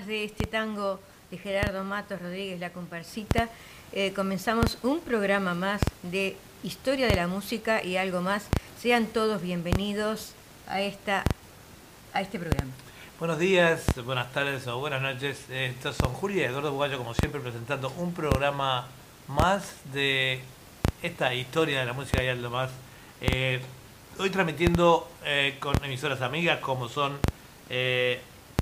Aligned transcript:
de 0.00 0.24
este 0.24 0.46
tango 0.46 1.00
de 1.30 1.36
Gerardo 1.36 1.84
Matos 1.84 2.20
Rodríguez, 2.20 2.58
La 2.58 2.70
Comparsita, 2.70 3.50
eh, 3.92 4.14
comenzamos 4.14 4.78
un 4.82 5.00
programa 5.00 5.52
más 5.52 5.82
de 6.02 6.34
historia 6.62 7.06
de 7.06 7.14
la 7.14 7.26
música 7.26 7.84
y 7.84 7.98
algo 7.98 8.22
más. 8.22 8.48
Sean 8.80 9.04
todos 9.04 9.42
bienvenidos 9.42 10.32
a, 10.66 10.80
esta, 10.80 11.24
a 12.14 12.22
este 12.22 12.38
programa. 12.38 12.70
Buenos 13.18 13.38
días, 13.38 13.84
buenas 14.02 14.32
tardes 14.32 14.66
o 14.66 14.78
buenas 14.78 15.02
noches. 15.02 15.44
Estos 15.50 15.96
son 15.96 16.14
Julia 16.14 16.44
y 16.44 16.46
Eduardo 16.46 16.72
Bugallo, 16.72 16.96
como 16.96 17.12
siempre, 17.12 17.42
presentando 17.42 17.92
un 17.98 18.14
programa 18.14 18.86
más 19.28 19.74
de 19.92 20.40
esta 21.02 21.34
historia 21.34 21.80
de 21.80 21.84
la 21.84 21.92
música 21.92 22.24
y 22.24 22.28
algo 22.28 22.48
más. 22.48 22.70
Eh, 23.20 23.60
hoy 24.18 24.30
transmitiendo 24.30 25.06
eh, 25.26 25.58
con 25.60 25.74
emisoras 25.84 26.22
amigas 26.22 26.60
como 26.60 26.88
son 26.88 27.18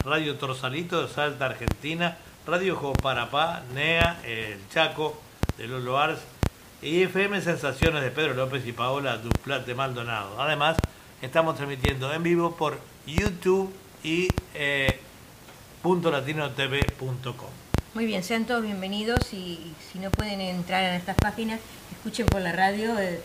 Radio 0.05 0.37
Torsalito 0.37 1.03
de 1.03 1.13
Salta, 1.13 1.47
Argentina, 1.47 2.17
Radio 2.47 2.75
Joparapá, 2.75 3.63
NEA, 3.75 4.21
El 4.25 4.59
Chaco, 4.71 5.21
de 5.59 5.69
Lolo 5.69 5.99
Ars, 5.99 6.21
y 6.83 7.03
FM 7.03 7.41
Sensaciones 7.43 8.03
de 8.03 8.11
Pedro 8.11 8.35
López 8.35 8.67
y 8.67 8.73
Paola 8.73 9.19
Duplat 9.19 9.67
de 9.67 9.75
Maldonado. 9.75 10.41
Además, 10.41 10.79
estamos 11.21 11.57
transmitiendo 11.57 12.13
en 12.13 12.23
vivo 12.23 12.57
por 12.57 12.79
YouTube 13.07 13.73
y 14.03 14.29
eh, 14.55 15.01
.latinotv.com. 15.85 17.51
Muy 17.93 18.07
bien, 18.07 18.23
sean 18.23 18.47
todos 18.47 18.63
bienvenidos 18.63 19.33
y 19.35 19.75
si 19.93 19.99
no 19.99 20.11
pueden 20.11 20.41
entrar 20.41 20.85
en 20.85 20.95
estas 20.95 21.17
páginas, 21.17 21.61
escuchen 21.93 22.27
por 22.27 22.41
la 22.41 22.53
radio, 22.53 22.99
eh, 22.99 23.21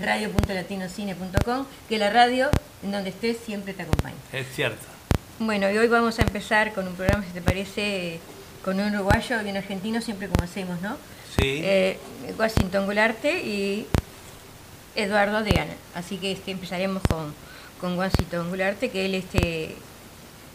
radio.latinocine.com, 0.00 1.66
que 1.88 1.98
la 1.98 2.10
radio 2.10 2.50
en 2.82 2.92
donde 2.92 3.10
estés 3.10 3.36
siempre 3.38 3.74
te 3.74 3.82
acompaña. 3.82 4.16
Es 4.32 4.46
cierto. 4.54 4.97
Bueno, 5.40 5.70
y 5.70 5.78
hoy 5.78 5.86
vamos 5.86 6.18
a 6.18 6.22
empezar 6.22 6.72
con 6.72 6.88
un 6.88 6.94
programa, 6.94 7.24
si 7.24 7.30
te 7.30 7.40
parece, 7.40 8.18
con 8.64 8.80
un 8.80 8.92
uruguayo 8.92 9.40
y 9.42 9.50
un 9.50 9.56
argentino, 9.56 10.00
siempre 10.00 10.26
como 10.26 10.44
hacemos, 10.44 10.80
¿no? 10.80 10.96
Sí. 11.36 11.60
Eh, 11.62 11.96
Washington 12.36 12.88
y 13.44 13.86
Eduardo 14.96 15.44
Deana. 15.44 15.74
Así 15.94 16.16
que 16.16 16.32
este, 16.32 16.50
empezaremos 16.50 17.04
con, 17.04 17.32
con 17.80 17.96
Washington 17.96 18.50
Gularte, 18.50 18.90
que 18.90 19.06
él 19.06 19.14
este, 19.14 19.76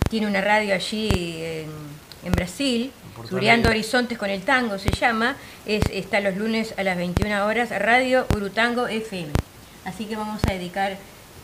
tiene 0.09 0.28
una 0.28 0.42
radio 0.42 0.75
allí 0.75 1.09
en, 1.14 1.70
en 2.25 2.31
Brasil, 2.34 2.92
Suriando 3.30 3.70
Horizontes 3.70 4.18
con 4.18 4.30
el 4.30 4.42
Tango 4.42 4.78
se 4.80 4.90
llama, 4.90 5.38
es, 5.66 5.84
está 5.92 6.20
los 6.20 6.36
lunes 6.36 6.73
a 6.78 6.84
las 6.84 6.97
21 6.97 7.45
horas, 7.45 7.70
Radio 7.70 8.28
Urutango 8.36 8.88
FM. 8.88 9.31
Así 9.86 10.06
que 10.06 10.18
vamos 10.18 10.42
a 10.45 10.52
dedicar 10.52 10.97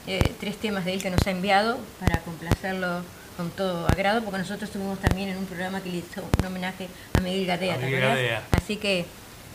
eh, 0.08 0.20
tres 0.42 0.58
temas 0.58 0.84
de 0.84 0.96
él 0.96 1.02
que 1.02 1.10
nos 1.10 1.26
ha 1.26 1.32
enviado 1.32 1.78
para 2.02 2.20
complacerlo 2.20 3.02
con 3.40 3.52
todo 3.52 3.88
agrado, 3.88 4.22
porque 4.22 4.40
nosotros 4.40 4.64
estuvimos 4.64 5.00
también 5.00 5.30
en 5.30 5.38
un 5.38 5.46
programa 5.46 5.80
que 5.80 5.90
le 5.90 6.00
hizo 6.00 6.22
un 6.40 6.46
homenaje 6.46 6.90
a 7.18 7.22
Miguel 7.22 7.46
Gadea. 7.46 8.44
Así 8.52 8.76
que 8.76 9.06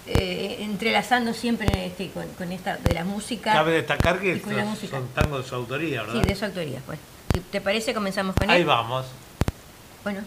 eh, 0.06 0.56
entrelazando 0.60 1.34
siempre 1.34 1.68
este, 1.84 2.08
con, 2.08 2.26
con 2.28 2.50
esta 2.50 2.78
de 2.78 2.94
la 2.94 3.04
música. 3.04 3.52
Cabe 3.52 3.72
destacar 3.72 4.20
que 4.20 4.32
estos 4.32 4.50
música. 4.64 4.96
son 4.96 5.08
tangos 5.08 5.42
de 5.42 5.48
su 5.50 5.54
autoría, 5.54 6.00
¿verdad? 6.00 6.14
Sí, 6.22 6.26
de 6.26 6.34
su 6.34 6.46
autoría. 6.46 6.80
Pues. 6.86 6.98
Si 7.34 7.40
te 7.40 7.60
parece, 7.60 7.92
comenzamos 7.92 8.34
con 8.36 8.48
Ahí 8.48 8.62
él. 8.62 8.66
vamos. 8.66 9.04
Bueno. 10.02 10.20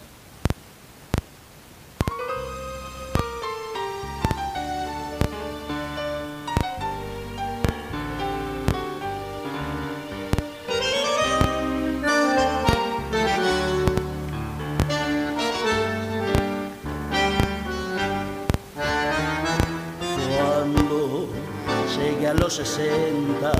60, 22.58 23.52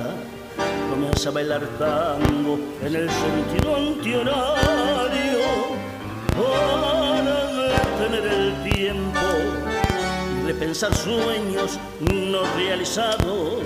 comienza 0.90 1.28
a 1.28 1.32
bailar 1.32 1.64
tango 1.78 2.58
en 2.82 2.96
el 2.96 3.08
sentido 3.08 3.76
antihorario 3.76 5.38
para 6.34 8.08
detener 8.08 8.26
el 8.26 8.72
tiempo 8.72 9.20
y 10.42 10.46
repensar 10.48 10.92
sueños 10.96 11.78
no 12.00 12.42
realizados. 12.56 13.62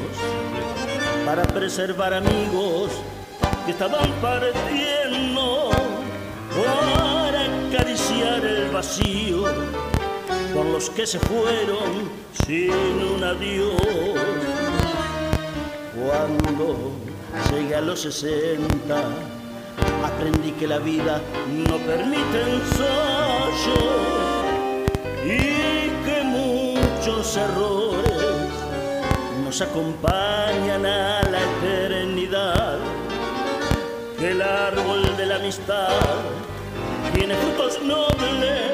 Para 1.24 1.44
preservar 1.44 2.12
amigos 2.12 2.90
que 3.64 3.70
estaban 3.70 4.10
partiendo. 4.20 5.70
Para 6.62 7.46
acariciar 7.68 8.44
el 8.44 8.70
vacío 8.70 9.44
por 10.54 10.66
los 10.66 10.90
que 10.90 11.06
se 11.06 11.18
fueron 11.18 12.10
sin 12.44 12.70
un 12.70 13.24
adiós. 13.24 14.61
Cuando 16.04 16.90
llegué 17.50 17.76
a 17.76 17.80
los 17.80 18.00
60, 18.00 18.58
aprendí 20.04 20.50
que 20.52 20.66
la 20.66 20.78
vida 20.78 21.20
no 21.48 21.76
permite 21.78 22.42
ensayo 22.42 23.80
y 25.24 25.90
que 26.04 26.22
muchos 26.24 27.36
errores 27.36 28.50
nos 29.44 29.60
acompañan 29.60 30.84
a 30.86 31.22
la 31.22 31.38
eternidad. 31.40 32.78
Que 34.18 34.32
el 34.32 34.42
árbol 34.42 35.16
de 35.16 35.26
la 35.26 35.36
amistad 35.36 35.88
tiene 37.14 37.36
frutos 37.36 37.80
nobles 37.82 38.72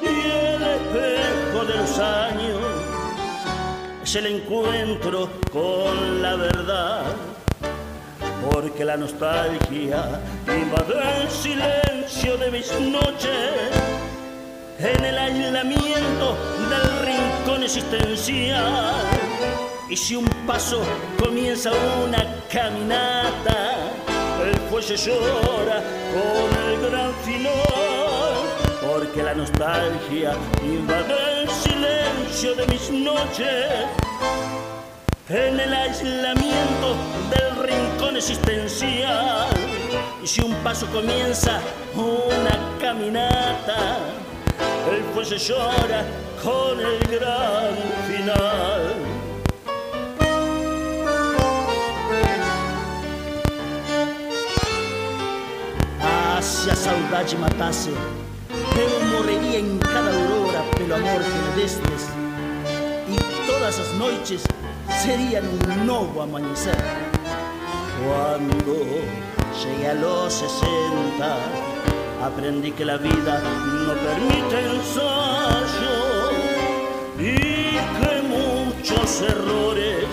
y 0.00 0.30
el 0.30 0.62
espejo 0.62 1.64
de 1.66 1.76
los 1.76 1.98
años 1.98 2.79
es 4.10 4.16
el 4.16 4.26
encuentro 4.26 5.30
con 5.52 6.20
la 6.20 6.34
verdad. 6.34 7.04
Porque 8.50 8.84
la 8.84 8.96
nostalgia 8.96 10.20
invade 10.48 10.94
el 11.22 11.30
silencio 11.30 12.36
de 12.38 12.50
mis 12.50 12.72
noches 12.80 13.70
en 14.80 15.04
el 15.04 15.16
aislamiento 15.16 16.36
del 16.70 16.88
rincón 17.06 17.62
existencial. 17.62 18.94
Y 19.88 19.96
si 19.96 20.16
un 20.16 20.26
paso 20.44 20.82
comienza 21.16 21.70
una 22.04 22.24
caminata, 22.52 23.92
el 24.44 24.56
fuelle 24.70 24.96
llora 24.96 25.84
con 26.14 26.48
el 26.64 26.90
gran 26.90 27.14
final. 27.22 28.34
Porque 28.80 29.22
la 29.22 29.34
nostalgia 29.34 30.34
invade 30.64 31.29
de 32.30 32.66
mis 32.68 32.88
noches 32.90 33.66
en 35.28 35.58
el 35.58 35.74
aislamiento 35.74 36.94
del 37.28 37.68
rincón 37.68 38.16
existencial. 38.16 39.48
Y 40.22 40.26
si 40.28 40.40
un 40.40 40.54
paso 40.62 40.86
comienza 40.86 41.60
una 41.96 42.78
caminata, 42.80 43.98
el 44.92 45.02
fuelle 45.12 45.38
llora 45.38 46.04
con 46.42 46.78
el 46.78 46.98
gran 47.18 47.74
final. 48.06 48.94
Ah, 56.00 56.40
se 56.40 56.70
a 56.70 56.76
saudade 56.76 57.36
matasse, 57.36 57.90
eu 57.90 59.04
morreria 59.06 59.58
em 59.58 59.78
cada 59.78 60.10
aurora 60.10 60.64
pelo 60.76 60.94
amor 60.94 61.22
que 61.22 61.30
me 61.30 61.62
destes. 61.62 62.29
Todas 63.60 63.78
as 63.78 63.92
noites 63.98 64.42
seriam 65.02 65.44
um 65.44 65.84
novo 65.84 66.22
amanhecer. 66.22 66.74
Cuando 68.02 68.86
llegué 69.60 69.88
a 69.90 69.94
los 69.94 70.32
60, 70.32 71.36
aprendí 72.24 72.72
que 72.72 72.86
la 72.86 72.96
vida 72.96 73.42
no 73.86 73.92
permite 74.06 74.64
ensayo 74.64 75.98
y 77.18 77.36
que 77.98 78.22
muchos 78.34 79.20
errores 79.20 80.06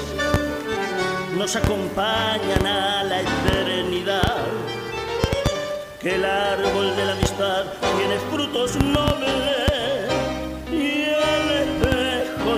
nos 1.38 1.56
acompañan 1.56 2.68
a 2.68 3.04
la 3.06 3.22
eternidad. 3.22 4.44
Que 6.02 6.16
el 6.16 6.26
árbol 6.26 6.94
de 6.98 7.06
la 7.06 7.14
amistad 7.14 7.64
tiene 7.96 8.20
frutos 8.30 8.76
nobles 8.76 10.07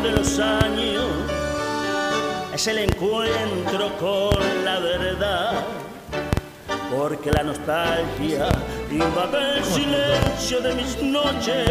de 0.02 0.12
los 0.12 0.40
años 0.40 1.06
es 2.54 2.68
el 2.68 2.80
encuentro 2.80 3.98
con 4.00 4.66
la 4.66 4.80
verdad. 4.80 5.64
Porque 6.96 7.32
la 7.32 7.44
nostalgia 7.44 8.50
invade 8.90 9.58
el 9.58 9.64
silencio 9.64 10.62
de 10.62 10.74
mis 10.76 11.02
noches 11.02 11.70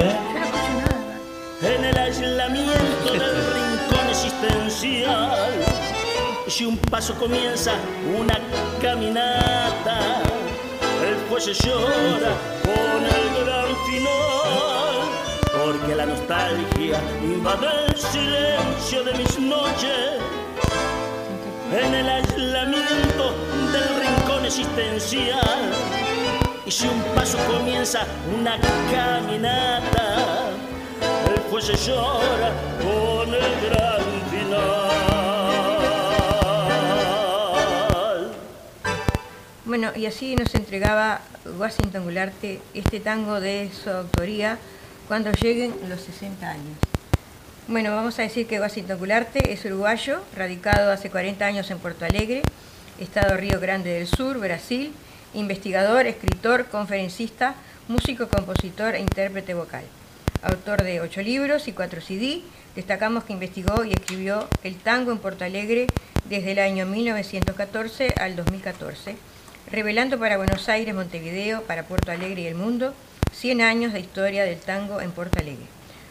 en 1.62 1.84
el 1.84 1.98
aislamiento 1.98 3.12
del 3.12 3.36
rincón 3.54 4.08
existencial. 4.10 5.64
Si 6.46 6.64
un 6.64 6.76
paso 6.78 7.14
comienza 7.14 7.72
una 8.18 8.38
caminata, 8.80 10.22
el 11.06 11.16
fuelle 11.28 11.54
llora 11.54 12.32
con 12.62 13.04
el 13.04 13.44
gran 13.44 13.76
final. 13.86 14.77
Nostalgia 15.76 16.98
invade 17.22 17.66
el 17.88 17.96
silencio 17.96 19.04
de 19.04 19.12
mis 19.14 19.38
noches. 19.38 20.18
En 21.72 21.94
el 21.94 22.08
aislamiento 22.08 23.34
del 23.72 23.88
rincón 24.00 24.46
existencial. 24.46 25.70
Y 26.64 26.70
si 26.70 26.86
un 26.86 27.02
paso 27.14 27.36
comienza 27.46 28.06
una 28.38 28.58
caminata, 28.90 30.50
el 31.34 31.40
juez 31.50 31.66
se 31.66 31.76
llora 31.76 32.52
con 32.80 33.34
el 33.34 33.60
gran 33.68 34.04
final. 34.30 34.68
Bueno, 39.66 39.92
y 39.94 40.06
así 40.06 40.34
nos 40.34 40.54
entregaba 40.54 41.20
Washington 41.58 42.04
Gularte 42.04 42.60
este 42.72 43.00
tango 43.00 43.40
de 43.40 43.70
su 43.72 43.90
autoría 43.90 44.58
cuando 45.08 45.32
lleguen 45.32 45.74
los 45.88 46.02
60 46.02 46.50
años. 46.50 46.78
Bueno, 47.66 47.94
vamos 47.94 48.18
a 48.18 48.22
decir 48.22 48.46
que 48.46 48.60
Washington 48.60 48.98
Gularte 48.98 49.52
es 49.52 49.64
uruguayo, 49.64 50.20
radicado 50.36 50.92
hace 50.92 51.10
40 51.10 51.46
años 51.46 51.70
en 51.70 51.78
Porto 51.78 52.04
Alegre, 52.04 52.42
Estado 53.00 53.36
Río 53.38 53.58
Grande 53.58 53.90
del 53.90 54.06
Sur, 54.06 54.38
Brasil, 54.38 54.92
investigador, 55.32 56.06
escritor, 56.06 56.66
conferencista, 56.66 57.54
músico, 57.88 58.28
compositor 58.28 58.94
e 58.94 59.00
intérprete 59.00 59.54
vocal. 59.54 59.84
Autor 60.42 60.82
de 60.82 61.00
ocho 61.00 61.22
libros 61.22 61.68
y 61.68 61.72
cuatro 61.72 62.00
CD, 62.02 62.42
destacamos 62.76 63.24
que 63.24 63.32
investigó 63.32 63.84
y 63.84 63.92
escribió 63.92 64.46
el 64.62 64.76
tango 64.76 65.10
en 65.10 65.18
Porto 65.18 65.44
Alegre 65.44 65.86
desde 66.28 66.52
el 66.52 66.58
año 66.58 66.86
1914 66.86 68.14
al 68.20 68.36
2014 68.36 69.16
revelando 69.70 70.18
para 70.18 70.36
Buenos 70.36 70.68
Aires, 70.68 70.94
Montevideo, 70.94 71.62
para 71.62 71.82
Puerto 71.84 72.10
Alegre 72.10 72.42
y 72.42 72.46
el 72.46 72.54
mundo 72.54 72.94
100 73.38 73.60
años 73.62 73.92
de 73.92 74.00
historia 74.00 74.44
del 74.44 74.58
tango 74.58 75.00
en 75.00 75.12
Puerto 75.12 75.38
Alegre. 75.38 75.66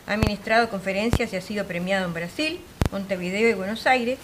Ha 0.08 0.14
administrado 0.14 0.70
conferencias 0.70 1.34
y 1.34 1.36
ha 1.36 1.42
sido 1.42 1.66
premiado 1.66 2.06
en 2.06 2.14
Brasil, 2.14 2.62
Montevideo 2.92 3.50
y 3.50 3.54
Buenos 3.54 3.86
Aires. 3.86 4.18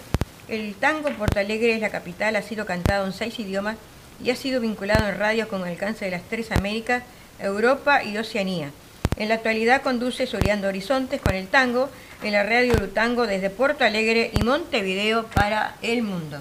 El 0.48 0.76
tango 0.76 1.10
en 1.10 1.16
Puerto 1.16 1.40
Alegre 1.40 1.74
es 1.74 1.82
la 1.82 1.90
capital, 1.90 2.36
ha 2.36 2.42
sido 2.42 2.66
cantado 2.66 3.06
en 3.06 3.14
seis 3.14 3.38
idiomas 3.40 3.76
y 4.24 4.30
ha 4.30 4.36
sido 4.36 4.62
vinculado 4.62 5.08
en 5.08 5.18
radio 5.18 5.48
con 5.48 5.64
alcance 5.64 6.06
de 6.06 6.12
las 6.12 6.24
tres 6.24 6.52
Américas, 6.52 7.04
Europa 7.40 8.04
y 8.04 8.18
Oceanía. 8.18 8.72
En 9.18 9.30
la 9.30 9.36
actualidad 9.36 9.82
conduce 9.82 10.26
Soriando 10.26 10.68
Horizontes 10.68 11.22
con 11.22 11.36
el 11.36 11.48
tango 11.48 11.90
en 12.24 12.32
la 12.32 12.44
radio 12.44 12.74
Urutango 12.74 13.28
desde 13.28 13.50
Puerto 13.50 13.84
Alegre 13.84 14.32
y 14.34 14.44
Montevideo 14.44 15.26
para 15.28 15.76
el 15.82 16.04
mundo. 16.04 16.40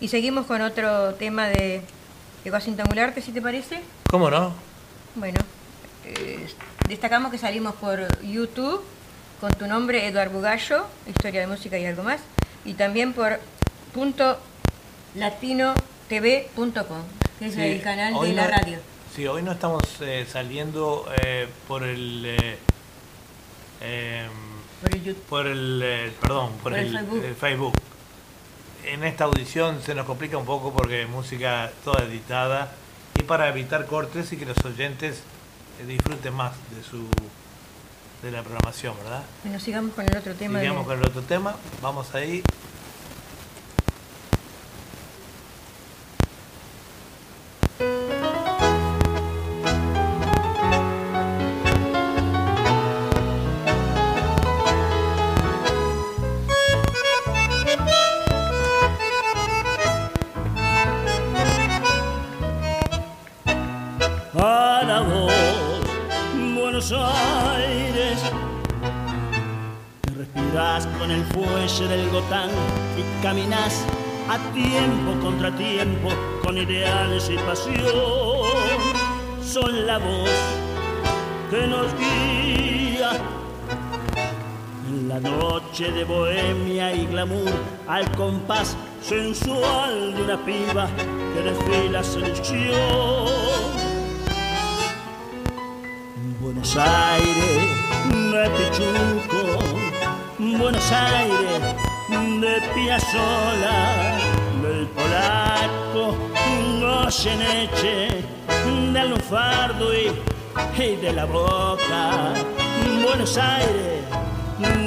Y 0.00 0.08
seguimos 0.08 0.46
con 0.46 0.62
otro 0.62 1.14
tema 1.14 1.48
de 1.48 1.82
de 2.44 2.50
Washington 2.50 2.86
si 3.22 3.32
te 3.32 3.40
parece. 3.40 3.80
¿Cómo 4.10 4.30
no? 4.30 4.52
Bueno, 5.14 5.38
eh, 6.06 6.46
destacamos 6.88 7.30
que 7.30 7.38
salimos 7.38 7.74
por 7.76 8.06
YouTube 8.22 8.82
con 9.40 9.52
tu 9.52 9.66
nombre, 9.66 10.06
Eduard 10.06 10.30
Bugallo, 10.30 10.86
Historia 11.06 11.40
de 11.40 11.46
Música 11.46 11.78
y 11.78 11.84
algo 11.86 12.02
más, 12.02 12.20
y 12.64 12.74
también 12.74 13.12
por 13.12 13.38
punto 13.92 14.38
latinotv.com, 15.14 17.02
que 17.38 17.46
es 17.46 17.54
Sí, 17.54 17.60
el 17.60 17.82
canal 17.82 18.14
de 18.20 18.32
la 18.32 18.46
radio. 18.48 18.78
Sí, 19.14 19.26
hoy 19.26 19.42
no 19.42 19.52
estamos 19.52 19.82
eh, 20.00 20.26
saliendo 20.30 21.06
eh, 21.22 21.46
por 21.68 21.82
el... 21.84 22.24
eh, 22.26 22.58
em, 23.80 24.30
Por 24.82 24.94
el 24.94 25.04
YouTube. 25.04 25.22
por 25.24 25.46
el, 25.46 25.80
eh, 25.84 26.12
perdón, 26.20 26.50
por, 26.62 26.72
Por 26.72 26.74
el 26.74 26.86
el, 26.86 26.92
Facebook. 26.98 27.24
el 27.24 27.34
Facebook. 27.34 27.74
En 28.86 29.04
esta 29.04 29.24
audición 29.24 29.80
se 29.82 29.94
nos 29.94 30.04
complica 30.06 30.36
un 30.36 30.44
poco 30.44 30.72
porque 30.72 31.06
música 31.06 31.70
toda 31.84 32.04
editada 32.04 32.72
y 33.18 33.22
para 33.22 33.48
evitar 33.48 33.86
cortes 33.86 34.32
y 34.32 34.36
que 34.36 34.44
los 34.46 34.58
oyentes 34.64 35.22
eh, 35.80 35.86
disfruten 35.86 36.34
más 36.34 36.52
de 36.74 36.82
su 36.82 37.06
de 38.22 38.30
la 38.30 38.42
programación, 38.42 38.96
¿verdad? 39.02 39.22
Bueno, 39.42 39.60
sigamos 39.60 39.94
con 39.94 40.06
el 40.08 40.16
otro 40.16 40.34
tema. 40.34 40.58
de- 40.58 40.64
Sigamos 40.64 40.86
con 40.86 40.98
el 40.98 41.04
otro 41.06 41.22
tema, 41.22 41.56
vamos 41.82 42.14
ahí. 42.14 42.42
El 71.64 71.70
fuelle 71.70 71.96
del 71.96 72.10
Gotán 72.10 72.50
y 72.98 73.22
caminas 73.22 73.84
a 74.28 74.38
tiempo 74.52 75.18
contra 75.22 75.50
tiempo 75.56 76.10
con 76.42 76.58
ideales 76.58 77.30
y 77.30 77.36
pasión. 77.36 77.74
Son 79.42 79.86
la 79.86 79.98
voz 79.98 80.30
que 81.50 81.66
nos 81.66 81.86
guía 81.98 83.12
en 84.88 85.08
la 85.08 85.20
noche 85.20 85.90
de 85.90 86.04
bohemia 86.04 86.94
y 86.94 87.06
glamour 87.06 87.52
al 87.88 88.10
compás 88.12 88.76
sensual 89.00 90.14
de 90.14 90.22
una 90.22 90.44
piba 90.44 90.88
que 91.34 91.42
desfila 91.42 92.02
seducción. 92.02 92.74
Buenos 96.40 96.76
Aires 96.76 97.84
de 98.32 98.50
Pichuco, 98.50 98.93
Buenos 100.64 100.92
Aires 100.92 101.60
de 102.40 102.62
Piazzola, 102.74 104.16
del 104.62 104.86
polaco 104.96 106.16
Goyeneche, 106.80 108.24
del 108.94 109.10
lunfardo 109.10 109.92
y, 109.92 110.10
y 110.82 110.96
de 110.96 111.12
la 111.12 111.26
boca. 111.26 112.32
Buenos 113.04 113.36
Aires 113.36 114.04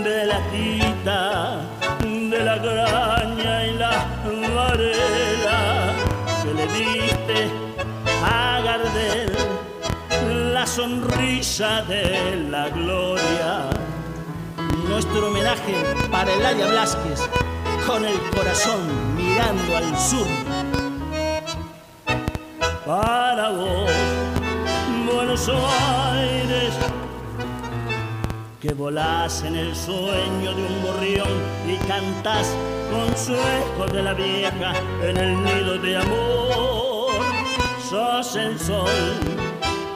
de 0.04 0.26
la 0.26 0.40
tita, 0.50 1.62
de 2.02 2.44
la 2.44 2.58
graña 2.58 3.68
y 3.68 3.74
la 3.74 4.06
varela 4.56 5.94
que 6.42 6.54
le 6.56 6.68
diste 6.74 7.52
a 8.26 8.62
Gardel 8.66 9.32
la 10.56 10.66
sonrisa 10.66 11.84
de 11.84 12.48
la 12.50 12.68
gloria. 12.70 13.77
Nuestro 14.98 15.28
homenaje 15.28 15.76
para 16.10 16.34
Eladia 16.34 16.66
Blasquez, 16.70 17.30
con 17.86 18.04
el 18.04 18.20
corazón 18.36 18.80
mirando 19.16 19.78
al 19.78 19.96
sur. 19.96 20.26
Para 22.84 23.52
vos, 23.52 23.92
Buenos 25.14 25.48
Aires, 25.50 26.74
que 28.60 28.74
volás 28.74 29.44
en 29.44 29.58
el 29.58 29.76
sueño 29.76 30.56
de 30.56 30.66
un 30.66 30.82
gorrión 30.82 31.30
y 31.68 31.76
cantás 31.88 32.48
con 32.90 33.16
su 33.16 33.36
eco 33.36 33.86
de 33.94 34.02
la 34.02 34.16
vieja 34.16 34.74
en 35.04 35.16
el 35.16 35.44
nido 35.44 35.78
de 35.78 35.98
amor. 35.98 37.12
Sos 37.88 38.36
el 38.36 38.60
sol 38.60 38.90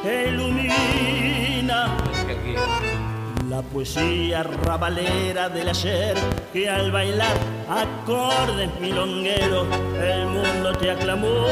que 0.03 0.27
ilumina 0.27 1.97
la 3.51 3.61
poesía 3.61 4.43
rabalera 4.43 5.49
del 5.49 5.67
ayer 5.67 6.15
que 6.53 6.69
al 6.69 6.89
bailar 6.89 7.35
acordes 7.67 8.69
milongueros 8.79 9.67
el 10.01 10.25
mundo 10.27 10.71
te 10.79 10.89
aclamó. 10.89 11.47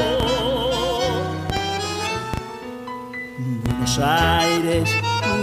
Buenos 3.66 3.98
Aires 3.98 4.90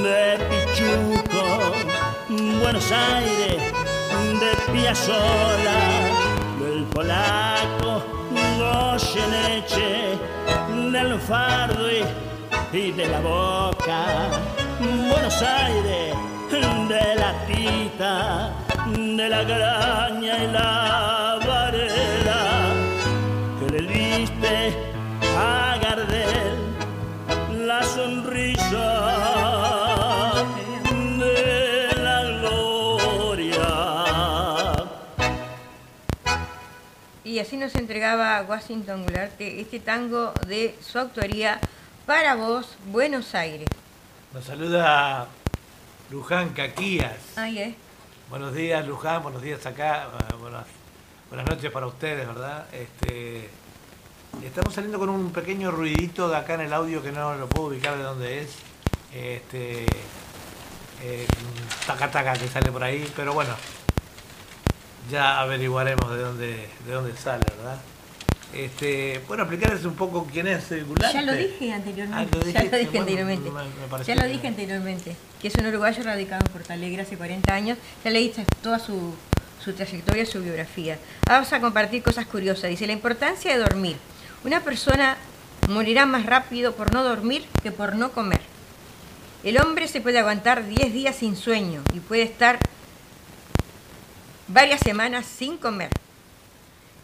de 0.01 0.39
Pichuco, 0.49 1.45
Buenos 2.59 2.91
Aires 2.91 3.61
de 4.41 4.73
Piazzola, 4.73 5.79
del 6.59 6.85
polaco 6.85 8.01
Goyeneche, 8.57 10.17
del 10.91 11.19
fardo 11.19 11.87
y, 11.91 12.03
y 12.75 12.91
de 12.93 13.05
la 13.09 13.19
boca. 13.19 14.05
Buenos 14.79 15.39
Aires 15.43 16.15
de 16.49 17.15
la 17.15 17.33
tita, 17.45 18.53
de 18.87 19.29
la 19.29 19.43
graña 19.43 20.43
y 20.43 20.47
la 20.47 21.39
varela 21.45 22.73
que 23.59 23.69
le 23.73 23.81
diste 23.81 24.73
a 25.37 25.77
Gardel 25.81 26.57
la 27.67 27.83
sonrisa 27.83 28.85
de 31.19 31.89
la 32.01 32.23
gloria. 32.39 33.67
Y 37.25 37.39
así 37.39 37.57
nos 37.57 37.75
entregaba 37.75 38.41
Washington 38.47 39.03
Gularte 39.03 39.59
este 39.59 39.81
tango 39.81 40.31
de 40.47 40.75
su 40.81 40.97
autoría 40.97 41.59
para 42.05 42.35
vos, 42.35 42.77
Buenos 42.85 43.35
Aires. 43.35 43.67
Nos 44.33 44.45
saluda 44.45 45.27
Luján 46.09 46.49
Caquías. 46.49 47.17
Ahí 47.35 47.59
es. 47.59 47.75
Buenos 48.29 48.53
días, 48.53 48.85
Luján, 48.87 49.23
buenos 49.23 49.41
días 49.41 49.65
acá, 49.65 50.03
eh, 50.05 50.35
buenas, 50.39 50.65
buenas 51.29 51.47
noches 51.47 51.71
para 51.71 51.87
ustedes, 51.87 52.27
¿verdad? 52.27 52.65
Este, 52.73 53.49
estamos 54.43 54.73
saliendo 54.73 54.99
con 54.99 55.09
un 55.09 55.31
pequeño 55.31 55.71
ruidito 55.71 56.29
de 56.29 56.37
acá 56.37 56.55
en 56.55 56.61
el 56.61 56.73
audio 56.73 57.01
que 57.01 57.11
no 57.11 57.35
lo 57.35 57.47
puedo 57.47 57.69
ubicar 57.69 57.97
de 57.97 58.03
dónde 58.03 58.41
es. 58.41 58.49
Este, 59.13 59.85
eh, 61.03 61.27
taca 61.85 62.09
taca 62.09 62.33
que 62.33 62.47
sale 62.47 62.71
por 62.71 62.83
ahí, 62.83 63.09
pero 63.15 63.33
bueno, 63.33 63.55
ya 65.11 65.41
averiguaremos 65.41 66.09
de 66.09 66.17
dónde, 66.17 66.69
de 66.85 66.91
dónde 66.91 67.15
sale, 67.15 67.45
¿verdad? 67.57 67.79
Este, 68.53 69.21
bueno, 69.27 69.43
explicarles 69.43 69.83
un 69.85 69.95
poco 69.95 70.25
quién 70.31 70.47
es 70.47 70.69
Gularte. 70.87 71.13
Ya 71.17 71.21
lo 71.21 71.33
dije 71.33 71.73
anteriormente. 71.73 72.17
Ah, 72.33 72.37
lo 72.45 72.51
ya 72.51 72.63
lo 72.63 72.69
dije 72.77 72.85
bueno, 72.89 72.99
anteriormente. 73.01 73.51
me- 73.51 73.63
me 73.63 73.87
pareció 73.89 74.15
ya 74.15 74.21
lo 74.23 74.27
dije 74.29 74.47
anteriormente. 74.47 75.15
Que 75.41 75.47
es 75.49 75.55
un 75.55 75.65
uruguayo 75.67 76.01
radicado 76.03 76.43
en 76.45 76.51
Porto 76.53 76.73
Alegre 76.73 77.01
hace 77.01 77.17
40 77.17 77.53
años. 77.53 77.77
Ya 78.03 78.09
leíste 78.11 78.45
toda 78.63 78.79
su, 78.79 79.13
su 79.63 79.73
trayectoria, 79.73 80.25
su 80.25 80.41
biografía. 80.41 80.97
Vamos 81.27 81.51
a 81.53 81.59
compartir 81.59 82.01
cosas 82.03 82.25
curiosas. 82.25 82.69
Dice, 82.69 82.87
la 82.87 82.93
importancia 82.93 83.51
de 83.53 83.59
dormir. 83.59 83.97
Una 84.45 84.61
persona 84.61 85.17
morirá 85.67 86.05
más 86.05 86.25
rápido 86.25 86.73
por 86.73 86.93
no 86.93 87.03
dormir 87.03 87.45
que 87.61 87.71
por 87.71 87.95
no 87.95 88.11
comer. 88.11 88.39
El 89.43 89.59
hombre 89.61 89.87
se 89.89 89.99
puede 90.01 90.19
aguantar 90.19 90.65
10 90.65 90.93
días 90.93 91.15
sin 91.17 91.35
sueño 91.35 91.83
y 91.93 91.99
puede 91.99 92.23
estar 92.23 92.57
varias 94.47 94.79
semanas 94.81 95.25
sin 95.25 95.57
comer. 95.57 95.89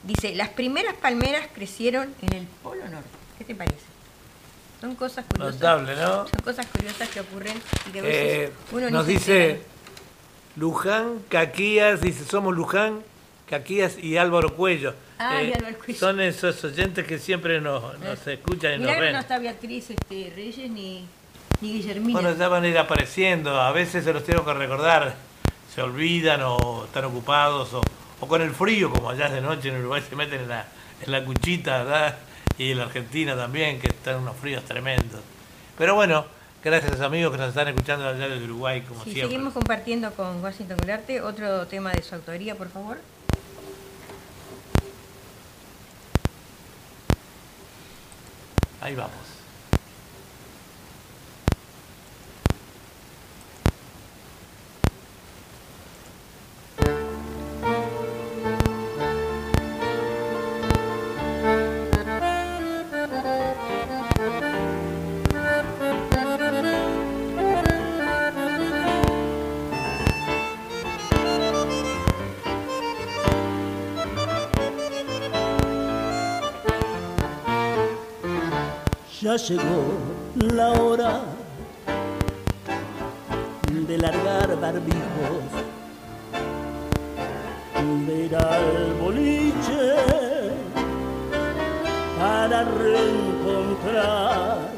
Dice, 0.03 0.35
las 0.35 0.49
primeras 0.49 0.95
palmeras 0.95 1.47
crecieron 1.53 2.13
en 2.21 2.33
el 2.33 2.47
Polo 2.61 2.87
Norte. 2.89 3.07
¿Qué 3.37 3.45
te 3.45 3.55
parece? 3.55 3.77
Son 4.81 4.95
cosas 4.95 5.25
curiosas. 5.29 5.55
Notable, 5.55 5.95
¿no? 5.95 6.27
Son 6.27 6.39
cosas 6.43 6.65
curiosas 6.67 7.07
que 7.09 7.21
ocurren 7.21 7.57
y 7.87 7.91
que 7.91 7.99
a 7.99 8.01
veces 8.01 8.21
Eh, 8.49 8.51
uno 8.73 8.89
nos 8.89 9.07
dice. 9.07 9.61
Luján, 10.55 11.19
Caquías, 11.29 12.01
dice, 12.01 12.25
somos 12.25 12.53
Luján, 12.53 13.01
Caquías 13.49 13.97
y 13.97 14.17
Álvaro 14.17 14.55
Cuello. 14.55 14.91
Eh, 14.91 14.95
Ah, 15.19 15.41
y 15.41 15.53
Álvaro 15.53 15.77
Cuello. 15.77 15.99
Son 15.99 16.19
esos 16.19 16.61
oyentes 16.65 17.07
que 17.07 17.17
siempre 17.17 17.61
nos, 17.61 17.97
nos 17.99 18.27
escuchan 18.27 18.73
y 18.73 18.77
nos 18.77 18.87
Mirá 18.87 18.99
ven. 18.99 19.13
no 19.13 19.19
está 19.19 19.39
Beatriz 19.39 19.89
este, 19.89 20.33
Reyes 20.35 20.69
ni, 20.69 21.05
ni 21.61 21.73
Guillermina. 21.73 22.19
Bueno, 22.19 22.37
ya 22.37 22.47
van 22.49 22.63
a 22.65 22.67
ir 22.67 22.77
apareciendo, 22.77 23.59
a 23.59 23.71
veces 23.71 24.03
se 24.03 24.11
los 24.13 24.23
tengo 24.25 24.43
que 24.45 24.53
recordar, 24.53 25.15
se 25.73 25.81
olvidan 25.81 26.41
o 26.43 26.83
están 26.85 27.05
ocupados 27.05 27.73
o, 27.73 27.81
o 28.23 28.27
con 28.27 28.41
el 28.41 28.51
frío, 28.51 28.89
como 28.89 29.09
allá 29.09 29.27
de 29.27 29.41
noche 29.41 29.67
en 29.67 29.79
Uruguay 29.79 30.01
se 30.07 30.15
meten 30.15 30.39
en 30.41 30.47
la, 30.47 30.65
en 31.05 31.11
la 31.11 31.25
cuchita, 31.25 31.83
¿verdad? 31.83 32.17
Y 32.57 32.71
en 32.71 32.77
la 32.77 32.85
Argentina 32.85 33.35
también, 33.35 33.81
que 33.81 33.87
están 33.87 34.15
unos 34.21 34.37
fríos 34.37 34.63
tremendos. 34.63 35.19
Pero 35.77 35.95
bueno, 35.95 36.25
gracias 36.63 37.01
amigos 37.01 37.33
que 37.33 37.37
nos 37.37 37.49
están 37.49 37.67
escuchando 37.67 38.07
allá 38.07 38.29
de 38.29 38.41
Uruguay, 38.45 38.81
como 38.83 39.03
Sí, 39.03 39.11
siempre. 39.11 39.29
seguimos 39.29 39.53
compartiendo 39.53 40.13
con 40.13 40.41
Washington 40.41 40.77
Gularte 40.79 41.19
otro 41.19 41.67
tema 41.67 41.91
de 41.91 42.01
su 42.01 42.15
autoría, 42.15 42.55
por 42.55 42.69
favor. 42.69 42.97
Ahí 48.81 48.95
vamos. 48.95 49.11
Llegó 79.35 79.97
la 80.35 80.73
hora 80.73 81.21
de 83.71 83.97
largar 83.97 84.59
barbijos, 84.61 85.43
de 88.05 88.25
ir 88.25 88.35
al 88.35 88.93
boliche 89.01 89.95
para 92.19 92.63
reencontrar 92.63 94.69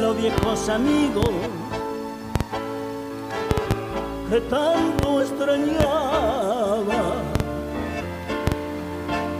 los 0.00 0.16
viejos 0.16 0.68
amigos 0.68 1.30
que 4.30 4.40
tanto 4.42 5.22
extrañaba. 5.22 7.02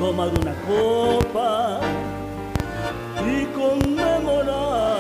Tomar 0.01 0.31
una 0.41 0.55
copa 0.67 1.81
y 3.29 3.47
conmemorar. 3.47 4.99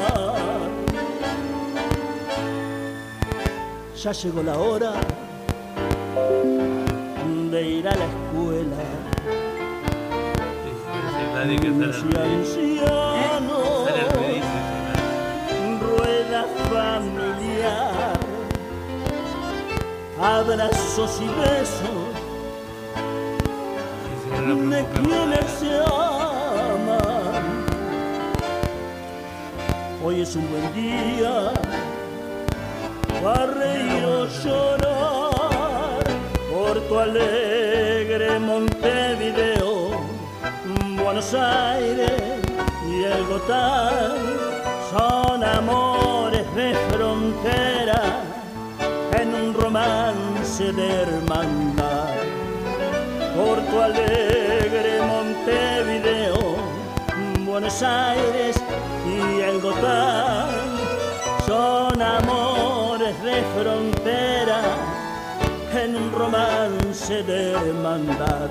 Ya 4.03 4.13
llegó 4.13 4.43
la 4.43 4.59
hora 4.59 4.93
de 7.51 7.63
ir 7.69 7.89
a 7.89 7.95
la 7.95 8.05
escuela. 8.05 8.77
Sí, 12.45 12.81
que 12.81 14.41
rueda 15.81 16.45
familiar, 16.71 18.13
abrazos 20.21 21.21
y 21.21 21.29
besos 21.41 22.09
de 24.71 24.85
quienes 25.03 25.51
se 25.59 25.81
Hoy 30.09 30.23
es 30.23 30.35
un 30.37 30.49
buen 30.51 30.73
día 30.73 31.53
para 33.23 33.45
reír 33.45 34.07
o 34.07 34.27
llorar. 34.43 36.03
Porto 36.51 37.01
Alegre, 37.01 38.39
Montevideo, 38.39 40.01
Buenos 40.97 41.35
Aires 41.35 42.41
y 42.91 43.05
el 43.05 43.27
Gotán 43.27 44.17
son 44.91 45.45
amores 45.45 46.55
de 46.55 46.75
frontera 46.91 48.23
en 49.13 49.35
un 49.35 49.53
romance 49.53 50.73
de 50.73 51.03
hermandad. 51.03 52.15
Porto 53.37 53.83
Alegre, 53.83 55.03
Montevideo, 55.03 56.57
Buenos 57.45 57.83
Aires 57.83 58.57
Gotán 59.57 60.51
son 61.47 62.03
amores 62.03 63.21
de 63.23 63.43
frontera 63.57 64.61
en 65.73 65.97
un 65.97 66.13
romance 66.13 67.23
de 67.23 67.53
hermandad. 67.53 68.51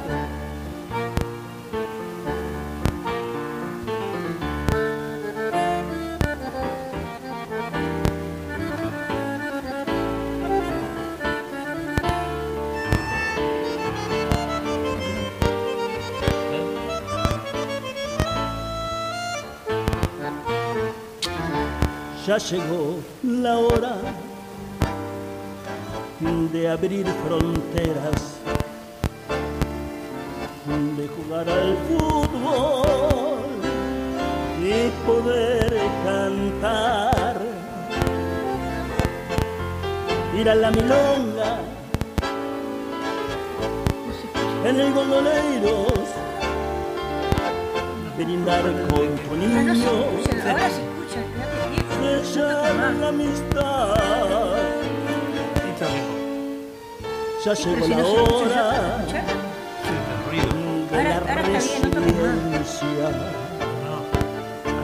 Ya 22.28 22.38
llegó 22.40 23.00
la 23.24 23.58
hora 23.58 23.96
de 26.52 26.70
abrir 26.70 27.06
fronteras, 27.26 28.36
de 30.98 31.08
jugar 31.08 31.50
al 31.50 31.78
fútbol 31.88 33.48
y 34.62 34.90
poder 35.08 35.74
cantar, 36.04 37.42
ir 40.38 40.50
a 40.50 40.56
la 40.56 40.72
milonga 40.72 41.62
en 44.66 44.80
el 44.82 44.94
gondoleiros, 44.94 45.94
brindar 48.18 48.64
con 48.90 49.16
tu 49.16 49.36
niño, 49.38 50.87
la 52.92 53.08
amistad. 53.10 53.96
Ya 57.46 57.54
llegó 57.54 57.88
la 57.88 57.98
hora 58.06 58.98
de 60.92 61.04
la 61.04 61.20
resiliencia. 61.20 63.08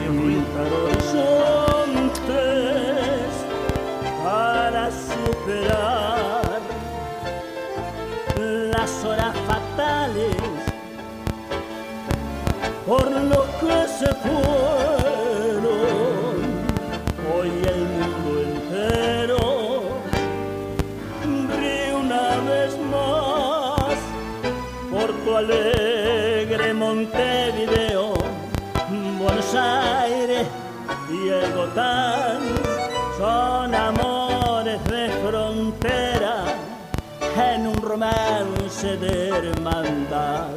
Pintar 0.06 0.72
horizontes 0.84 2.24
para 4.22 4.84
superar 4.90 6.60
las 8.72 9.04
horas 9.04 9.34
fatales 9.46 10.36
por 12.86 13.10
lo 13.10 13.42
que 13.60 13.88
se 13.88 14.14
fue. 14.14 14.93
Alegre 25.44 26.72
Montevideo, 26.72 28.14
Buenos 29.18 29.54
Aires 29.54 30.46
y 31.10 31.28
el 31.28 31.52
Gotán 31.52 32.40
son 33.18 33.74
amores 33.74 34.82
de 34.84 35.08
frontera 35.22 36.44
en 37.36 37.66
un 37.66 37.76
romance 37.76 38.96
de 38.96 39.28
hermandad. 39.28 40.48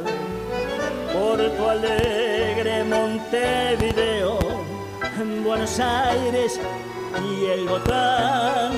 Por 1.12 1.38
tu 1.56 1.68
alegre 1.68 2.84
Montevideo, 2.84 4.38
en 5.20 5.44
Buenos 5.44 5.78
Aires 5.80 6.58
y 7.30 7.44
el 7.46 7.68
Gotán 7.68 8.72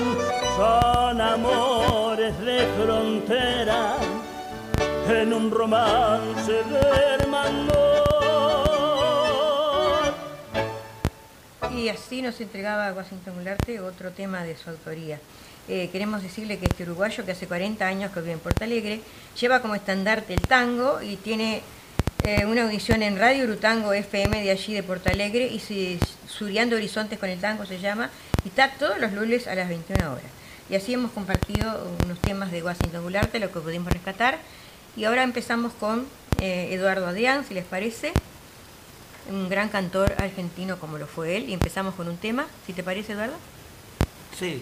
son 0.57 1.21
amores 1.21 2.37
de 2.39 2.67
frontera 2.81 3.95
en 5.11 5.33
un 5.33 5.51
romance 5.51 6.51
de 6.51 6.79
hermandad. 7.19 7.75
Y 11.75 11.89
así 11.89 12.21
nos 12.21 12.39
entregaba 12.39 12.93
Washington 12.93 13.35
Gularte 13.35 13.79
otro 13.79 14.11
tema 14.11 14.43
de 14.43 14.55
su 14.55 14.69
autoría. 14.69 15.19
Eh, 15.67 15.89
queremos 15.91 16.23
decirle 16.23 16.57
que 16.59 16.65
este 16.65 16.83
uruguayo, 16.83 17.25
que 17.25 17.31
hace 17.31 17.47
40 17.47 17.85
años 17.85 18.11
que 18.11 18.21
vive 18.21 18.33
en 18.33 18.39
Porto 18.39 18.63
Alegre, 18.63 19.01
lleva 19.39 19.61
como 19.61 19.75
estandarte 19.75 20.33
el 20.33 20.41
tango 20.41 21.01
y 21.01 21.17
tiene 21.17 21.61
eh, 22.23 22.45
una 22.45 22.63
audición 22.63 23.03
en 23.03 23.17
Radio 23.17 23.45
Urutango 23.45 23.93
FM 23.93 24.43
de 24.43 24.51
allí 24.51 24.73
de 24.73 24.83
Porto 24.83 25.09
Alegre 25.09 25.47
y 25.47 25.59
si, 25.59 25.99
Suriando 26.27 26.75
Horizontes 26.75 27.19
con 27.19 27.29
el 27.29 27.39
tango 27.39 27.65
se 27.65 27.79
llama 27.79 28.09
y 28.43 28.49
está 28.49 28.71
todos 28.71 28.99
los 28.99 29.11
lunes 29.13 29.47
a 29.47 29.55
las 29.55 29.69
21 29.69 30.11
horas. 30.11 30.23
Y 30.69 30.75
así 30.75 30.93
hemos 30.93 31.11
compartido 31.11 31.85
unos 32.05 32.19
temas 32.19 32.51
de 32.51 32.63
Washington 32.63 33.03
Gularte, 33.03 33.39
lo 33.39 33.51
que 33.51 33.59
pudimos 33.59 33.91
rescatar. 33.91 34.39
Y 34.95 35.05
ahora 35.05 35.23
empezamos 35.23 35.71
con 35.73 36.05
eh, 36.39 36.69
Eduardo 36.71 37.07
Adrián, 37.07 37.45
si 37.47 37.53
les 37.53 37.65
parece 37.65 38.13
un 39.29 39.49
gran 39.49 39.69
cantor 39.69 40.13
argentino 40.17 40.79
como 40.79 40.97
lo 40.97 41.07
fue 41.07 41.37
él. 41.37 41.49
Y 41.49 41.53
empezamos 41.53 41.95
con 41.95 42.07
un 42.07 42.17
tema, 42.17 42.45
si 42.65 42.73
te 42.73 42.83
parece, 42.83 43.13
Eduardo. 43.13 43.35
Sí. 44.37 44.61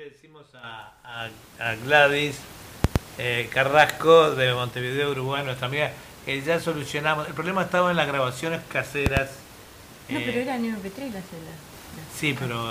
le 0.00 0.08
decimos 0.08 0.46
a, 0.54 1.28
Gladys 1.84 2.38
eh, 3.18 3.50
Carrasco 3.52 4.34
de 4.34 4.54
Montevideo, 4.54 5.10
Uruguay, 5.10 5.44
nuestra 5.44 5.66
amiga, 5.66 5.92
que 6.24 6.40
ya 6.40 6.58
solucionamos. 6.58 7.28
El 7.28 7.34
problema 7.34 7.62
estaba 7.62 7.90
en 7.90 7.98
las 7.98 8.06
grabaciones 8.06 8.62
caseras. 8.72 9.28
No, 10.08 10.20
pero 10.20 10.38
eh, 10.38 10.42
era 10.42 10.56
en 10.56 10.74
MP3 10.74 11.12
la 11.12 11.20
Sí, 12.16 12.34
pero 12.38 12.70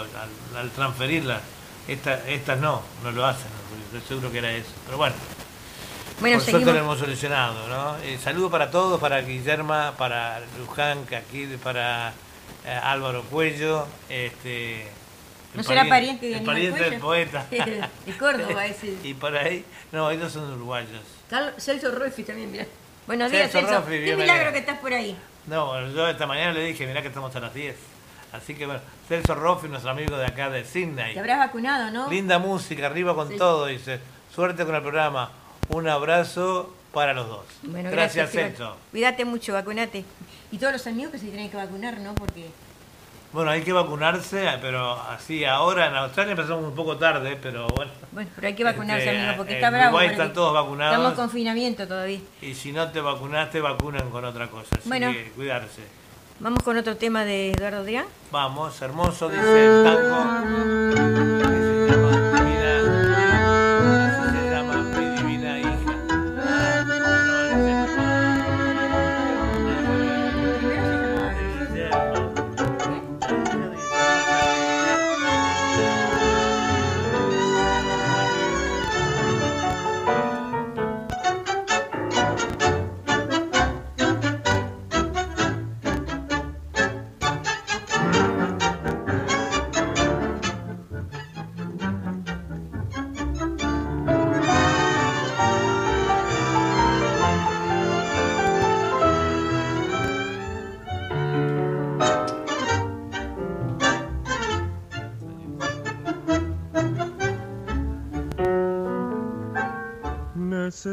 al, 0.58 0.72
transferirlas, 0.72 1.42
estas 1.88 2.60
no, 2.60 2.82
no 3.04 3.12
lo 3.12 3.24
hacen. 3.28 3.52
Estoy 3.94 4.02
seguro 4.08 4.32
que 4.32 4.40
era 4.40 4.52
eso. 4.52 4.72
Pero 4.86 4.98
bueno. 4.98 5.16
Bueno, 6.22 6.38
Por 6.38 6.50
suerte 6.50 6.74
lo 6.74 6.80
hemos 6.80 6.98
solucionado, 6.98 7.68
¿no? 7.68 7.98
Eh, 8.00 8.18
saludo 8.18 8.50
para 8.50 8.72
todos, 8.72 9.00
para 9.00 9.22
Guillerma, 9.22 9.94
para 9.98 10.42
Luján, 10.58 11.06
que 11.06 11.16
aquí, 11.16 11.46
para 11.64 12.12
Álvaro 12.66 13.22
Cuello, 13.24 13.86
este, 14.10 14.88
¿No 15.54 15.64
será 15.64 15.86
pariente 15.86 16.28
de 16.28 16.38
El 16.38 16.44
pariente 16.44 16.90
del 16.90 17.00
poeta. 17.00 17.46
de 17.50 18.18
Córdoba 18.18 18.66
ese. 18.66 18.96
y 19.04 19.14
por 19.14 19.36
ahí, 19.36 19.66
no, 19.92 20.10
ellos 20.12 20.32
son 20.32 20.54
uruguayos. 20.54 21.02
Carlos, 21.30 21.54
Celso 21.58 21.92
Roffi 21.92 22.24
también, 22.24 22.52
mira. 22.52 22.66
Buenos 23.08 23.32
días, 23.32 23.52
Celso 23.52 23.84
Qué 23.86 23.92
bienvenido. 23.92 24.18
milagro 24.20 24.52
que 24.52 24.60
estás 24.60 24.78
por 24.80 24.94
ahí. 24.94 25.16
No, 25.48 25.90
yo 25.92 26.08
esta 26.08 26.28
mañana 26.28 26.54
le 26.54 26.66
dije, 26.66 26.86
mirá 26.86 27.02
que 27.02 27.08
estamos 27.08 27.36
a 27.36 27.40
las 27.40 27.54
10. 27.54 27.76
Así 28.32 28.54
que 28.54 28.68
bueno, 28.68 28.82
Celso 29.08 29.34
Roffi, 29.34 29.68
nuestro 29.68 29.90
amigo 29.90 30.16
de 30.16 30.26
acá 30.26 30.52
de 30.52 30.64
Sydney. 30.64 31.14
Te 31.14 31.20
habrás 31.20 31.40
vacunado, 31.40 31.90
¿no? 31.90 32.10
Linda 32.10 32.38
música, 32.38 32.86
arriba 32.86 33.16
con 33.16 33.36
todo, 33.36 33.66
dice. 33.66 34.00
Suerte 34.34 34.66
con 34.66 34.76
el 34.76 34.82
programa. 34.82 35.32
Un 35.70 35.88
abrazo 35.88 36.76
para 36.94 37.14
los 37.14 37.28
dos. 37.28 37.46
Bueno, 37.64 37.90
gracias, 37.90 38.32
gracias, 38.32 38.58
Celso. 38.58 38.78
Cuídate 38.92 39.26
mucho, 39.26 39.54
vacunate. 39.54 40.06
Y 40.52 40.58
todos 40.58 40.74
los 40.74 40.86
amigos 40.86 41.12
que 41.12 41.18
se 41.18 41.26
tienen 41.28 41.50
que 41.50 41.58
vacunar, 41.58 42.00
¿no? 42.00 42.14
Porque 42.14 42.50
Bueno, 43.32 43.52
hay 43.52 43.62
que 43.62 43.72
vacunarse, 43.74 44.50
pero 44.60 44.94
así 44.94 45.46
ahora 45.46 45.88
en 45.88 45.96
Australia 45.96 46.32
empezamos 46.32 46.64
un 46.64 46.74
poco 46.74 46.98
tarde, 46.98 47.38
pero 47.42 47.68
bueno. 47.68 47.92
Bueno, 48.12 48.30
pero 48.36 48.48
hay 48.48 48.56
que 48.56 48.64
vacunarse, 48.64 49.06
Este, 49.06 49.20
amigo, 49.20 49.38
porque 49.38 49.52
en 49.52 49.58
está 49.58 49.70
bravo. 49.70 49.90
Uruguay 49.90 50.08
están 50.08 50.34
todos 50.34 50.52
vacunados. 50.54 50.94
Estamos 50.96 51.12
en 51.12 51.18
confinamiento 51.18 51.88
todavía. 51.88 52.20
Y 52.42 52.56
si 52.56 52.72
no 52.72 52.90
te 52.90 53.02
vacunaste, 53.02 53.62
vacunan 53.62 54.10
con 54.10 54.26
otra 54.26 54.48
cosa. 54.48 54.76
Así 54.80 54.90
Bueno. 54.90 55.12
que 55.12 55.32
cuidarse. 55.36 55.84
Vamos 56.40 56.64
con 56.64 56.78
otro 56.78 56.98
tema 56.98 57.24
de 57.24 57.52
Eduardo 57.52 57.80
Adrián. 57.82 58.06
Vamos, 58.32 58.82
hermoso, 58.82 59.30
dice 59.30 59.66
el 59.66 59.84
tango. 59.84 61.69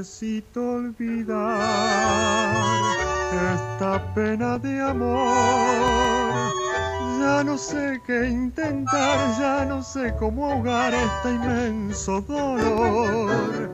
Necesito 0.07 0.61
olvidar 0.61 1.59
esta 3.55 4.15
pena 4.15 4.57
de 4.57 4.81
amor. 4.81 6.53
Ya 7.19 7.43
no 7.43 7.59
sé 7.59 8.01
qué 8.07 8.29
intentar, 8.29 9.37
ya 9.37 9.65
no 9.65 9.83
sé 9.83 10.15
cómo 10.21 10.53
ahogar 10.53 10.95
este 10.95 11.31
inmenso 11.31 12.21
dolor. 12.21 13.69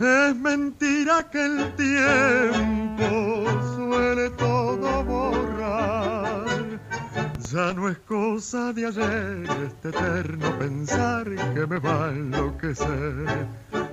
Es 0.00 0.36
mentira 0.36 1.28
que 1.28 1.44
el 1.44 1.74
tiempo 1.74 3.44
suele 3.74 4.30
todo 4.30 5.02
borrar. 5.02 6.46
Ya 7.52 7.72
no 7.74 7.88
es 7.88 7.98
cosa 8.06 8.72
de 8.72 8.86
ayer 8.86 9.48
este 9.66 9.88
eterno 9.88 10.56
pensar 10.56 11.24
que 11.52 11.66
me 11.66 11.80
va 11.80 12.06
a 12.06 12.10
enloquecer. 12.10 13.48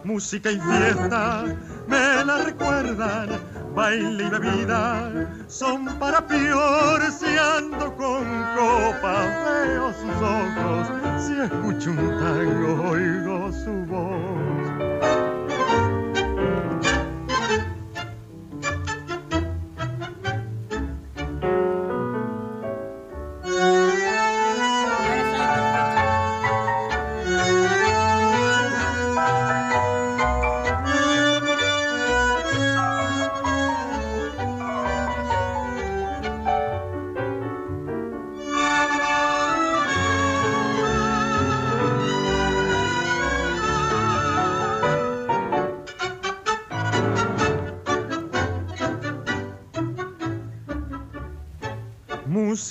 Música 0.06 0.52
y 0.52 0.60
fiesta 0.60 1.46
me 1.88 2.24
la 2.26 2.44
recuerdan, 2.44 3.28
baile 3.76 4.26
y 4.26 4.30
bebida 4.30 5.10
son 5.48 5.86
para 5.98 6.22
peor 6.28 7.02
si 7.12 7.26
ando 7.36 7.92
con 7.96 8.24
copas, 8.56 9.28
veo 9.68 9.92
sus 9.94 10.22
ojos, 10.22 11.26
si 11.26 11.34
escucho 11.42 11.90
un 11.90 12.20
tango 12.20 12.90
oigo 12.92 13.52
su 13.52 13.72
voz. 13.88 14.55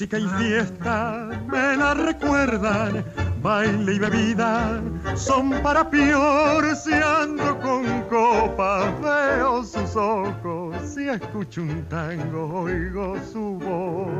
Y 0.05 0.07
fiesta 0.07 1.31
me 1.47 1.79
la 1.79 1.95
recuerdan, 1.95 3.03
baile 3.41 3.95
y 3.95 3.99
bebida 3.99 4.83
son 5.17 5.51
para 5.63 5.89
peor 5.89 6.77
si 6.77 6.93
ando 6.93 7.59
con 7.61 8.03
copas, 8.03 8.93
veo 9.01 9.65
sus 9.65 9.97
ojos, 9.97 10.77
si 10.85 11.09
escucho 11.09 11.63
un 11.63 11.89
tango 11.89 12.65
oigo 12.65 13.17
su 13.33 13.59
voz. 13.59 14.11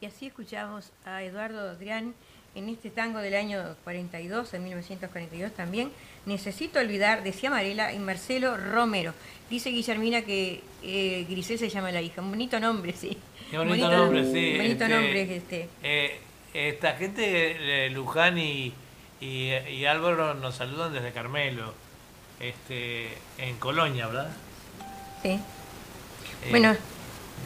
Y 0.00 0.06
así 0.06 0.28
escuchamos 0.28 0.90
a 1.04 1.22
Eduardo 1.22 1.68
Adrián 1.68 2.14
en 2.54 2.68
este 2.68 2.90
tango 2.90 3.18
del 3.20 3.34
año 3.34 3.76
42, 3.84 4.54
en 4.54 4.64
1942 4.64 5.52
también. 5.52 5.90
Necesito 6.26 6.78
olvidar, 6.80 7.22
decía 7.22 7.50
Marela, 7.50 7.92
y 7.92 7.98
Marcelo 7.98 8.56
Romero. 8.56 9.14
Dice 9.50 9.70
Guillermina 9.70 10.22
que 10.22 10.62
eh, 10.82 11.26
Grisel 11.28 11.58
se 11.58 11.68
llama 11.68 11.90
la 11.92 12.00
hija. 12.02 12.20
Un 12.22 12.30
bonito 12.30 12.60
nombre, 12.60 12.92
sí. 12.92 13.16
Qué 13.50 13.58
bonito 13.58 13.90
nombre, 13.90 14.24
sí. 14.24 14.56
Bonito 14.56 14.84
este, 14.84 14.88
nombre, 14.88 15.36
este. 15.36 15.68
eh, 15.82 16.20
esta 16.54 16.94
gente, 16.94 17.86
eh, 17.86 17.90
Luján 17.90 18.38
y, 18.38 18.72
y, 19.20 19.50
y 19.54 19.86
Álvaro, 19.86 20.34
nos 20.34 20.54
saludan 20.56 20.92
desde 20.92 21.12
Carmelo, 21.12 21.72
este, 22.40 23.08
en 23.38 23.56
Colonia, 23.58 24.06
¿verdad? 24.06 24.30
Sí. 25.22 25.28
Eh, 25.30 25.40
Bueno, 26.50 26.74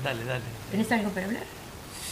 Dale, 0.03 0.25
dale. 0.25 0.43
¿tenés 0.71 0.91
algo 0.93 1.11
para 1.11 1.27
hablar? 1.27 1.43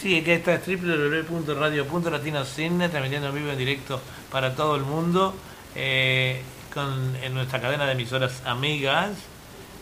Sí, 0.05 0.21
que 0.21 0.35
esta 0.35 0.53
es 0.53 0.67
www.radio.latinocine, 0.67 2.91
transmitiendo 2.91 3.29
en 3.29 3.35
vivo 3.37 3.49
en 3.49 3.57
directo 3.57 3.99
para 4.31 4.55
todo 4.55 4.77
el 4.77 4.83
mundo, 4.83 5.35
eh, 5.75 6.43
con, 6.75 7.17
en 7.23 7.33
nuestra 7.33 7.59
cadena 7.59 7.87
de 7.87 7.93
emisoras 7.93 8.43
amigas, 8.45 9.13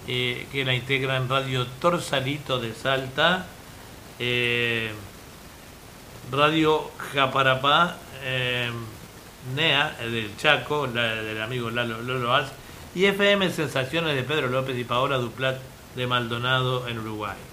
eh, 0.06 0.46
que 0.52 0.64
la 0.64 0.74
integran 0.74 1.28
Radio 1.28 1.66
Torsalito 1.66 2.61
de 2.61 2.72
Salta, 2.72 3.46
eh, 4.20 4.92
Radio 6.30 6.92
Japarapá, 7.12 7.96
NEA 9.56 9.96
del 10.08 10.37
Chaco, 10.37 10.87
la, 10.87 11.16
del 11.16 11.42
amigo 11.42 11.68
Lalo, 11.68 12.00
Lolo 12.00 12.46
y 12.94 13.06
FM 13.06 13.50
Sensaciones 13.50 14.14
de 14.14 14.22
Pedro 14.22 14.46
López 14.46 14.78
y 14.78 14.85
Paola 14.85 15.16
Duplat 15.16 15.58
de 15.96 16.06
Maldonado 16.06 16.87
en 16.87 17.00
Uruguay 17.00 17.51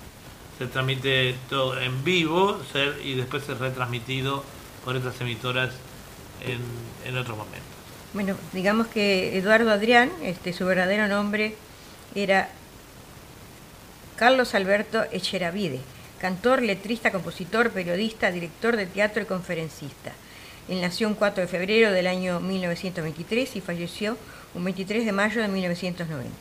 se 0.59 0.67
transmite 0.67 1.35
todo 1.49 1.79
en 1.79 2.03
vivo 2.03 2.59
y 3.01 3.15
después 3.15 3.47
es 3.47 3.57
retransmitido 3.57 4.43
por 4.83 4.97
estas 4.97 5.19
emitoras 5.21 5.71
en, 6.41 6.59
en 7.05 7.17
otros 7.17 7.37
momentos. 7.37 7.63
Bueno, 8.13 8.35
digamos 8.51 8.87
que 8.87 9.37
Eduardo 9.37 9.71
Adrián, 9.71 10.11
este, 10.21 10.51
su 10.51 10.65
verdadero 10.65 11.07
nombre 11.07 11.55
era 12.13 12.49
Carlos 14.17 14.53
Alberto 14.53 15.05
Echeravide, 15.13 15.79
cantor, 16.19 16.61
letrista, 16.61 17.11
compositor, 17.11 17.71
periodista, 17.71 18.29
director 18.29 18.75
de 18.75 18.85
teatro 18.85 19.23
y 19.23 19.25
conferencista. 19.25 20.11
Él 20.67 20.81
nació 20.81 21.07
un 21.07 21.15
4 21.15 21.41
de 21.41 21.47
febrero 21.47 21.93
del 21.93 22.05
año 22.05 22.41
1923 22.41 23.55
y 23.55 23.61
falleció 23.61 24.17
un 24.53 24.65
23 24.65 25.05
de 25.05 25.11
mayo 25.13 25.41
de 25.41 25.47
1990. 25.47 26.31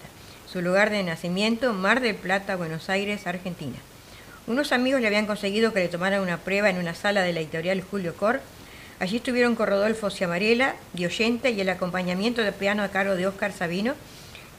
Su 0.50 0.60
lugar 0.60 0.90
de 0.90 1.04
nacimiento, 1.04 1.72
Mar 1.72 2.00
del 2.00 2.16
Plata, 2.16 2.56
Buenos 2.56 2.90
Aires, 2.90 3.26
Argentina. 3.26 3.76
Unos 4.48 4.72
amigos 4.72 5.02
le 5.02 5.08
habían 5.08 5.26
conseguido 5.26 5.74
que 5.74 5.80
le 5.80 5.88
tomaran 5.88 6.22
una 6.22 6.38
prueba 6.38 6.70
en 6.70 6.78
una 6.78 6.94
sala 6.94 7.20
de 7.20 7.34
la 7.34 7.40
editorial 7.40 7.82
Julio 7.82 8.16
Cor. 8.16 8.40
Allí 8.98 9.18
estuvieron 9.18 9.54
con 9.54 9.66
Rodolfo 9.66 10.08
Ciamarela, 10.08 10.74
de 10.94 11.50
y 11.50 11.60
el 11.60 11.68
acompañamiento 11.68 12.40
de 12.40 12.52
piano 12.52 12.82
a 12.82 12.88
cargo 12.88 13.14
de 13.14 13.26
Óscar 13.26 13.52
Sabino, 13.52 13.94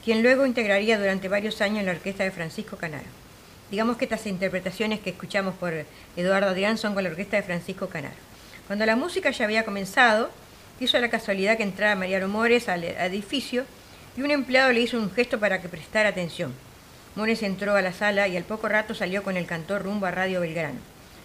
quien 0.04 0.22
luego 0.22 0.46
integraría 0.46 0.96
durante 0.96 1.26
varios 1.26 1.60
años 1.60 1.84
la 1.84 1.90
orquesta 1.90 2.22
de 2.22 2.30
Francisco 2.30 2.76
Canaro. 2.76 3.08
Digamos 3.72 3.96
que 3.96 4.04
estas 4.04 4.28
interpretaciones 4.28 5.00
que 5.00 5.10
escuchamos 5.10 5.56
por 5.56 5.72
Eduardo 6.16 6.50
Adrián 6.50 6.78
son 6.78 6.94
con 6.94 7.02
la 7.02 7.10
orquesta 7.10 7.38
de 7.38 7.42
Francisco 7.42 7.88
Canaro. 7.88 8.14
Cuando 8.68 8.86
la 8.86 8.94
música 8.94 9.32
ya 9.32 9.44
había 9.44 9.64
comenzado, 9.64 10.30
hizo 10.78 11.00
la 11.00 11.10
casualidad 11.10 11.56
que 11.56 11.64
entrara 11.64 11.96
Mariano 11.96 12.28
Mores 12.28 12.68
al 12.68 12.84
edificio 12.84 13.64
y 14.16 14.22
un 14.22 14.30
empleado 14.30 14.72
le 14.72 14.82
hizo 14.82 14.96
un 14.96 15.10
gesto 15.10 15.40
para 15.40 15.60
que 15.60 15.68
prestara 15.68 16.10
atención. 16.10 16.54
Mores 17.16 17.42
entró 17.42 17.74
a 17.74 17.82
la 17.82 17.92
sala 17.92 18.28
y 18.28 18.36
al 18.36 18.44
poco 18.44 18.68
rato 18.68 18.94
salió 18.94 19.22
con 19.22 19.36
el 19.36 19.46
cantor 19.46 19.82
rumbo 19.82 20.06
a 20.06 20.10
Radio 20.10 20.40
Belgrano. 20.40 20.78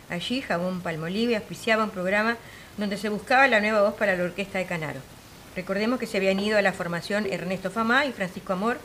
Allí, 0.09 0.41
Jabón 0.41 0.81
Palmolive 0.81 1.35
auspiciaba 1.35 1.83
un 1.83 1.89
programa 1.89 2.37
donde 2.77 2.97
se 2.97 3.09
buscaba 3.09 3.47
la 3.47 3.59
nueva 3.59 3.81
voz 3.81 3.93
para 3.93 4.15
la 4.15 4.23
orquesta 4.23 4.57
de 4.57 4.65
Canaro. 4.65 4.99
Recordemos 5.55 5.99
que 5.99 6.07
se 6.07 6.17
habían 6.17 6.39
ido 6.39 6.57
a 6.57 6.61
la 6.61 6.73
formación 6.73 7.27
Ernesto 7.31 7.71
Famá 7.71 8.05
y 8.05 8.11
Francisco 8.11 8.53
Amor 8.53 8.77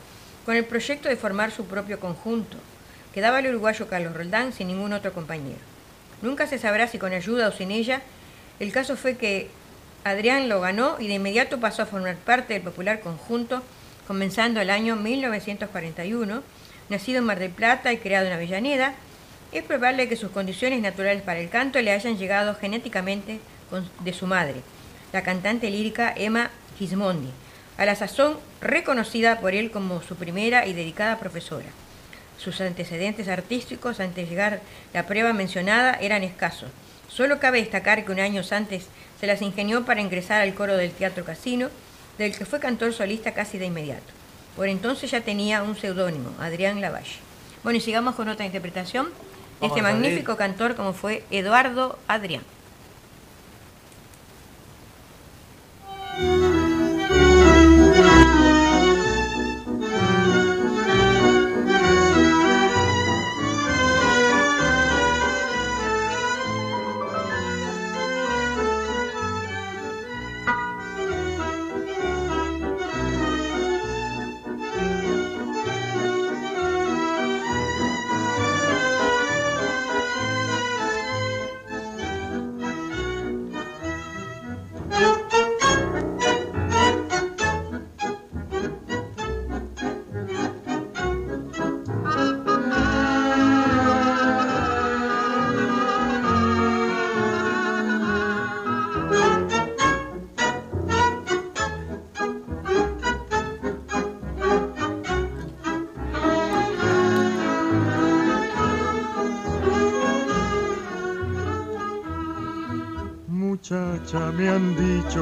con 0.45 0.55
el 0.55 0.65
proyecto 0.65 1.09
de 1.09 1.17
formar 1.17 1.51
su 1.51 1.65
propio 1.65 1.99
conjunto. 1.99 2.57
Quedaba 3.13 3.39
el 3.39 3.47
uruguayo 3.47 3.87
Carlos 3.87 4.15
Roldán 4.15 4.53
sin 4.53 4.67
ningún 4.67 4.93
otro 4.93 5.11
compañero. 5.11 5.59
Nunca 6.21 6.47
se 6.47 6.59
sabrá 6.59 6.87
si 6.87 6.97
con 6.97 7.13
ayuda 7.13 7.49
o 7.49 7.51
sin 7.51 7.71
ella. 7.71 8.01
El 8.59 8.71
caso 8.71 8.95
fue 8.95 9.17
que 9.17 9.49
Adrián 10.03 10.49
lo 10.49 10.61
ganó 10.61 10.97
y 10.99 11.07
de 11.07 11.15
inmediato 11.15 11.59
pasó 11.59 11.81
a 11.81 11.87
formar 11.87 12.15
parte 12.15 12.53
del 12.53 12.63
popular 12.63 13.01
conjunto, 13.01 13.61
comenzando 14.07 14.61
el 14.61 14.69
año 14.69 14.95
1941, 14.95 16.41
nacido 16.89 17.19
en 17.19 17.25
Mar 17.25 17.39
del 17.39 17.51
Plata 17.51 17.93
y 17.93 17.97
creado 17.97 18.27
en 18.27 18.33
Avellaneda. 18.33 18.93
Es 19.51 19.63
probable 19.63 20.07
que 20.07 20.15
sus 20.15 20.31
condiciones 20.31 20.81
naturales 20.81 21.21
para 21.21 21.39
el 21.39 21.49
canto 21.49 21.81
le 21.81 21.91
hayan 21.91 22.17
llegado 22.17 22.55
genéticamente 22.55 23.39
de 23.99 24.13
su 24.13 24.27
madre, 24.27 24.61
la 25.13 25.23
cantante 25.23 25.69
lírica 25.69 26.13
Emma 26.15 26.51
Gismondi, 26.77 27.31
a 27.77 27.85
la 27.85 27.95
sazón 27.95 28.37
reconocida 28.59 29.39
por 29.39 29.53
él 29.53 29.71
como 29.71 30.01
su 30.01 30.15
primera 30.15 30.65
y 30.65 30.73
dedicada 30.73 31.19
profesora. 31.19 31.67
Sus 32.37 32.59
antecedentes 32.59 33.27
artísticos 33.27 33.99
antes 33.99 34.25
de 34.25 34.29
llegar 34.29 34.61
la 34.93 35.05
prueba 35.05 35.31
mencionada 35.31 35.93
eran 36.01 36.23
escasos. 36.23 36.69
Solo 37.07 37.39
cabe 37.39 37.59
destacar 37.59 38.03
que 38.03 38.11
un 38.11 38.19
año 38.19 38.41
antes 38.51 38.87
se 39.19 39.27
las 39.27 39.41
ingenió 39.41 39.85
para 39.85 40.01
ingresar 40.01 40.41
al 40.41 40.53
coro 40.53 40.77
del 40.77 40.91
Teatro 40.91 41.23
Casino, 41.25 41.69
del 42.17 42.35
que 42.35 42.45
fue 42.45 42.59
cantor 42.59 42.93
solista 42.93 43.33
casi 43.33 43.57
de 43.57 43.65
inmediato. 43.65 44.20
Por 44.55 44.67
entonces 44.67 45.11
ya 45.11 45.21
tenía 45.21 45.63
un 45.63 45.75
seudónimo, 45.75 46.29
Adrián 46.39 46.81
Lavalle. 46.81 47.17
Bueno, 47.63 47.77
y 47.77 47.81
sigamos 47.81 48.15
con 48.15 48.27
otra 48.27 48.45
interpretación 48.45 49.09
de 49.59 49.67
este 49.67 49.81
magnífico 49.81 50.35
cantor 50.35 50.75
como 50.75 50.93
fue 50.93 51.23
Eduardo 51.29 51.97
Adrián. 52.07 52.43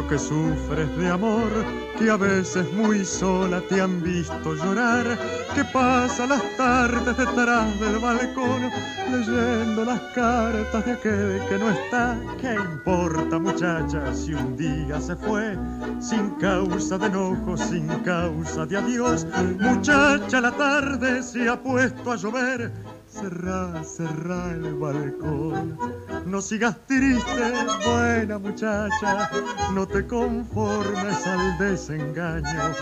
Que 0.09 0.17
sufres 0.17 0.97
de 0.97 1.07
amor, 1.07 1.51
que 1.99 2.09
a 2.09 2.17
veces 2.17 2.65
muy 2.73 3.05
sola 3.05 3.61
te 3.69 3.79
han 3.79 4.01
visto 4.01 4.55
llorar, 4.55 5.05
que 5.53 5.63
pasa 5.65 6.25
las 6.25 6.41
tardes 6.57 7.15
detrás 7.15 7.79
del 7.79 7.99
balcón 7.99 8.71
leyendo 9.11 9.85
las 9.85 10.01
cartas 10.15 10.85
de 10.85 10.91
aquel 10.93 11.41
que 11.47 11.57
no 11.59 11.69
está. 11.69 12.17
¿Qué 12.41 12.55
importa 12.55 13.37
muchacha 13.37 14.11
si 14.13 14.33
un 14.33 14.57
día 14.57 14.99
se 14.99 15.15
fue 15.15 15.55
sin 15.99 16.31
causa 16.41 16.97
de 16.97 17.05
enojo, 17.05 17.55
sin 17.55 17.87
causa 17.99 18.65
de 18.65 18.77
adiós? 18.77 19.27
Muchacha, 19.59 20.41
la 20.41 20.51
tarde 20.51 21.21
se 21.21 21.47
ha 21.47 21.61
puesto 21.61 22.11
a 22.11 22.15
llover 22.15 22.71
cerrá, 23.09 23.83
cerrá 23.83 24.51
el 24.51 24.73
balcón. 24.75 25.77
No 26.25 26.41
sigas 26.41 26.75
triste, 26.87 27.53
buena 27.85 28.37
muchacha, 28.37 29.29
no 29.73 29.87
te 29.87 30.05
conformes 30.05 31.27
al 31.27 31.57
desengaño. 31.57 32.73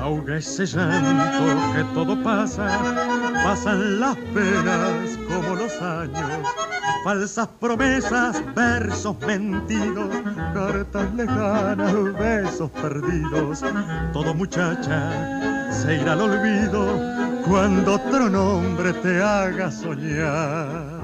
Ahoga 0.00 0.36
ese 0.36 0.66
llanto 0.66 1.72
que 1.74 1.84
todo 1.94 2.22
pasa, 2.22 2.68
pasan 3.42 4.00
las 4.00 4.16
penas 4.16 5.18
como 5.28 5.56
los 5.56 5.80
años. 5.80 6.30
Falsas 7.04 7.48
promesas, 7.58 8.42
versos 8.54 9.18
mentidos, 9.20 10.08
cartas 10.52 11.14
lejanas, 11.14 11.94
besos 12.18 12.70
perdidos. 12.70 13.64
Todo 14.12 14.34
muchacha 14.34 15.72
se 15.72 15.94
irá 15.94 16.12
al 16.12 16.20
olvido 16.20 17.19
cuando 17.46 17.94
otro 17.94 18.28
nombre 18.28 18.92
te 18.92 19.22
haga 19.22 19.70
soñar. 19.70 20.99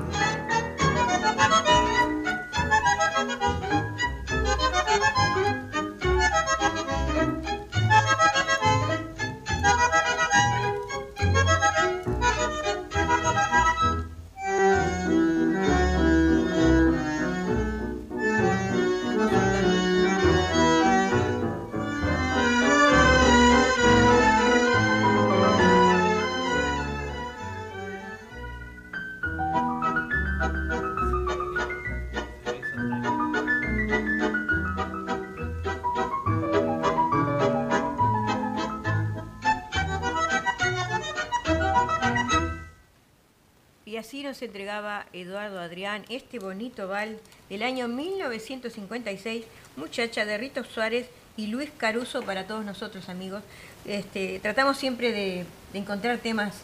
Eduardo 45.21 45.61
Adrián 45.61 46.05
este 46.09 46.39
bonito 46.39 46.89
bal 46.89 47.19
del 47.49 47.63
año 47.63 47.89
1956, 47.89 49.45
muchacha 49.77 50.25
de 50.25 50.39
Rito 50.39 50.63
Suárez 50.65 51.09
y 51.37 51.47
Luis 51.49 51.71
Caruso 51.77 52.23
para 52.23 52.47
todos 52.47 52.65
nosotros 52.65 53.09
amigos. 53.09 53.43
Este, 53.85 54.39
tratamos 54.41 54.77
siempre 54.77 55.13
de, 55.13 55.45
encontrar 55.75 56.19
temas, 56.19 56.55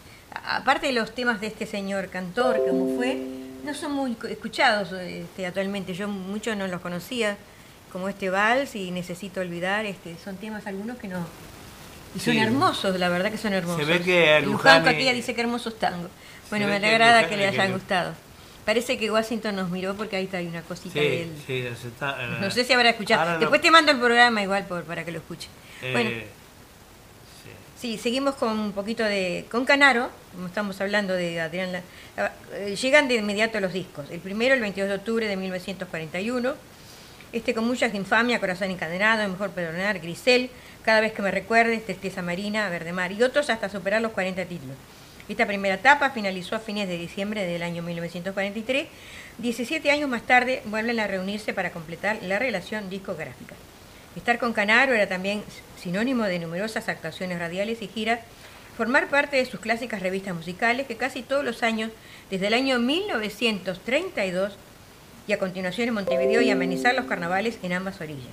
aparte 0.44 0.88
de 0.88 0.92
los 0.92 1.14
temas 1.14 1.40
de 1.40 1.48
este 1.48 1.66
señor 1.66 2.08
cantor, 2.08 2.58
como 2.68 2.96
fue, 2.96 3.16
no 3.64 3.74
son 3.74 3.92
muy 3.92 4.16
escuchados 4.28 4.92
este, 4.92 5.46
actualmente, 5.46 5.94
yo 5.94 6.08
muchos 6.08 6.56
no 6.56 6.66
los 6.66 6.80
conocía, 6.80 7.36
como 7.92 8.08
este 8.08 8.30
vals 8.30 8.74
y 8.74 8.90
Necesito 8.90 9.40
Olvidar, 9.40 9.84
este, 9.84 10.16
son 10.22 10.36
temas 10.36 10.66
algunos 10.66 10.98
que 10.98 11.08
no... 11.08 11.26
Y 12.14 12.20
son 12.20 12.36
hermosos, 12.36 12.98
la 12.98 13.08
verdad 13.08 13.30
que 13.30 13.38
son 13.38 13.54
hermosos. 13.54 13.86
Se 13.86 13.90
ve 13.90 14.00
que 14.02 14.40
Luján 14.42 14.84
dice 14.84 15.34
que 15.34 15.40
hermosos 15.40 15.78
tangos. 15.78 16.10
Bueno, 16.50 16.66
me 16.66 16.76
alegrada 16.76 17.26
que, 17.26 17.38
le 17.38 17.46
hayan 17.46 17.72
gustado. 17.72 18.14
Parece 18.64 18.96
que 18.96 19.10
Washington 19.10 19.56
nos 19.56 19.70
miró 19.70 19.94
porque 19.94 20.16
ahí 20.16 20.24
está 20.24 20.36
hay 20.36 20.46
una 20.46 20.62
cosita 20.62 21.00
de 21.00 21.22
él. 21.22 21.32
Sí, 21.46 21.66
está, 21.66 22.26
no 22.40 22.50
sé 22.50 22.64
si 22.64 22.72
habrá 22.72 22.90
escuchado. 22.90 23.38
Después 23.40 23.60
te 23.60 23.70
mando 23.70 23.90
el 23.90 23.98
programa 23.98 24.40
igual 24.40 24.66
por, 24.66 24.84
para 24.84 25.04
que 25.04 25.10
lo 25.10 25.18
escuche. 25.18 25.48
Eh, 25.82 25.92
bueno, 25.92 26.10
sí. 27.80 27.98
seguimos 27.98 28.36
con 28.36 28.56
un 28.56 28.72
poquito 28.72 29.02
de... 29.02 29.46
Con 29.50 29.64
Canaro, 29.64 30.10
como 30.32 30.46
estamos 30.46 30.80
hablando 30.80 31.14
de 31.14 31.40
Adrián... 31.40 31.82
Eh, 32.54 32.76
llegan 32.80 33.08
de 33.08 33.16
inmediato 33.16 33.58
los 33.58 33.72
discos. 33.72 34.10
El 34.10 34.20
primero, 34.20 34.54
el 34.54 34.60
22 34.60 34.88
de 34.88 34.94
octubre 34.94 35.26
de 35.26 35.36
1941. 35.36 36.54
Este 37.32 37.54
con 37.54 37.66
muchas 37.66 37.94
infamia, 37.94 38.38
Corazón 38.38 38.70
encadenado, 38.70 39.28
Mejor 39.28 39.50
perdonar, 39.50 39.98
Grisel, 39.98 40.50
Cada 40.84 41.00
vez 41.00 41.12
que 41.12 41.22
me 41.22 41.30
recuerdes, 41.30 41.84
Tristeza 41.84 42.22
Marina, 42.22 42.68
Verde 42.68 42.92
Mar 42.92 43.10
y 43.10 43.22
otros 43.22 43.50
hasta 43.50 43.68
superar 43.68 44.02
los 44.02 44.12
40 44.12 44.44
títulos. 44.44 44.76
Esta 45.28 45.46
primera 45.46 45.76
etapa 45.76 46.10
finalizó 46.10 46.56
a 46.56 46.60
fines 46.60 46.88
de 46.88 46.98
diciembre 46.98 47.46
del 47.46 47.62
año 47.62 47.82
1943. 47.82 48.86
17 49.38 49.90
años 49.90 50.08
más 50.08 50.22
tarde 50.22 50.62
vuelven 50.66 50.98
a 50.98 51.06
reunirse 51.06 51.52
para 51.52 51.70
completar 51.70 52.18
la 52.22 52.38
relación 52.38 52.90
discográfica. 52.90 53.54
Estar 54.16 54.38
con 54.38 54.52
Canaro 54.52 54.92
era 54.92 55.08
también 55.08 55.42
sinónimo 55.80 56.24
de 56.24 56.38
numerosas 56.38 56.88
actuaciones 56.88 57.38
radiales 57.38 57.80
y 57.82 57.88
giras, 57.88 58.20
formar 58.76 59.08
parte 59.08 59.36
de 59.36 59.46
sus 59.46 59.60
clásicas 59.60 60.02
revistas 60.02 60.34
musicales 60.34 60.86
que 60.86 60.96
casi 60.96 61.22
todos 61.22 61.44
los 61.44 61.62
años, 61.62 61.90
desde 62.30 62.48
el 62.48 62.54
año 62.54 62.78
1932 62.78 64.54
y 65.28 65.32
a 65.32 65.38
continuación 65.38 65.88
en 65.88 65.94
Montevideo 65.94 66.42
y 66.42 66.50
amenizar 66.50 66.94
los 66.94 67.06
carnavales 67.06 67.58
en 67.62 67.72
ambas 67.72 68.00
orillas. 68.00 68.32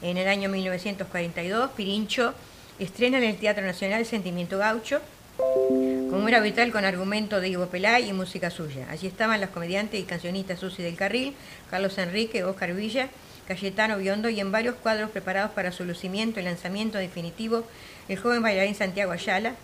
En 0.00 0.16
el 0.16 0.28
año 0.28 0.48
1942, 0.48 1.70
Pirincho 1.76 2.34
estrena 2.78 3.18
en 3.18 3.24
el 3.24 3.36
Teatro 3.36 3.64
Nacional 3.64 4.04
Sentimiento 4.06 4.58
Gaucho, 4.58 5.00
como 5.36 6.28
era 6.28 6.38
habitual 6.38 6.72
con 6.72 6.84
argumento 6.84 7.40
de 7.40 7.48
Ivo 7.48 7.66
Pelay 7.66 8.08
y 8.08 8.12
música 8.12 8.50
suya. 8.50 8.86
Allí 8.90 9.06
estaban 9.06 9.40
los 9.40 9.50
comediantes 9.50 10.00
y 10.00 10.04
cancionistas 10.04 10.60
Susi 10.60 10.82
del 10.82 10.96
Carril, 10.96 11.34
Carlos 11.70 11.96
Enrique, 11.98 12.44
Oscar 12.44 12.74
Villa, 12.74 13.08
Cayetano 13.48 13.98
Biondo 13.98 14.28
y 14.28 14.40
en 14.40 14.52
varios 14.52 14.76
cuadros 14.76 15.10
preparados 15.10 15.52
para 15.52 15.72
su 15.72 15.84
lucimiento 15.84 16.40
y 16.40 16.42
lanzamiento 16.42 16.98
definitivo, 16.98 17.64
el 18.08 18.18
joven 18.18 18.42
bailarín 18.42 18.74
Santiago 18.74 19.12
Ayala 19.12 19.54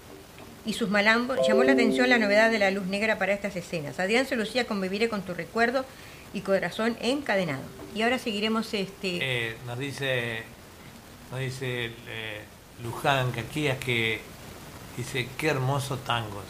y 0.67 0.73
sus 0.73 0.91
malambos 0.91 1.39
llamó 1.47 1.65
la 1.65 1.73
atención 1.73 2.11
la 2.11 2.19
novedad 2.19 2.51
de 2.51 2.59
la 2.59 2.71
luz 2.71 2.87
negra 2.87 3.19
para 3.19 3.33
estas 3.33 3.57
escenas. 3.57 3.99
Adrián 4.01 4.27
se 4.27 4.37
lucía 4.37 4.67
con 4.67 4.81
Viviré 4.81 5.09
con 5.09 5.23
tu 5.23 5.35
recuerdo 5.35 5.85
y 6.35 6.41
Corazón 6.41 6.97
encadenado. 7.01 7.63
Y 7.95 8.03
ahora 8.03 8.19
seguiremos 8.19 8.75
este... 8.75 9.19
Eh, 9.23 9.57
nos 9.67 9.79
dice, 9.79 10.43
nos 11.31 11.41
dice 11.41 11.93
eh, 12.09 12.41
Luján 12.83 13.31
Caquías 13.31 13.79
que 13.79 14.21
dice, 14.99 15.29
qué 15.39 15.49
hermoso 15.49 15.97
tangos. 15.99 16.45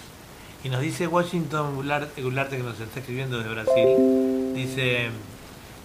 Y 0.64 0.70
nos 0.70 0.80
dice 0.80 1.06
Washington 1.06 1.76
Gularte, 1.76 2.56
que 2.56 2.62
nos 2.62 2.80
está 2.80 2.98
escribiendo 2.98 3.38
de 3.38 3.48
Brasil, 3.48 4.54
dice, 4.54 5.10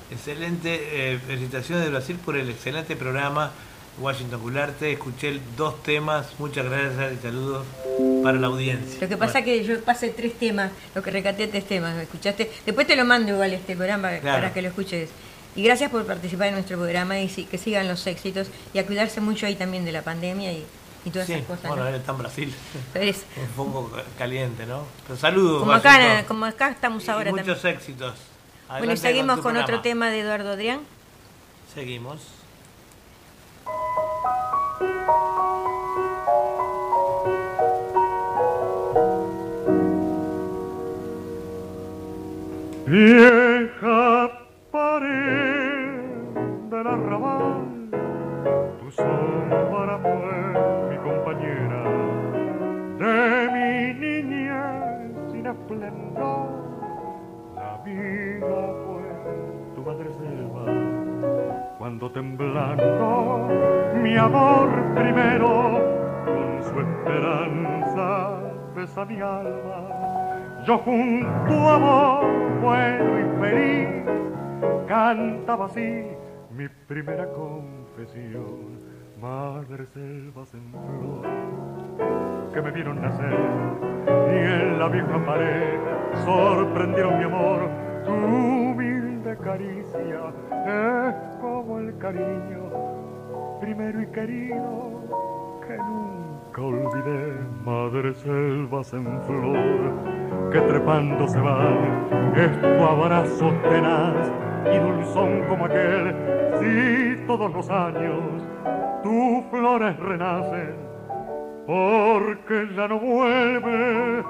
excelente, 0.09 1.13
eh, 1.13 1.19
felicitaciones 1.27 1.83
de 1.83 1.91
Brasil 1.91 2.17
por 2.23 2.35
el 2.37 2.49
excelente 2.49 2.95
programa. 2.95 3.51
Washington 3.99 4.41
Gularte, 4.41 4.91
escuché 4.91 5.39
dos 5.55 5.83
temas, 5.83 6.25
muchas 6.39 6.65
gracias 6.65 7.13
y 7.13 7.21
saludos 7.21 7.67
para 8.23 8.39
la 8.39 8.47
audiencia. 8.47 8.97
Lo 8.99 9.07
que 9.07 9.17
pasa 9.17 9.39
es 9.39 9.45
que 9.45 9.63
yo 9.63 9.79
pasé 9.81 10.09
tres 10.09 10.33
temas, 10.33 10.71
lo 10.95 11.03
que 11.03 11.11
recaté 11.11 11.47
tres 11.47 11.67
temas, 11.67 11.95
escuchaste? 12.01 12.49
Después 12.65 12.87
te 12.87 12.95
lo 12.95 13.05
mando 13.05 13.33
igual 13.33 13.53
este 13.53 13.75
programa 13.75 14.09
para 14.23 14.51
que 14.51 14.63
lo 14.63 14.69
escuches. 14.69 15.11
Y 15.55 15.61
gracias 15.61 15.91
por 15.91 16.03
participar 16.07 16.47
en 16.47 16.55
nuestro 16.55 16.77
programa 16.77 17.19
y 17.19 17.27
que 17.27 17.59
sigan 17.59 17.87
los 17.87 18.07
éxitos 18.07 18.47
y 18.73 18.79
a 18.79 18.87
cuidarse 18.87 19.21
mucho 19.21 19.45
ahí 19.45 19.53
también 19.53 19.85
de 19.85 19.91
la 19.91 20.01
pandemia 20.01 20.51
y 20.51 20.65
y 21.05 21.09
todas 21.09 21.29
esas 21.29 21.45
cosas. 21.45 21.67
Bueno, 21.67 21.87
él 21.87 21.95
está 21.95 22.11
en 22.11 22.17
Brasil. 22.17 22.55
Es, 22.93 23.25
un 23.57 23.71
poco 23.71 23.91
caliente, 24.17 24.65
¿no? 24.65 24.85
Pero 25.05 25.19
saludos. 25.19 25.59
Como 25.59 25.73
acá, 25.73 26.23
como 26.27 26.45
acá 26.45 26.69
estamos 26.69 27.07
ahora 27.09 27.31
muchos 27.31 27.47
Muchos 27.47 27.65
éxitos. 27.65 28.15
bueno, 28.69 28.93
y 28.93 28.97
seguimos 28.97 29.39
con, 29.39 29.57
otro 29.57 29.81
tema 29.81 30.09
de 30.09 30.21
Eduardo 30.21 30.51
Adrián. 30.51 30.81
Seguimos. 31.73 32.21
Vieja 42.85 43.32
así 75.63 76.03
mi 76.55 76.67
primera 76.87 77.27
confesión. 77.29 78.93
Madre 79.21 79.85
selvas 79.87 80.53
en 80.53 80.69
flor, 80.71 81.25
que 82.53 82.61
me 82.61 82.71
vieron 82.71 83.01
nacer 83.01 83.39
y 84.05 84.37
en 84.37 84.79
la 84.79 84.89
vieja 84.89 85.25
pared 85.25 85.79
sorprendieron 86.25 87.17
mi 87.17 87.23
amor. 87.23 87.69
Tu 88.03 88.11
humilde 88.11 89.37
caricia 89.37 90.33
es 90.67 91.37
como 91.39 91.79
el 91.79 91.97
cariño 91.97 93.59
primero 93.61 94.01
y 94.01 94.07
querido 94.07 95.59
que 95.65 95.77
nunca 95.77 96.61
olvidé. 96.61 97.37
Madre 97.63 98.13
selvas 98.15 98.93
en 98.93 99.21
flor 99.21 100.51
que 100.51 100.59
trepando 100.59 101.27
se 101.27 101.39
van, 101.39 102.33
es 102.35 102.61
tu 102.61 102.67
abrazo 102.67 103.53
tenaz 103.69 104.31
y 104.71 104.77
dulzón 104.79 105.43
como 105.47 105.65
aquel, 105.65 106.15
si 106.59 107.25
todos 107.25 107.51
los 107.53 107.69
años 107.69 108.43
tus 109.03 109.43
flores 109.51 109.97
renacen, 109.99 110.75
porque 111.65 112.67
ya 112.75 112.87
no 112.87 112.99
vuelve 112.99 114.23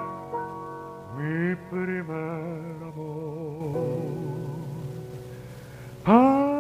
mi 1.18 1.56
primer 1.70 2.76
amor. 2.84 3.34
Pasaron 6.06 6.53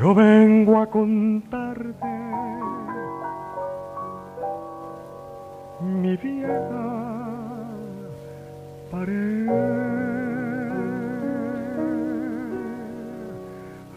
yo 0.00 0.14
vengo 0.14 0.80
a 0.80 0.86
contarte 0.86 2.08
mi 5.82 6.16
vieja 6.16 6.86
pared. 8.90 9.46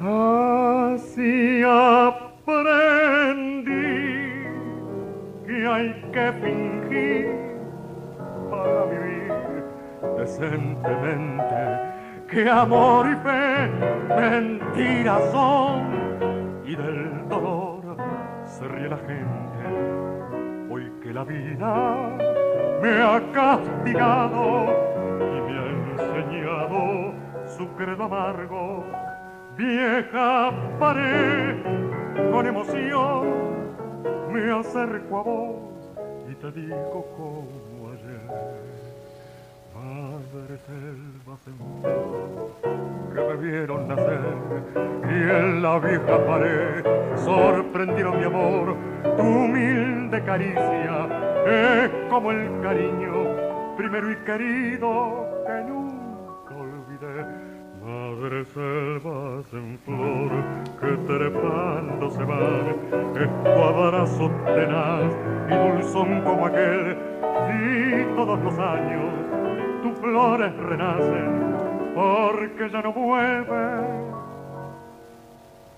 Así 0.01 1.63
aprendí 1.63 2.83
que 5.45 5.65
hay 5.65 5.89
que 6.11 6.31
fingir 6.41 7.27
para 8.49 8.85
vivir 8.87 9.63
decentemente 10.17 11.92
que 12.33 12.49
amor 12.49 13.05
y 13.11 13.15
fe 13.17 13.69
mentiras 14.09 15.21
son 15.31 16.63
y 16.65 16.75
del 16.75 17.29
dolor 17.29 17.95
se 18.43 18.67
ríe 18.67 18.89
la 18.89 18.97
gente 18.97 20.73
hoy 20.73 20.91
que 21.03 21.13
la 21.13 21.23
vida 21.23 22.17
me 22.81 23.01
ha 23.01 23.21
castigado 23.31 24.65
y 25.19 25.41
me 25.41 25.59
ha 25.59 25.67
enseñado 25.91 27.13
su 27.45 27.67
credo 27.75 28.03
amargo 28.05 28.83
vieja 29.55 30.51
pared 30.79 31.61
con 32.31 32.47
emoción 32.47 33.27
me 34.31 34.51
acerco 34.51 35.19
a 35.19 35.23
vos 35.23 35.93
y 36.27 36.33
te 36.33 36.51
digo 36.51 37.05
como 37.15 37.91
ayer 37.91 38.62
madre 39.83 40.57
selvas 40.65 41.47
en 41.47 41.57
que 43.13 43.21
me 43.21 43.35
vieron 43.35 43.87
nacer 43.87 44.19
y 45.09 45.13
en 45.13 45.61
la 45.61 45.79
vieja 45.79 46.25
pared 46.25 46.83
sorprendieron 47.15 48.17
mi 48.17 48.25
amor. 48.25 48.75
Tu 49.17 49.23
humilde 49.23 50.23
caricia 50.23 51.07
es 51.45 51.91
como 52.09 52.31
el 52.31 52.61
cariño 52.61 53.75
primero 53.77 54.11
y 54.11 54.15
querido 54.17 55.27
que 55.45 55.63
nunca 55.69 56.55
olvidé. 56.55 57.53
Madre 57.83 58.45
selvas 58.45 59.53
en 59.53 59.77
flor 59.79 60.31
que 60.79 60.91
trepando 61.05 62.09
se 62.09 62.23
van, 62.23 62.65
es 63.19 63.43
tu 63.43 63.61
abrazo 63.61 64.31
tenaz 64.45 65.11
y 65.49 65.53
dulzón 65.53 66.21
como 66.21 66.45
aquel, 66.45 66.97
y 67.59 68.15
todos 68.15 68.39
los 68.41 68.57
años 68.57 69.32
tus 69.83 69.97
flores 69.99 70.55
renacen, 70.55 71.93
porque 71.93 72.69
ya 72.71 72.81
no 72.81 72.93
mueve 72.93 73.83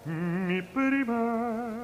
mi 0.06 0.62
primer 0.62 1.76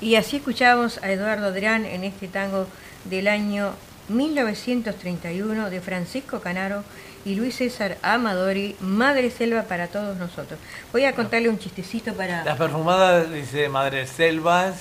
Y 0.00 0.16
así 0.16 0.36
escuchamos 0.36 1.02
a 1.02 1.10
Eduardo 1.10 1.46
Adrián 1.46 1.86
en 1.86 2.04
este 2.04 2.28
tango 2.28 2.66
del 3.04 3.26
año 3.26 3.72
1931 4.08 5.70
de 5.70 5.80
Francisco 5.80 6.40
Canaro 6.40 6.84
y 7.24 7.34
Luis 7.36 7.56
César 7.56 7.96
Amadori, 8.02 8.76
Madre 8.80 9.30
Selva 9.30 9.62
para 9.62 9.88
todos 9.88 10.16
nosotros. 10.18 10.58
Voy 10.92 11.04
a 11.04 11.14
contarle 11.14 11.48
un 11.48 11.58
chistecito 11.58 12.14
para... 12.14 12.44
Las 12.44 12.58
perfumadas, 12.58 13.32
dice 13.32 13.68
Madre 13.68 14.06
Selvas, 14.06 14.76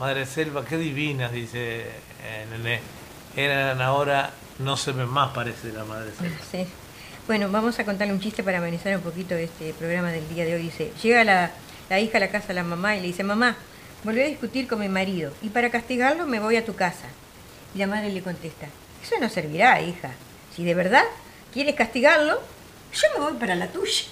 Madre 0.00 0.26
Selva, 0.26 0.64
qué 0.64 0.76
divinas, 0.76 1.32
dice 1.32 1.86
Nené. 2.50 2.80
Eran 3.36 3.80
ahora, 3.80 4.30
no 4.58 4.76
se 4.76 4.92
ven 4.92 5.08
más, 5.08 5.30
parece 5.30 5.72
la 5.72 5.84
Madre 5.84 6.10
Selva. 6.18 6.36
Sí. 6.50 6.66
Bueno, 7.28 7.50
vamos 7.50 7.78
a 7.78 7.84
contarle 7.84 8.12
un 8.12 8.20
chiste 8.20 8.42
para 8.42 8.58
amenizar 8.58 8.96
un 8.96 9.02
poquito 9.02 9.34
este 9.34 9.72
programa 9.74 10.10
del 10.10 10.28
día 10.28 10.44
de 10.44 10.54
hoy. 10.54 10.62
Dice, 10.62 10.90
llega 11.02 11.22
la, 11.24 11.50
la 11.90 12.00
hija 12.00 12.16
a 12.16 12.20
la 12.20 12.30
casa 12.30 12.48
de 12.48 12.54
la 12.54 12.64
mamá 12.64 12.96
y 12.96 13.00
le 13.00 13.06
dice, 13.08 13.22
mamá, 13.22 13.54
volví 14.02 14.22
a 14.22 14.26
discutir 14.26 14.66
con 14.66 14.80
mi 14.80 14.88
marido 14.88 15.32
y 15.42 15.50
para 15.50 15.70
castigarlo 15.70 16.26
me 16.26 16.40
voy 16.40 16.56
a 16.56 16.64
tu 16.64 16.74
casa. 16.74 17.06
Y 17.74 17.78
la 17.78 17.86
madre 17.86 18.10
le 18.10 18.22
contesta, 18.22 18.66
eso 19.02 19.16
no 19.20 19.28
servirá, 19.28 19.80
hija. 19.80 20.12
Si 20.54 20.64
de 20.64 20.74
verdad 20.74 21.04
quieres 21.52 21.74
castigarlo, 21.74 22.40
yo 22.92 23.08
me 23.14 23.24
voy 23.24 23.34
para 23.34 23.54
la 23.54 23.68
tuya. 23.68 24.04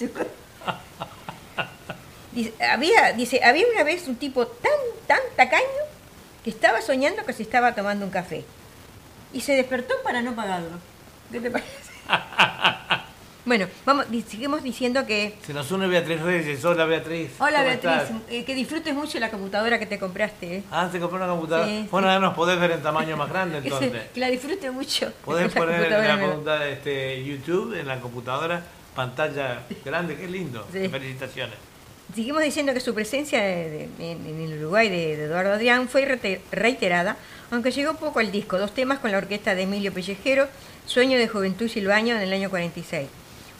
Dice, 2.32 2.52
había, 2.64 3.12
dice, 3.12 3.40
había 3.44 3.64
una 3.72 3.84
vez 3.84 4.08
un 4.08 4.16
tipo 4.16 4.44
tan, 4.48 4.72
tan 5.06 5.20
tacaño 5.36 5.62
que 6.42 6.50
estaba 6.50 6.82
soñando 6.82 7.24
que 7.24 7.32
se 7.32 7.44
estaba 7.44 7.76
tomando 7.76 8.04
un 8.04 8.10
café. 8.10 8.44
Y 9.32 9.40
se 9.40 9.54
despertó 9.54 9.94
para 10.02 10.20
no 10.20 10.34
pagarlo. 10.34 10.80
¿Qué 11.30 11.40
te 11.40 11.48
parece? 11.48 11.70
Bueno, 13.44 13.66
vamos, 13.84 14.06
seguimos 14.26 14.62
diciendo 14.62 15.04
que. 15.06 15.34
Se 15.46 15.52
nos 15.52 15.70
une 15.70 15.86
Beatriz 15.86 16.20
Reyes. 16.22 16.64
Hola 16.64 16.86
Beatriz. 16.86 17.32
Hola 17.38 17.58
¿Cómo 17.58 17.66
Beatriz, 17.94 18.16
eh, 18.30 18.44
que 18.44 18.54
disfrutes 18.54 18.94
mucho 18.94 19.18
la 19.18 19.30
computadora 19.30 19.78
que 19.78 19.84
te 19.84 19.98
compraste. 19.98 20.56
¿eh? 20.56 20.62
Ah, 20.70 20.88
se 20.90 20.98
compró 20.98 21.18
una 21.18 21.26
computadora. 21.28 21.66
Sí, 21.68 21.86
bueno, 21.90 22.08
sí. 22.08 22.14
ahora 22.14 22.26
nos 22.26 22.34
podés 22.34 22.58
ver 22.58 22.70
en 22.70 22.82
tamaño 22.82 23.16
más 23.18 23.28
grande 23.28 23.58
entonces. 23.62 23.92
que 24.14 24.20
la 24.20 24.28
disfrute 24.30 24.70
mucho. 24.70 25.12
Podés 25.26 25.54
la 25.54 25.60
poner 25.60 25.92
en 25.92 26.08
la 26.08 26.20
computadora, 26.20 26.68
este, 26.70 27.22
YouTube, 27.22 27.78
en 27.78 27.86
la 27.86 28.00
computadora, 28.00 28.62
pantalla 28.94 29.60
grande, 29.84 30.16
qué 30.16 30.26
lindo. 30.26 30.66
Sí. 30.72 30.88
Felicitaciones. 30.88 31.56
Seguimos 32.14 32.42
diciendo 32.42 32.72
que 32.72 32.80
su 32.80 32.94
presencia 32.94 33.42
de- 33.42 33.88
de- 33.98 34.10
en, 34.12 34.26
en 34.26 34.40
el 34.40 34.58
Uruguay 34.60 34.88
de, 34.88 35.16
de 35.18 35.24
Eduardo 35.24 35.52
Adrián 35.52 35.88
fue 35.88 36.06
reiterada, 36.50 37.16
aunque 37.50 37.70
llegó 37.72 37.94
poco 37.94 38.20
al 38.20 38.32
disco. 38.32 38.56
Dos 38.58 38.72
temas 38.72 39.00
con 39.00 39.12
la 39.12 39.18
orquesta 39.18 39.54
de 39.54 39.62
Emilio 39.62 39.92
Pellejero, 39.92 40.48
Sueño 40.86 41.18
de 41.18 41.28
Juventud 41.28 41.68
Silvaño 41.68 42.14
en 42.16 42.22
el 42.22 42.32
año 42.32 42.48
46. 42.48 43.06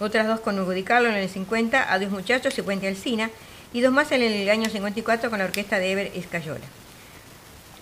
Otras 0.05 0.27
dos 0.27 0.41
con 0.41 0.61
Hugo 0.61 0.73
Di 0.73 0.83
Carlo 0.83 1.09
en 1.09 1.15
el 1.15 1.31
50, 1.31 1.91
Adiós 1.91 2.13
Muchachos 2.13 2.59
y 2.59 2.61
Puente 2.61 2.87
Alcina. 2.87 3.31
Y 3.73 3.81
dos 3.81 3.91
más 3.91 4.13
en 4.13 4.21
el 4.21 4.51
año 4.51 4.69
54 4.69 5.31
con 5.31 5.39
la 5.39 5.47
orquesta 5.47 5.79
de 5.79 5.93
Ever 5.93 6.13
Escayola. 6.15 6.67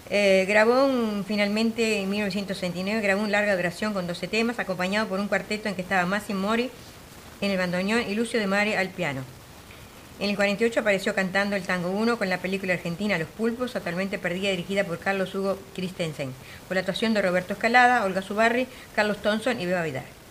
Eh, 0.09 0.45
grabó 0.47 0.89
finalmente 1.27 2.01
en 2.01 2.09
1969, 2.09 3.01
grabó 3.01 3.23
un 3.23 3.33
larga 3.33 3.57
duración 3.57 3.93
con 3.93 4.07
12 4.07 4.29
temas, 4.29 4.61
acompañado 4.61 5.09
por 5.09 5.19
un 5.19 5.27
cuarteto 5.27 5.69
en 5.69 5.75
que 5.75 5.83
estaba 5.83 6.07
Massimo 6.07 6.47
Mori 6.47 6.71
en 7.41 7.51
el 7.51 7.59
bandoneón 7.59 8.09
y 8.09 8.15
Lucio 8.15 8.39
de 8.39 8.47
Mare 8.47 8.77
al 8.77 8.91
piano. 8.91 9.25
En 10.21 10.31
el 10.31 10.37
48 10.37 10.79
apareció 10.79 11.17
cantando 11.17 11.57
el 11.57 11.65
tango 11.65 11.91
1 11.91 12.19
con 12.19 12.29
la 12.29 12.39
película 12.39 12.75
argentina 12.75 13.19
Los 13.19 13.29
Pulpos, 13.29 13.73
totalmente 13.73 14.21
perdida, 14.21 14.51
dirigida 14.51 14.85
por 14.85 15.01
Carlos 15.01 15.35
Hugo 15.35 15.59
Christensen, 15.75 16.33
con 16.69 16.77
la 16.77 16.83
actuación 16.83 17.15
de 17.15 17.23
Roberto 17.23 17.55
Escalada, 17.55 18.05
Olga 18.05 18.23
Zubarri, 18.23 18.69
Carlos 18.95 19.21
Thompson 19.21 19.61
y 19.61 19.67
Beba 19.67 19.83
Vidal. 19.83 20.22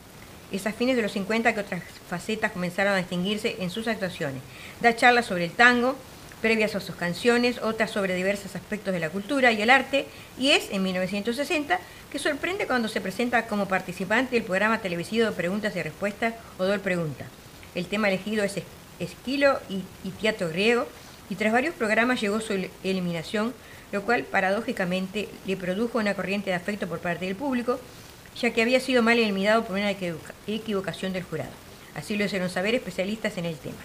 Es 0.51 0.67
a 0.67 0.73
fines 0.73 0.95
de 0.95 1.01
los 1.01 1.11
50 1.13 1.53
que 1.53 1.59
otras 1.61 1.81
facetas 2.09 2.51
comenzaron 2.51 2.93
a 2.93 2.97
distinguirse 2.97 3.55
en 3.59 3.69
sus 3.69 3.87
actuaciones. 3.87 4.41
Da 4.81 4.95
charlas 4.95 5.25
sobre 5.25 5.45
el 5.45 5.51
tango, 5.51 5.95
previas 6.41 6.75
a 6.75 6.79
sus 6.79 6.95
canciones, 6.95 7.59
otras 7.59 7.91
sobre 7.91 8.15
diversos 8.15 8.55
aspectos 8.55 8.93
de 8.93 8.99
la 8.99 9.09
cultura 9.09 9.51
y 9.51 9.61
el 9.61 9.69
arte, 9.69 10.07
y 10.37 10.51
es 10.51 10.69
en 10.71 10.83
1960 10.83 11.79
que 12.11 12.19
sorprende 12.19 12.67
cuando 12.67 12.87
se 12.89 12.99
presenta 12.99 13.45
como 13.47 13.67
participante 13.67 14.35
del 14.35 14.43
programa 14.43 14.79
televisivo 14.79 15.25
de 15.27 15.31
preguntas 15.31 15.75
y 15.75 15.81
respuestas 15.83 16.33
Odol 16.57 16.79
Pregunta. 16.79 17.25
El 17.75 17.85
tema 17.85 18.07
elegido 18.09 18.43
es 18.43 18.57
es- 18.57 18.63
Esquilo 18.99 19.59
y, 19.69 19.83
y 20.03 20.11
teatro 20.11 20.49
griego, 20.49 20.87
y 21.29 21.35
tras 21.35 21.53
varios 21.53 21.73
programas 21.73 22.21
llegó 22.21 22.39
su 22.41 22.53
el- 22.53 22.69
eliminación, 22.83 23.53
lo 23.91 24.03
cual 24.03 24.23
paradójicamente 24.25 25.27
le 25.47 25.57
produjo 25.57 25.97
una 25.97 26.13
corriente 26.13 26.49
de 26.51 26.55
afecto 26.55 26.87
por 26.87 26.99
parte 26.99 27.25
del 27.25 27.35
público, 27.35 27.79
ya 28.39 28.51
que 28.51 28.61
había 28.61 28.79
sido 28.79 29.01
mal 29.03 29.17
eliminado 29.19 29.63
por 29.63 29.75
una 29.77 29.91
equivoca- 29.91 30.33
equivocación 30.47 31.13
del 31.13 31.23
jurado. 31.23 31.51
Así 31.95 32.15
lo 32.15 32.25
hicieron 32.25 32.49
saber 32.49 32.75
especialistas 32.75 33.37
en 33.37 33.45
el 33.45 33.55
tema. 33.57 33.77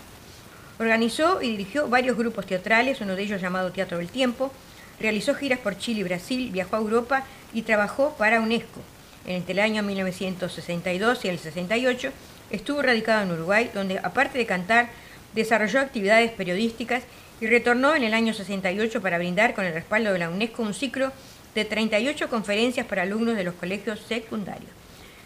Organizó 0.78 1.40
y 1.42 1.50
dirigió 1.50 1.88
varios 1.88 2.16
grupos 2.16 2.46
teatrales, 2.46 3.00
uno 3.00 3.16
de 3.16 3.22
ellos 3.22 3.40
llamado 3.40 3.72
Teatro 3.72 3.98
del 3.98 4.08
Tiempo, 4.08 4.52
realizó 5.00 5.34
giras 5.34 5.58
por 5.58 5.78
Chile 5.78 6.00
y 6.00 6.04
Brasil, 6.04 6.50
viajó 6.52 6.76
a 6.76 6.80
Europa 6.80 7.24
y 7.54 7.62
trabajó 7.62 8.14
para 8.18 8.40
UNESCO. 8.40 8.80
Entre 9.26 9.52
el 9.52 9.58
año 9.60 9.82
1962 9.82 11.24
y 11.24 11.28
el 11.28 11.38
68 11.38 12.12
estuvo 12.50 12.82
radicado 12.82 13.22
en 13.22 13.32
Uruguay, 13.32 13.70
donde 13.74 13.98
aparte 13.98 14.38
de 14.38 14.46
cantar, 14.46 14.88
desarrolló 15.34 15.80
actividades 15.80 16.30
periodísticas 16.30 17.02
y 17.40 17.46
retornó 17.46 17.94
en 17.94 18.04
el 18.04 18.14
año 18.14 18.32
68 18.32 19.02
para 19.02 19.18
brindar 19.18 19.54
con 19.54 19.64
el 19.64 19.74
respaldo 19.74 20.12
de 20.12 20.18
la 20.20 20.30
UNESCO 20.30 20.62
un 20.62 20.74
ciclo 20.74 21.12
de 21.56 21.64
38 21.64 22.28
conferencias 22.28 22.86
para 22.86 23.02
alumnos 23.02 23.34
de 23.34 23.42
los 23.42 23.54
colegios 23.54 23.98
secundarios. 24.00 24.70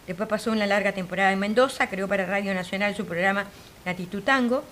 Después 0.07 0.29
pasó 0.29 0.53
una 0.53 0.65
larga 0.65 0.93
temporada 0.93 1.33
en 1.33 1.41
Mendoza, 1.41 1.89
creó 1.89 2.07
para 2.07 2.25
Radio 2.25 2.55
Nacional 2.55 2.95
su 2.95 3.05
programa 3.05 3.47
Latitud 3.85 4.23
Tango, 4.23 4.63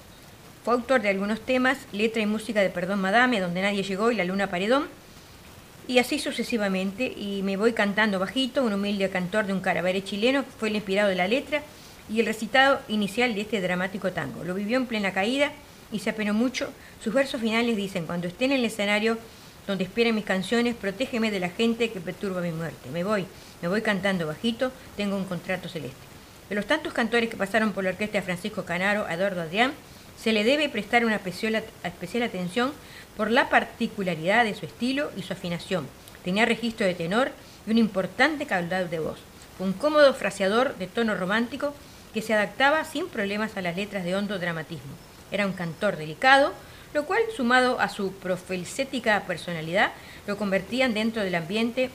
fue 0.65 0.75
autor 0.75 1.03
de 1.03 1.09
algunos 1.09 1.41
temas, 1.41 1.79
letra 1.93 2.23
y 2.23 2.27
música 2.27 2.61
de 2.61 2.71
Perdón 2.71 3.01
Madame, 3.01 3.41
Donde 3.41 3.61
Nadie 3.61 3.83
Llegó 3.83 4.13
y 4.13 4.15
La 4.15 4.25
Luna 4.25 4.49
Paredón, 4.49 4.87
y 5.89 5.99
así 5.99 6.21
sucesivamente, 6.21 7.13
y 7.17 7.43
me 7.43 7.57
voy 7.57 7.73
cantando 7.73 8.21
bajito, 8.21 8.63
un 8.63 8.75
humilde 8.75 9.11
cantor 9.11 9.47
de 9.47 9.53
un 9.53 9.61
caravere 9.61 10.05
chileno, 10.05 10.45
fue 10.61 10.69
el 10.69 10.77
inspirado 10.77 11.09
de 11.09 11.17
la 11.17 11.27
letra 11.27 11.63
y 12.09 12.21
el 12.21 12.27
recitado 12.27 12.81
inicial 12.87 13.35
de 13.35 13.41
este 13.41 13.61
dramático 13.61 14.13
tango. 14.13 14.45
Lo 14.45 14.55
vivió 14.55 14.77
en 14.77 14.87
plena 14.87 15.13
caída 15.13 15.51
y 15.91 15.99
se 15.99 16.11
apenó 16.11 16.35
mucho. 16.35 16.73
Sus 17.03 17.13
versos 17.13 17.41
finales 17.41 17.77
dicen, 17.77 18.07
cuando 18.07 18.29
esté 18.29 18.45
en 18.45 18.53
el 18.53 18.65
escenario 18.65 19.19
donde 19.69 19.85
esperen 19.85 20.15
mis 20.15 20.25
canciones, 20.25 20.75
protégeme 20.75 21.31
de 21.31 21.41
la 21.41 21.51
gente 21.51 21.91
que 21.91 22.01
perturba 22.01 22.41
mi 22.41 22.53
muerte. 22.53 22.89
Me 22.91 23.05
voy, 23.05 23.27
me 23.61 23.69
voy 23.69 23.83
cantando 23.83 24.27
bajito, 24.27 24.73
tengo 24.97 25.15
un 25.15 25.27
contrato 25.27 25.69
celeste. 25.69 26.09
De 26.49 26.55
los 26.55 26.65
tantos 26.65 26.95
cantores 26.95 27.29
que 27.29 27.37
pasaron 27.37 27.73
por 27.73 27.85
la 27.85 27.91
orquesta 27.91 28.17
de 28.17 28.25
Francisco 28.25 28.65
Canaro, 28.65 29.07
Eduardo 29.07 29.43
Adrián, 29.43 29.75
se 30.17 30.33
le 30.33 30.43
debe 30.43 30.71
prestar 30.71 31.05
una 31.05 31.17
especial, 31.17 31.63
especial 31.85 32.23
atención 32.23 32.73
por 33.15 33.31
la 33.31 33.51
particularidad 33.51 34.45
de 34.45 34.55
su 34.55 34.65
estilo 34.65 35.11
y 35.19 35.23
su 35.23 35.35
afinación. 35.35 35.87
Tenía 36.25 36.47
registro 36.47 36.87
de 36.87 36.95
tenor 36.95 37.31
y 37.67 37.71
un 37.71 37.77
importante 37.77 38.47
caudal 38.47 38.89
de 38.89 39.01
voz. 39.01 39.19
Un 39.59 39.75
cómodo 39.75 40.15
fraseador 40.15 40.77
de 40.79 40.87
tono 40.87 41.15
romántico 41.15 41.75
que 42.15 42.23
se 42.23 42.33
adaptaba 42.33 42.85
sin 42.85 43.07
problemas 43.07 43.59
a 43.59 43.63
las 43.63 43.77
letras 43.77 44.03
de 44.03 44.17
hondo 44.17 44.39
dramatismo. 44.39 44.93
Era 45.31 45.47
un 45.47 45.53
cantor 45.53 45.99
delicado, 45.99 46.55
lo 46.95 47.05
cual, 47.05 47.23
sumado 47.37 47.81
a 47.81 47.89
su 47.89 48.13
profilcética 48.13 49.23
personalidad, 49.27 49.93
lo 50.27 50.37
convertían 50.37 50.95
dentro 50.95 51.23
del 51.23 51.35
ambiente 51.35 51.91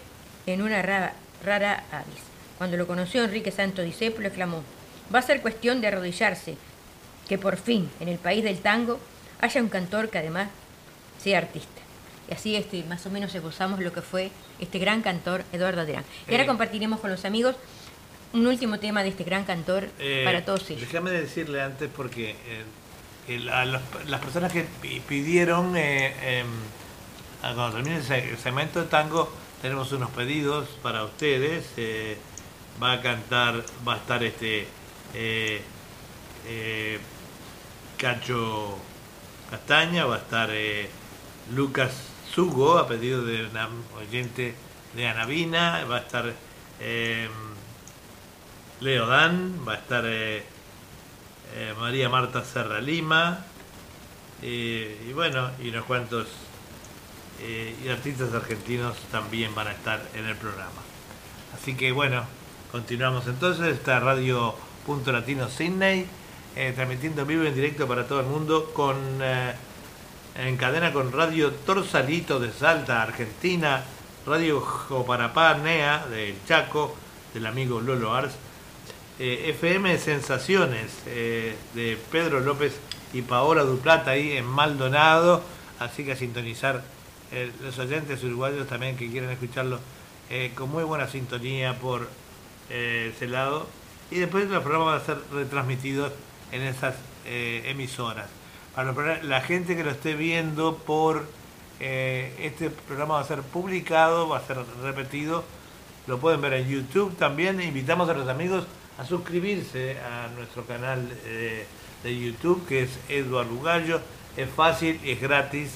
en 0.46 0.62
una 0.62 0.82
rara, 0.82 1.14
rara 1.44 1.84
avis. 1.92 2.22
Cuando 2.58 2.78
lo 2.78 2.88
conoció 2.88 3.24
Enrique 3.24 3.52
Santo 3.52 3.82
Discépolo, 3.82 4.28
exclamó, 4.28 4.64
va 5.14 5.20
a 5.20 5.24
ser 5.24 5.42
cuestión 5.42 5.82
de 5.82 5.88
arrodillarse, 5.88 6.56
que 7.28 7.38
por 7.38 7.58
fin, 7.58 7.90
en 8.00 8.08
el 8.08 8.18
país 8.20 8.44
del 8.44 8.60
tango, 8.60 9.00
haya 9.42 9.62
un 9.62 9.70
cantor 9.70 10.10
que 10.10 10.20
además 10.20 10.50
sea 11.22 11.40
artista. 11.40 11.82
Y 12.30 12.34
así 12.34 12.56
este, 12.56 12.84
más 12.84 13.06
o 13.06 13.10
menos 13.10 13.34
esbozamos 13.36 13.80
lo 13.82 13.92
que 13.92 14.02
fue 14.02 14.32
este 14.60 14.80
gran 14.80 15.02
cantor 15.02 15.44
Eduardo 15.52 15.82
Adrián. 15.82 16.06
Y 16.28 16.32
ahora 16.32 16.44
Eh. 16.44 16.48
compartiremos 16.48 17.00
con 17.00 17.10
los 17.12 17.26
amigos 17.26 17.56
un 18.34 18.48
último 18.48 18.80
tema 18.80 19.04
de 19.04 19.10
este 19.10 19.24
gran 19.24 19.44
cantor 19.44 19.90
Eh, 20.00 20.22
para 20.24 20.44
todos 20.46 20.70
ellos. 20.70 20.82
Déjame 20.82 21.12
decirle 21.12 21.62
antes 21.62 21.90
porque 21.96 22.32
eh, 22.32 22.36
las 23.28 24.20
personas 24.22 24.52
que 24.52 24.64
pi- 24.82 25.00
pidieron, 25.02 25.76
eh, 25.78 26.44
a 27.42 27.54
cuando 27.54 27.76
termine 27.78 27.98
el 27.98 28.04
se- 28.04 28.30
el 28.32 28.38
segmento 28.38 28.82
de 28.82 28.88
tango, 28.88 29.32
tenemos 29.62 29.92
unos 29.92 30.10
pedidos 30.12 30.68
para 30.82 31.04
ustedes. 31.04 31.66
eh, 31.78 32.18
va 32.82 32.94
a 32.94 33.02
cantar, 33.02 33.64
va 33.88 33.94
a 33.94 33.98
estar 33.98 34.24
este 34.24 34.68
eh, 35.14 35.62
eh, 36.48 37.00
Cacho 37.98 38.78
Castaña, 39.52 40.06
va 40.06 40.16
a 40.16 40.20
estar 40.20 40.50
eh, 40.52 40.90
Lucas 41.56 41.92
Sugo, 42.34 42.78
a 42.80 42.88
pedido 42.88 43.24
de 43.24 43.46
una 43.46 43.70
oyente 43.98 44.56
de 44.96 45.08
Anavina, 45.08 45.86
va 45.86 45.98
a 45.98 46.00
estar 46.00 46.34
em, 46.80 47.30
Leo 48.82 49.06
Dan, 49.06 49.64
va 49.68 49.74
a 49.74 49.78
estar 49.78 50.04
eh, 51.56 51.74
María 51.80 52.10
Marta 52.10 52.44
Serra 52.44 52.82
Lima, 52.82 53.46
eh, 54.42 55.06
y 55.08 55.14
bueno, 55.14 55.52
y 55.62 55.70
unos 55.70 55.86
cuantos 55.86 56.28
eh, 57.42 57.76
y 57.84 57.90
artistas 57.90 58.34
argentinos 58.34 58.98
también 59.12 59.54
van 59.56 59.68
a 59.68 59.72
estar 59.72 60.02
en 60.14 60.26
el 60.26 60.36
programa. 60.36 60.82
Así 61.54 61.76
que 61.76 61.92
bueno, 61.92 62.24
continuamos 62.72 63.28
entonces, 63.28 63.68
esta 63.68 64.00
Radio 64.00 64.56
Punto 64.86 65.12
Latino 65.12 65.48
Sydney, 65.50 66.08
transmitiendo 66.76 67.22
en 67.22 67.28
vivo 67.28 67.44
en 67.44 67.56
directo 67.56 67.88
para 67.88 68.08
todo 68.08 68.20
el 68.20 68.28
mundo 68.28 68.72
con 68.74 68.96
en 70.36 70.58
cadena 70.58 70.92
con 70.92 71.12
Radio 71.12 71.52
Torsalito 71.52 72.40
de 72.40 72.52
Salta, 72.52 73.02
Argentina, 73.02 73.84
Radio 74.26 74.62
Joparapá, 74.62 75.54
NEA 75.56 76.08
del 76.08 76.36
Chaco, 76.48 76.96
del 77.34 77.46
amigo 77.46 77.82
Lolo 77.82 78.14
Ars, 78.14 78.34
eh, 79.20 79.52
FM 79.52 79.96
Sensaciones 80.00 80.92
eh, 81.06 81.56
de 81.76 82.00
Pedro 82.12 82.40
López 82.40 82.74
y 83.14 83.22
Paola 83.22 83.62
Duplata 83.62 84.12
ahí 84.12 84.32
en 84.32 84.46
Maldonado, 84.46 85.44
así 85.78 86.04
que 86.04 86.14
a 86.14 86.16
sintonizar 86.16 86.84
eh, 87.32 87.52
los 87.62 87.78
oyentes 87.78 88.24
uruguayos 88.24 88.68
también 88.68 88.98
que 88.98 89.10
quieren 89.12 89.30
escucharlo 89.30 89.80
con 90.56 90.72
muy 90.72 90.84
buena 90.84 91.08
sintonía 91.08 91.78
por 91.78 92.10
ese 92.68 93.28
lado. 93.28 93.68
Y 94.10 94.16
después 94.16 94.50
los 94.50 94.64
programas 94.64 94.94
van 94.94 95.02
a 95.02 95.06
ser 95.06 95.32
retransmitidos 95.32 96.12
en 96.52 96.64
esas 96.64 96.96
emisoras. 97.24 98.30
Para 98.74 99.22
la 99.22 99.42
gente 99.42 99.76
que 99.76 99.84
lo 99.84 99.92
esté 99.92 100.16
viendo 100.16 100.78
por 100.78 101.28
este 101.80 102.72
programa 102.72 103.16
va 103.16 103.20
a 103.20 103.26
ser 103.26 103.44
publicado, 103.44 104.28
va 104.28 104.40
a 104.40 104.48
ser 104.48 104.58
repetido, 104.82 105.44
lo 106.08 106.18
pueden 106.18 106.42
ver 106.42 106.54
en 106.54 106.68
YouTube 106.68 107.16
también. 107.16 107.62
Invitamos 107.62 108.10
a 108.10 108.16
los 108.16 108.28
amigos 108.28 108.66
a 109.04 109.06
suscribirse 109.06 109.98
a 110.00 110.30
nuestro 110.30 110.66
canal 110.66 111.06
eh, 111.26 111.66
de 112.04 112.20
YouTube 112.20 112.66
que 112.68 112.84
es 112.84 112.90
Eduardo 113.10 113.62
Gallo. 113.62 114.00
Es 114.38 114.50
fácil, 114.50 115.00
es 115.04 115.20
gratis 115.20 115.72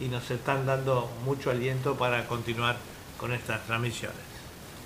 y 0.00 0.06
nos 0.06 0.30
están 0.30 0.64
dando 0.64 1.10
mucho 1.24 1.50
aliento 1.50 1.96
para 1.96 2.26
continuar 2.26 2.76
con 3.18 3.32
estas 3.32 3.64
transmisiones. 3.66 4.16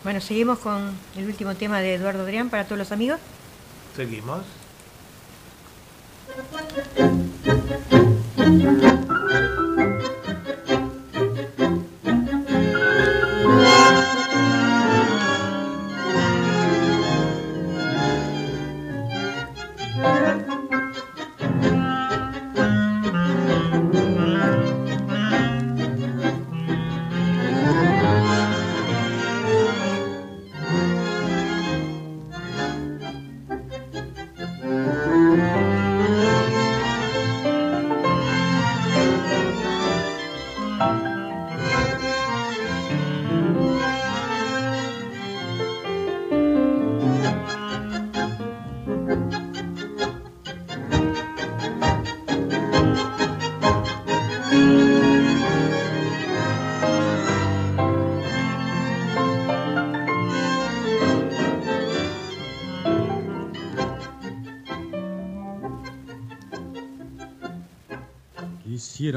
Bueno, 0.04 0.20
seguimos 0.20 0.58
con 0.58 0.96
el 1.16 1.26
último 1.26 1.54
tema 1.54 1.80
de 1.80 1.94
Eduardo 1.94 2.22
Adrián 2.22 2.48
para 2.48 2.64
todos 2.64 2.78
los 2.78 2.92
amigos. 2.92 3.20
Seguimos. 3.94 4.40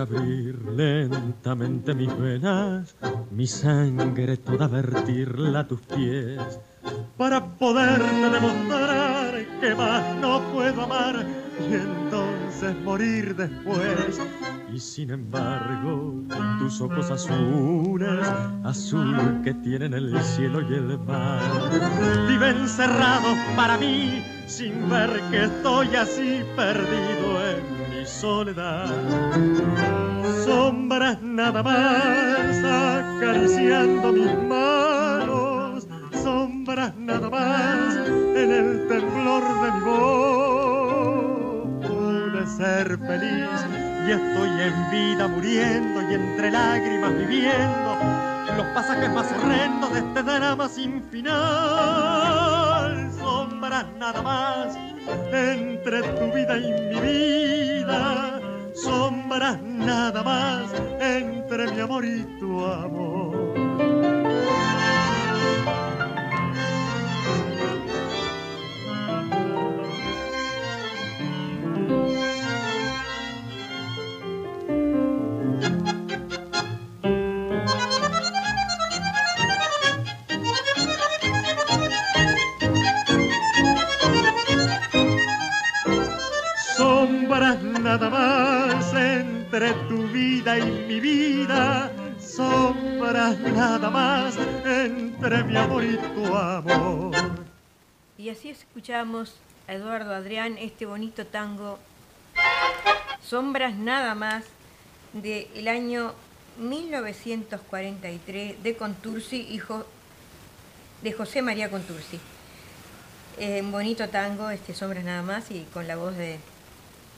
abrir 0.05 0.61
lentamente 0.65 1.93
mis 1.95 2.15
venas, 2.17 2.95
mi 3.31 3.47
sangre 3.47 4.37
toda 4.37 4.67
vertirla 4.67 5.61
a 5.61 5.67
tus 5.67 5.81
pies, 5.81 6.59
para 7.17 7.43
poderte 7.43 8.29
demostrar 8.29 9.45
que 9.59 9.73
más 9.75 10.15
no 10.17 10.41
puedo 10.53 10.83
amar 10.83 11.25
y 11.59 11.73
entonces 11.73 12.75
morir 12.83 13.35
después. 13.35 14.21
Y 14.71 14.79
sin 14.79 15.09
embargo, 15.09 16.21
tus 16.59 16.81
ojos 16.81 17.09
azules, 17.09 18.27
azul 18.63 19.41
que 19.43 19.53
tienen 19.55 19.93
el 19.93 20.21
cielo 20.21 20.61
y 20.61 20.73
el 20.73 20.99
mar, 20.99 21.41
viven 22.27 22.67
cerrados 22.67 23.37
para 23.55 23.77
mí, 23.77 24.23
sin 24.45 24.87
ver 24.89 25.09
que 25.31 25.45
estoy 25.45 25.95
así 25.95 26.43
perdido 26.55 27.41
en 27.49 27.74
soledad. 28.05 28.87
Sombras 30.45 31.21
nada 31.21 31.63
más 31.63 32.63
acariciando 32.63 34.11
mis 34.11 34.33
manos, 34.47 35.87
sombras 36.23 36.95
nada 36.97 37.29
más 37.29 37.95
en 38.07 38.51
el 38.51 38.87
temblor 38.87 39.43
de 39.61 39.71
mi 39.71 39.79
voz. 39.81 40.87
Pude 41.87 42.47
ser 42.57 42.97
feliz 42.99 43.49
y 44.07 44.11
estoy 44.11 44.49
en 44.61 44.91
vida 44.91 45.27
muriendo 45.27 46.01
y 46.09 46.13
entre 46.13 46.51
lágrimas 46.51 47.17
viviendo 47.17 47.97
los 48.55 48.65
pasajes 48.67 49.11
más 49.11 49.31
horrendos 49.31 49.91
de 49.93 49.99
este 49.99 50.23
drama 50.23 50.69
sin 50.69 51.03
final. 51.11 52.44
Sombras 53.65 53.87
nada 53.97 54.21
más 54.21 54.77
entre 55.33 56.03
tu 56.03 56.31
vida 56.31 56.55
y 56.55 56.71
mi 56.71 57.01
vida, 57.01 58.39
sombras 58.75 59.59
nada 59.59 60.21
más 60.21 60.71
entre 61.01 61.71
mi 61.71 61.79
amor 61.79 62.05
y 62.05 62.21
tu 62.39 62.63
amor. 62.63 63.24
Nada 87.97 88.09
más 88.09 88.93
entre 88.93 89.71
tu 89.87 90.05
vida 90.09 90.59
y 90.59 90.65
mi 90.65 90.99
vida, 90.99 91.89
sombras 92.19 93.39
nada 93.39 93.89
más 93.89 94.35
entre 94.65 95.45
mi 95.45 95.55
amor 95.55 95.85
y 95.85 95.95
tu 95.95 96.35
amor. 96.35 97.15
Y 98.17 98.27
así 98.27 98.49
escuchamos 98.49 99.35
a 99.69 99.75
Eduardo 99.75 100.13
Adrián 100.13 100.57
este 100.57 100.85
bonito 100.85 101.25
tango, 101.25 101.79
Sombras 103.23 103.75
nada 103.75 104.13
más, 104.13 104.43
del 105.13 105.69
año 105.69 106.11
1943 106.57 108.61
de 108.61 108.75
Contursi, 108.75 109.37
hijo 109.37 109.85
de 111.01 111.13
José 111.13 111.41
María 111.41 111.71
Contursi. 111.71 112.19
Eh, 113.37 113.61
bonito 113.63 114.09
tango, 114.09 114.49
este 114.49 114.73
Sombras 114.73 115.05
nada 115.05 115.21
más, 115.21 115.49
y 115.49 115.65
con 115.73 115.87
la 115.87 115.95
voz 115.95 116.17
de 116.17 116.39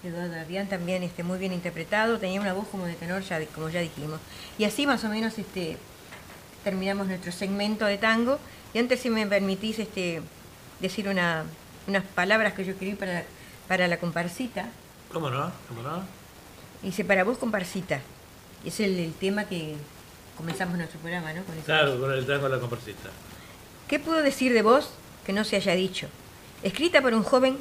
Eduardo 0.03 0.35
Adrián 0.35 0.67
también 0.67 1.03
este, 1.03 1.23
muy 1.23 1.39
bien 1.39 1.53
interpretado, 1.53 2.19
tenía 2.19 2.39
una 2.39 2.53
voz 2.53 2.67
como 2.67 2.85
de 2.85 2.93
tenor, 2.93 3.21
ya, 3.23 3.43
como 3.47 3.69
ya 3.69 3.81
dijimos. 3.81 4.19
Y 4.57 4.63
así 4.63 4.85
más 4.85 5.03
o 5.03 5.09
menos 5.09 5.37
este, 5.37 5.77
terminamos 6.63 7.07
nuestro 7.07 7.31
segmento 7.31 7.85
de 7.85 7.97
tango. 7.97 8.39
Y 8.73 8.79
antes, 8.79 8.99
si 8.99 9.09
me 9.09 9.25
permitís 9.25 9.79
este, 9.79 10.21
decir 10.79 11.07
una, 11.07 11.45
unas 11.87 12.03
palabras 12.03 12.53
que 12.53 12.65
yo 12.65 12.71
escribí 12.73 12.95
para, 12.95 13.23
para 13.67 13.87
la 13.87 13.97
comparsita. 13.97 14.69
¿Cómo 15.11 15.29
no? 15.29 15.51
¿Cómo 15.67 15.81
no? 15.81 16.03
Dice, 16.81 17.03
para 17.03 17.23
vos 17.23 17.37
comparsita. 17.37 18.01
Es 18.65 18.79
el, 18.79 19.13
tema 19.19 19.45
que 19.45 19.75
comenzamos 20.35 20.77
nuestro 20.77 20.99
programa, 20.99 21.33
¿no? 21.33 21.41
claro, 21.65 21.99
con 21.99 22.11
el 22.11 22.25
tango 22.25 22.49
de 22.49 22.55
la 22.55 22.59
comparsita. 22.59 23.09
¿Qué 23.87 23.99
puedo 23.99 24.21
decir 24.21 24.53
de 24.53 24.61
vos 24.61 24.89
que 25.25 25.33
no 25.33 25.43
se 25.43 25.55
haya 25.55 25.73
dicho? 25.73 26.07
Escrita 26.63 27.01
por 27.01 27.13
un 27.13 27.23
joven 27.23 27.57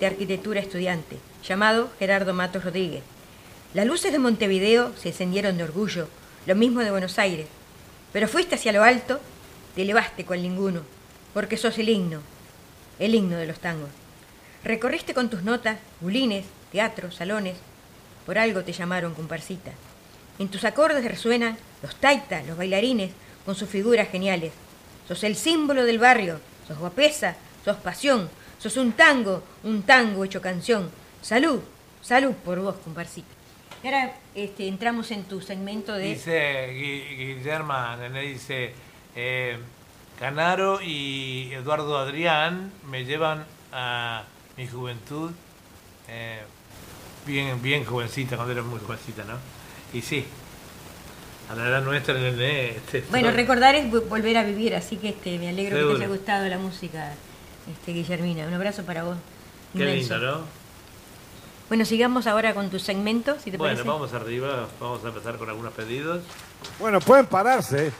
de 0.00 0.06
arquitectura 0.06 0.60
estudiante, 0.60 1.18
llamado 1.46 1.90
Gerardo 1.98 2.34
Matos 2.34 2.64
Rodríguez. 2.64 3.02
Las 3.74 3.86
luces 3.86 4.12
de 4.12 4.18
Montevideo 4.18 4.92
se 4.96 5.08
encendieron 5.08 5.56
de 5.56 5.64
orgullo, 5.64 6.08
lo 6.46 6.54
mismo 6.54 6.80
de 6.80 6.90
Buenos 6.90 7.18
Aires, 7.18 7.46
pero 8.12 8.28
fuiste 8.28 8.54
hacia 8.54 8.72
lo 8.72 8.82
alto, 8.82 9.20
te 9.74 9.82
elevaste 9.82 10.24
con 10.24 10.40
ninguno, 10.40 10.82
porque 11.34 11.56
sos 11.56 11.78
el 11.78 11.88
himno, 11.88 12.20
el 12.98 13.14
himno 13.14 13.36
de 13.36 13.46
los 13.46 13.58
tangos. 13.58 13.90
Recorriste 14.64 15.14
con 15.14 15.30
tus 15.30 15.42
notas 15.42 15.78
bulines, 16.00 16.46
teatros, 16.72 17.16
salones, 17.16 17.56
por 18.24 18.38
algo 18.38 18.64
te 18.64 18.72
llamaron 18.72 19.14
comparsita. 19.14 19.72
En 20.38 20.48
tus 20.48 20.64
acordes 20.64 21.04
resuenan 21.04 21.56
los 21.82 21.96
taitas, 21.96 22.46
los 22.46 22.56
bailarines, 22.56 23.10
con 23.44 23.54
sus 23.54 23.68
figuras 23.68 24.08
geniales. 24.08 24.52
Sos 25.06 25.24
el 25.24 25.36
símbolo 25.36 25.84
del 25.84 25.98
barrio, 25.98 26.40
sos 26.66 26.78
guapesa, 26.78 27.36
sos 27.64 27.76
pasión, 27.76 28.28
Sos 28.58 28.76
un 28.76 28.92
tango, 28.92 29.42
un 29.64 29.82
tango 29.82 30.24
hecho 30.24 30.40
canción. 30.40 30.90
Salud, 31.22 31.60
salud 32.02 32.32
por 32.44 32.58
vos, 32.60 32.76
comparsita. 32.84 33.28
Y 33.82 33.86
ahora 33.86 34.14
este, 34.34 34.66
entramos 34.66 35.10
en 35.12 35.24
tu 35.24 35.40
segmento 35.40 35.92
de... 35.92 36.04
Dice 36.06 36.68
Gui- 36.72 37.16
Guillermo, 37.36 37.74
Nené 38.00 38.22
dice, 38.22 38.72
eh, 39.14 39.56
Canaro 40.18 40.80
y 40.82 41.50
Eduardo 41.52 41.96
Adrián 41.96 42.72
me 42.90 43.04
llevan 43.04 43.44
a 43.72 44.24
mi 44.56 44.66
juventud, 44.66 45.30
eh, 46.08 46.40
bien, 47.24 47.62
bien 47.62 47.84
jovencita, 47.84 48.34
cuando 48.34 48.52
era 48.52 48.62
muy 48.64 48.80
jovencita, 48.80 49.22
¿no? 49.22 49.34
Y 49.96 50.02
sí, 50.02 50.24
a 51.48 51.54
la 51.54 51.68
edad 51.68 51.82
nuestra, 51.82 52.14
Nené, 52.14 52.70
este, 52.70 53.04
Bueno, 53.10 53.28
soy- 53.28 53.36
recordar 53.36 53.76
es 53.76 53.86
vo- 53.86 54.08
volver 54.08 54.36
a 54.38 54.42
vivir, 54.42 54.74
así 54.74 54.96
que 54.96 55.10
este, 55.10 55.38
me 55.38 55.48
alegro 55.50 55.76
que 55.78 55.94
te 55.94 56.02
haya 56.02 56.08
gustado 56.08 56.48
la 56.48 56.58
música, 56.58 57.12
este, 57.72 57.92
Guillermina. 57.92 58.46
Un 58.46 58.54
abrazo 58.54 58.82
para 58.84 59.04
vos. 59.04 59.16
Qué 59.72 59.80
inmenso. 59.80 60.14
lindo, 60.16 60.32
¿no? 60.38 60.40
Bueno, 61.68 61.84
sigamos 61.84 62.26
ahora 62.26 62.54
con 62.54 62.70
tu 62.70 62.78
segmento, 62.78 63.36
si 63.38 63.50
te 63.50 63.58
Bueno, 63.58 63.74
parece. 63.74 63.88
vamos 63.88 64.12
arriba, 64.14 64.66
vamos 64.80 65.04
a 65.04 65.08
empezar 65.08 65.36
con 65.36 65.50
algunos 65.50 65.72
pedidos. 65.74 66.22
Bueno, 66.78 66.98
pueden 67.00 67.26
pararse. 67.26 67.92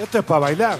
Esto 0.00 0.18
es 0.18 0.24
para 0.24 0.40
bailar. 0.40 0.78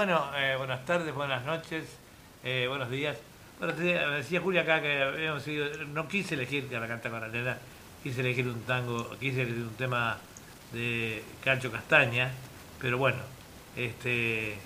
Bueno, 0.00 0.24
eh, 0.34 0.54
buenas 0.56 0.82
tardes, 0.86 1.14
buenas 1.14 1.44
noches, 1.44 1.84
eh, 2.42 2.64
buenos 2.66 2.88
días. 2.90 3.18
Bueno, 3.58 3.74
te- 3.74 3.82
decía 3.98 4.40
Julia 4.40 4.62
acá 4.62 4.80
que 4.80 5.02
habíamos 5.02 5.42
sido, 5.42 5.66
no 5.88 6.08
quise 6.08 6.36
elegir 6.36 6.70
que 6.70 6.80
la 6.80 6.88
canta 6.88 7.10
con 7.10 7.22
Arena, 7.22 7.58
quise 8.02 8.22
elegir 8.22 8.48
un 8.48 8.62
tango, 8.62 9.10
quise 9.20 9.42
elegir 9.42 9.62
un 9.62 9.74
tema 9.74 10.16
de 10.72 11.22
Cacho 11.44 11.70
Castaña, 11.70 12.30
pero 12.80 12.96
bueno, 12.96 13.18
este 13.76 14.56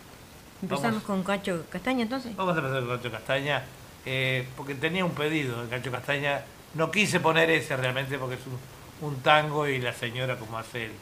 Empezamos 0.62 1.02
vamos, 1.02 1.02
con 1.02 1.24
Cacho 1.24 1.66
Castaña 1.68 2.02
entonces. 2.02 2.36
vamos 2.36 2.54
a 2.56 2.60
empezar 2.60 2.84
con 2.86 2.96
Cacho 2.96 3.10
Castaña, 3.10 3.64
eh, 4.06 4.46
porque 4.56 4.76
tenía 4.76 5.04
un 5.04 5.16
pedido 5.16 5.64
de 5.64 5.68
Cacho 5.68 5.90
Castaña, 5.90 6.42
no 6.74 6.92
quise 6.92 7.18
poner 7.18 7.50
ese 7.50 7.76
realmente 7.76 8.18
porque 8.18 8.36
es 8.36 8.40
un, 8.46 9.08
un 9.08 9.20
tango 9.20 9.66
y 9.66 9.80
la 9.80 9.92
señora 9.92 10.36
como 10.38 10.58
hace 10.58 10.84
el 10.84 10.92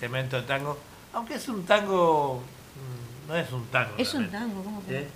cemento 0.00 0.38
de 0.38 0.42
tango, 0.42 0.76
aunque 1.12 1.34
es 1.36 1.48
un 1.48 1.64
tango, 1.64 2.42
no 3.26 3.36
es 3.36 3.52
un 3.52 3.66
tango. 3.66 3.94
Es 3.98 4.14
un 4.14 4.30
tango, 4.30 4.62
¿cómo 4.62 4.84
que? 4.86 5.00
¿Eh? 5.00 5.08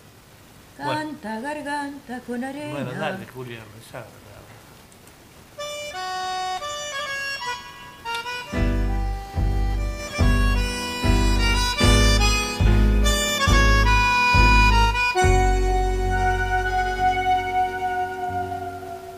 Bueno. 0.78 1.00
Canta 1.00 1.40
garganta 1.40 2.20
con 2.26 2.42
arena. 2.42 2.72
Bueno, 2.72 2.92
dale, 2.92 3.26
Julia, 3.26 3.58
empezá. 3.58 4.04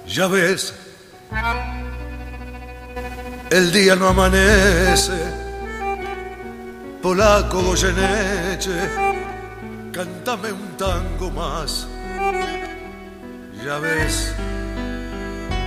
Ya 0.06 0.26
ves, 0.26 0.74
el 3.50 3.72
día 3.72 3.96
no 3.96 4.08
amanece. 4.08 5.41
Polaco 7.02 7.60
Goyeneche, 7.60 8.88
cántame 9.92 10.52
un 10.52 10.76
tango 10.76 11.32
más. 11.32 11.88
Ya 13.64 13.78
ves, 13.78 14.32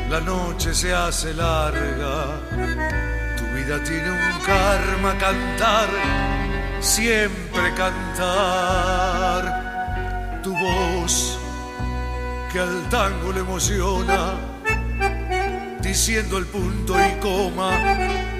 la 0.09 0.21
noche 0.21 0.73
se 0.73 0.93
hace 0.93 1.33
larga. 1.33 2.39
Tu 3.37 3.43
vida 3.53 3.83
tiene 3.83 4.11
un 4.11 4.39
karma 4.45 5.17
cantar, 5.17 5.89
siempre 6.79 7.73
cantar. 7.75 9.43
Tu 10.41 10.53
voz 10.53 11.37
que 12.49 12.59
al 12.61 12.87
tango 12.89 13.33
le 13.33 13.41
emociona, 13.41 14.35
diciendo 15.81 16.37
el 16.37 16.45
punto 16.45 16.95
y 16.97 17.19
coma 17.19 17.71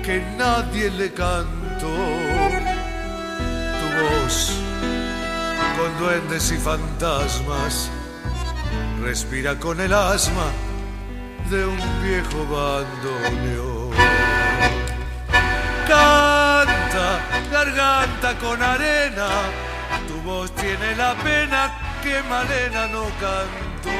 que 0.01 0.23
nadie 0.37 0.89
le 0.91 1.11
cantó. 1.11 2.24
Con 5.77 5.97
duendes 5.99 6.51
y 6.51 6.57
fantasmas 6.57 7.89
respira 9.01 9.57
con 9.59 9.79
el 9.79 9.93
asma 9.93 10.47
de 11.49 11.65
un 11.65 11.77
viejo 12.03 12.45
bandoneón. 12.45 13.91
Canta, 15.87 17.19
garganta 17.51 18.37
con 18.39 18.61
arena, 18.61 19.27
tu 20.07 20.21
voz 20.23 20.51
tiene 20.55 20.95
la 20.95 21.13
pena 21.15 21.71
que 22.01 22.21
Malena 22.23 22.87
no 22.87 23.03
cantó. 23.21 23.91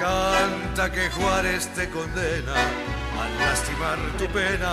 Canta 0.00 0.90
que 0.90 1.08
Juárez 1.10 1.68
te 1.74 1.88
condena 1.88 2.54
al 3.22 3.38
lastimar 3.38 3.98
tu 4.18 4.26
pena 4.26 4.72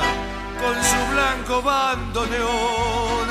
con 0.61 0.75
su 0.83 1.13
blanco 1.13 1.61
bandoneón. 1.61 3.27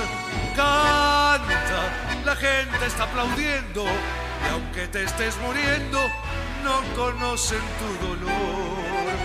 Canta, 0.54 1.82
la 2.24 2.36
gente 2.36 2.86
está 2.86 3.04
aplaudiendo 3.04 3.84
y 3.84 4.52
aunque 4.52 4.88
te 4.88 5.04
estés 5.04 5.36
muriendo, 5.38 6.00
no 6.64 6.82
conocen 6.94 7.60
tu 7.78 8.06
dolor. 8.06 9.16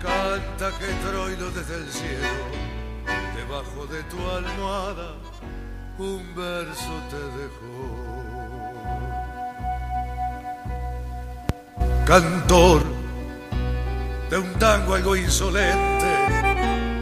Canta 0.00 0.78
que 0.78 0.86
Troilo 1.06 1.50
desde 1.50 1.76
el 1.76 1.90
cielo, 1.90 2.44
debajo 3.36 3.86
de 3.86 4.02
tu 4.04 4.18
almohada, 4.30 5.14
un 5.98 6.34
verso 6.34 7.02
te 7.10 7.22
dejó. 7.40 8.20
Cantor 12.06 12.82
de 14.30 14.38
un 14.38 14.52
tango 14.54 14.94
algo 14.94 15.16
insolente, 15.16 16.06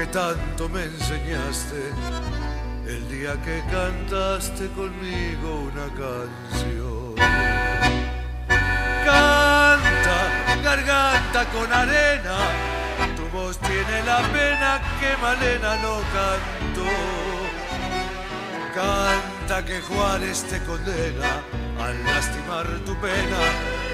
que 0.00 0.06
tanto 0.06 0.66
me 0.70 0.84
enseñaste 0.84 1.92
el 2.86 3.06
día 3.10 3.34
que 3.44 3.62
cantaste 3.70 4.68
conmigo 4.68 5.68
una 5.70 5.88
canción. 6.02 7.16
Canta, 9.04 10.18
garganta 10.64 11.44
con 11.52 11.70
arena, 11.70 12.38
tu 13.14 13.28
voz 13.36 13.58
tiene 13.58 14.02
la 14.06 14.20
pena 14.32 14.80
que 15.00 15.10
Malena 15.20 15.76
no 15.84 15.96
cantó. 16.16 16.90
Canta 18.74 19.64
que 19.66 19.82
Juárez 19.82 20.44
te 20.44 20.60
condena 20.60 21.42
al 21.78 22.02
lastimar 22.04 22.66
tu 22.86 22.94
pena 23.02 23.79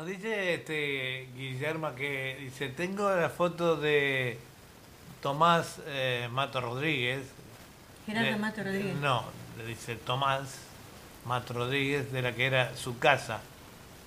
Nos 0.00 0.08
dice 0.08 0.54
este 0.54 1.28
Guillermo 1.36 1.94
que 1.94 2.38
dice, 2.40 2.70
tengo 2.70 3.14
la 3.14 3.28
foto 3.28 3.76
de 3.76 4.38
Tomás 5.20 5.76
eh, 5.88 6.26
Mato 6.32 6.58
Rodríguez. 6.62 7.20
Gerardo 8.06 8.30
de- 8.30 8.36
Mato 8.36 8.64
Rodríguez. 8.64 8.96
No, 8.96 9.24
le 9.58 9.66
dice 9.66 9.96
Tomás 9.96 10.56
Mato 11.26 11.52
Rodríguez, 11.52 12.10
de 12.12 12.22
la 12.22 12.32
que 12.32 12.46
era 12.46 12.74
su 12.78 12.98
casa. 12.98 13.40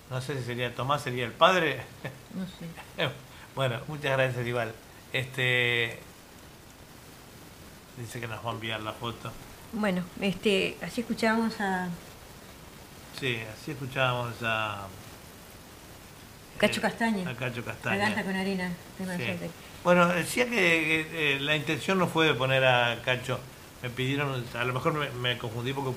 No 0.09 0.19
sé 0.19 0.35
si 0.39 0.43
sería 0.45 0.73
Tomás, 0.73 1.03
sería 1.03 1.25
el 1.25 1.31
padre. 1.31 1.81
No 2.33 2.43
sé. 2.47 3.11
bueno, 3.55 3.79
muchas 3.87 4.17
gracias 4.17 4.47
igual. 4.47 4.73
Este 5.13 5.99
dice 7.99 8.19
que 8.19 8.27
nos 8.27 8.43
va 8.43 8.49
a 8.49 8.53
enviar 8.53 8.81
la 8.81 8.93
foto. 8.93 9.31
Bueno, 9.73 10.03
este, 10.19 10.75
así 10.81 11.01
escuchábamos 11.01 11.61
a 11.61 11.87
Sí, 13.19 13.37
así 13.53 13.69
escuchábamos 13.73 14.33
a 14.41 14.87
Cacho 16.67 16.81
Castaña. 16.81 17.29
A 17.29 17.35
Cacho 17.35 17.63
Castaña. 17.63 18.23
con 18.23 18.35
harina. 18.35 18.71
Sí. 18.97 19.49
Bueno, 19.83 20.07
decía 20.07 20.45
que, 20.45 20.51
que, 20.51 21.35
eh, 21.35 21.39
la 21.39 21.55
intención 21.55 21.99
no 21.99 22.07
fue 22.07 22.27
de 22.27 22.33
poner 22.33 22.63
a 22.63 23.01
Cacho. 23.03 23.39
Me 23.81 23.89
pidieron, 23.89 24.43
a 24.53 24.63
lo 24.63 24.73
mejor 24.73 24.93
me, 24.93 25.09
me 25.11 25.37
confundí 25.37 25.73
porque 25.73 25.91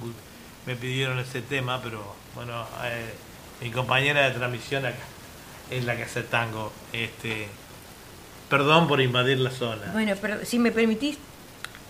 me 0.67 0.75
pidieron 0.75 1.19
ese 1.21 1.41
tema, 1.43 1.81
pero 1.83 2.15
bueno, 2.35 2.67
eh, 2.85 3.15
mi 3.63 3.71
compañera 3.71 4.29
de 4.29 4.33
transmisión 4.33 4.85
acá 4.85 4.97
es 5.71 5.85
la 5.85 5.97
que 5.97 6.03
hace 6.03 6.23
tango. 6.23 6.73
Este, 6.93 7.47
perdón 8.49 8.89
por 8.89 9.01
invadir 9.01 9.39
la 9.39 9.51
zona. 9.51 9.93
Bueno, 9.93 10.15
pero 10.21 10.45
si 10.45 10.59
me 10.59 10.73
permitís, 10.73 11.19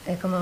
eh, 0.07 0.19
como 0.21 0.39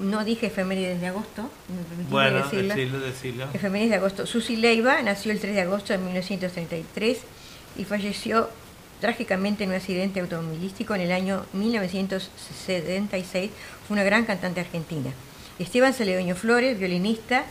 no 0.00 0.24
dije 0.24 0.46
efemérides 0.46 1.00
de 1.00 1.08
agosto, 1.08 1.50
me 1.68 1.82
permitís 1.82 2.10
Bueno, 2.10 2.36
decirlo. 2.38 2.74
decirlo, 2.74 3.00
decirlo. 3.00 3.48
Efemérides 3.52 3.90
de 3.90 3.96
agosto. 3.96 4.26
Susi 4.26 4.56
Leiva 4.56 5.02
nació 5.02 5.32
el 5.32 5.40
3 5.40 5.54
de 5.54 5.60
agosto 5.62 5.92
de 5.92 5.98
1933 5.98 7.18
y 7.78 7.84
falleció 7.84 8.48
trágicamente 9.00 9.64
en 9.64 9.70
un 9.70 9.76
accidente 9.76 10.20
automovilístico 10.20 10.94
en 10.94 11.02
el 11.02 11.12
año 11.12 11.44
1976. 11.52 13.50
Fue 13.86 13.94
una 13.94 14.04
gran 14.04 14.24
cantante 14.24 14.60
argentina. 14.60 15.10
Esteban 15.58 15.94
Celedonio 15.94 16.36
Flores, 16.36 16.78
violinista, 16.78 17.44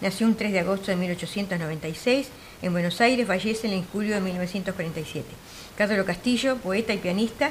nació 0.00 0.26
un 0.26 0.34
3 0.34 0.52
de 0.52 0.60
agosto 0.60 0.90
de 0.90 0.96
1896 0.96 2.28
en 2.62 2.72
Buenos 2.72 3.00
Aires, 3.00 3.26
fallece 3.26 3.72
en 3.72 3.84
julio 3.84 4.14
de 4.14 4.20
1947. 4.20 5.26
Carlos 5.76 6.06
Castillo, 6.06 6.56
poeta 6.56 6.92
y 6.92 6.98
pianista, 6.98 7.50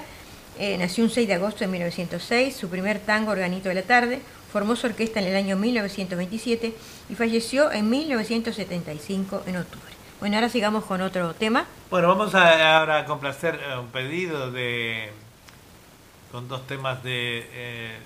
eh, 0.57 0.77
nació 0.77 1.03
un 1.03 1.09
6 1.09 1.27
de 1.27 1.33
agosto 1.35 1.59
de 1.59 1.67
1906, 1.67 2.55
su 2.55 2.69
primer 2.69 2.99
tango 2.99 3.31
Organito 3.31 3.69
de 3.69 3.75
la 3.75 3.83
Tarde, 3.83 4.19
formó 4.51 4.75
su 4.75 4.87
orquesta 4.87 5.19
en 5.19 5.27
el 5.27 5.35
año 5.35 5.55
1927 5.55 6.73
y 7.09 7.15
falleció 7.15 7.71
en 7.71 7.89
1975 7.89 9.43
en 9.47 9.57
octubre. 9.57 9.98
Bueno, 10.19 10.35
ahora 10.35 10.49
sigamos 10.49 10.83
con 10.83 11.01
otro 11.01 11.33
tema. 11.33 11.65
Bueno, 11.89 12.09
vamos 12.09 12.35
a, 12.35 12.77
ahora 12.77 12.99
a 12.99 13.05
complacer 13.05 13.55
eh, 13.55 13.77
un 13.77 13.87
pedido 13.87 14.51
de 14.51 15.11
con 16.29 16.49
dos 16.49 16.67
temas 16.67 17.01
de 17.03 17.47
eh, 17.53 17.99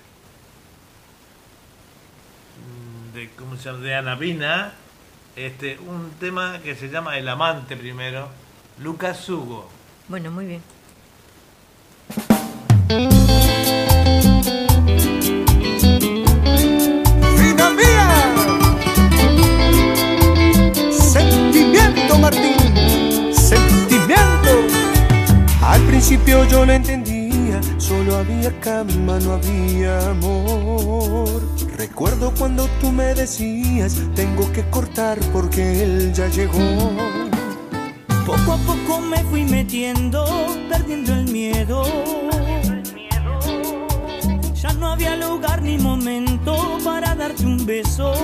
de 3.14 3.30
cómo 3.30 3.56
se 3.56 3.64
llama 3.64 3.78
de 3.80 3.94
Ana 3.96 4.18
Pina, 4.18 4.72
este 5.34 5.76
un 5.78 6.10
tema 6.20 6.60
que 6.62 6.76
se 6.76 6.88
llama 6.88 7.18
El 7.18 7.28
amante 7.28 7.76
primero, 7.76 8.28
Lucas 8.78 9.28
Hugo. 9.28 9.68
Bueno, 10.06 10.30
muy 10.30 10.46
bien. 10.46 10.62
Martín, 22.24 23.34
sentimiento. 23.34 24.52
Al 25.60 25.82
principio 25.82 26.48
yo 26.48 26.64
no 26.64 26.72
entendía, 26.72 27.60
solo 27.76 28.16
había 28.16 28.50
cama, 28.60 29.18
no 29.20 29.34
había 29.34 30.10
amor. 30.10 31.42
Recuerdo 31.76 32.32
cuando 32.38 32.66
tú 32.80 32.90
me 32.90 33.12
decías, 33.12 34.00
tengo 34.14 34.50
que 34.52 34.62
cortar 34.70 35.18
porque 35.34 35.82
él 35.82 36.14
ya 36.14 36.28
llegó. 36.28 36.54
Poco 38.24 38.52
a 38.54 38.56
poco 38.56 39.00
me 39.02 39.22
fui 39.24 39.44
metiendo, 39.44 40.24
perdiendo 40.70 41.12
el 41.12 41.30
miedo. 41.30 41.84
Ya 44.54 44.72
no 44.72 44.92
había 44.92 45.14
lugar 45.16 45.60
ni 45.60 45.76
momento 45.76 46.78
para 46.82 47.14
darte 47.14 47.44
un 47.44 47.66
beso. 47.66 48.14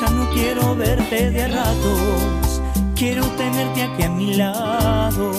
Ya 0.00 0.08
no 0.08 0.30
quiero 0.30 0.74
verte 0.74 1.30
de 1.30 1.42
a 1.42 1.48
ratos, 1.48 2.47
quiero 2.98 3.24
tenerte 3.36 3.82
aquí 3.84 4.02
a 4.02 4.10
mi 4.10 4.34
lado. 4.34 5.32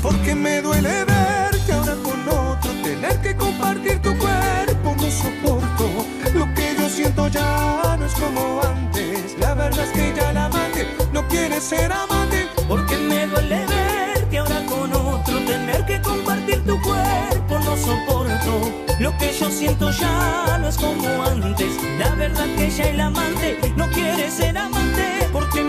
Porque 0.00 0.34
me 0.36 0.62
duele 0.62 1.04
verte 1.04 1.72
ahora 1.72 1.96
con 1.96 2.28
otro, 2.28 2.70
tener 2.82 3.20
que 3.20 3.36
compartir 3.36 4.00
tu 4.00 4.16
cuerpo, 4.16 4.94
no 4.96 5.10
soporto. 5.10 5.86
Lo 6.32 6.54
que 6.54 6.76
yo 6.78 6.88
siento 6.88 7.26
ya 7.28 7.96
no 7.98 8.06
es 8.06 8.14
como 8.14 8.60
antes. 8.62 9.36
La 9.38 9.54
verdad 9.54 9.84
es 9.84 9.90
que 9.90 10.14
ya 10.14 10.32
la 10.32 10.46
amante 10.46 10.86
no 11.12 11.26
quiere 11.26 11.60
ser 11.60 11.92
amante. 11.92 12.46
Porque 12.68 12.96
me 12.98 13.26
duele 13.26 13.66
verte 13.66 14.38
ahora 14.38 14.64
con 14.66 14.92
otro, 14.92 15.38
tener 15.40 15.84
que 15.86 16.00
compartir 16.02 16.64
tu 16.64 16.80
cuerpo, 16.82 17.58
no 17.58 17.76
soporto. 17.76 18.70
Lo 19.00 19.16
que 19.18 19.32
yo 19.32 19.50
siento 19.50 19.90
ya 19.90 20.58
no 20.60 20.68
es 20.68 20.76
como 20.76 21.08
antes. 21.24 21.72
La 21.98 22.10
verdad 22.14 22.46
que 22.56 22.70
ya 22.70 22.84
el 22.84 23.00
amante 23.00 23.58
no 23.76 23.88
quiere 23.90 24.30
ser 24.30 24.56
amante, 24.56 25.28
porque 25.32 25.64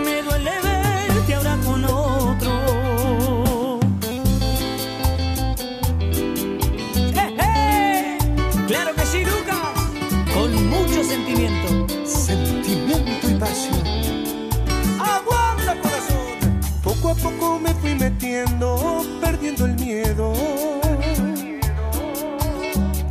Poco 17.06 17.20
a 17.20 17.30
poco 17.30 17.60
me 17.60 17.72
fui 17.76 17.94
metiendo, 17.94 19.06
perdiendo 19.22 19.66
el 19.66 19.76
miedo. 19.76 20.34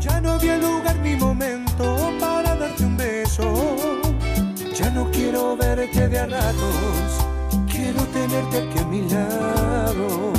Ya 0.00 0.20
no 0.20 0.32
había 0.32 0.56
lugar 0.56 0.96
ni 0.96 1.14
momento 1.14 2.10
para 2.18 2.56
darte 2.56 2.84
un 2.84 2.96
beso. 2.96 3.76
Ya 4.74 4.90
no 4.90 5.08
quiero 5.12 5.56
verte 5.56 6.08
de 6.08 6.18
a 6.18 6.26
ratos, 6.26 7.24
quiero 7.70 8.02
tenerte 8.06 8.62
aquí 8.62 8.78
a 8.80 8.84
mi 8.84 9.08
lado. 9.08 10.32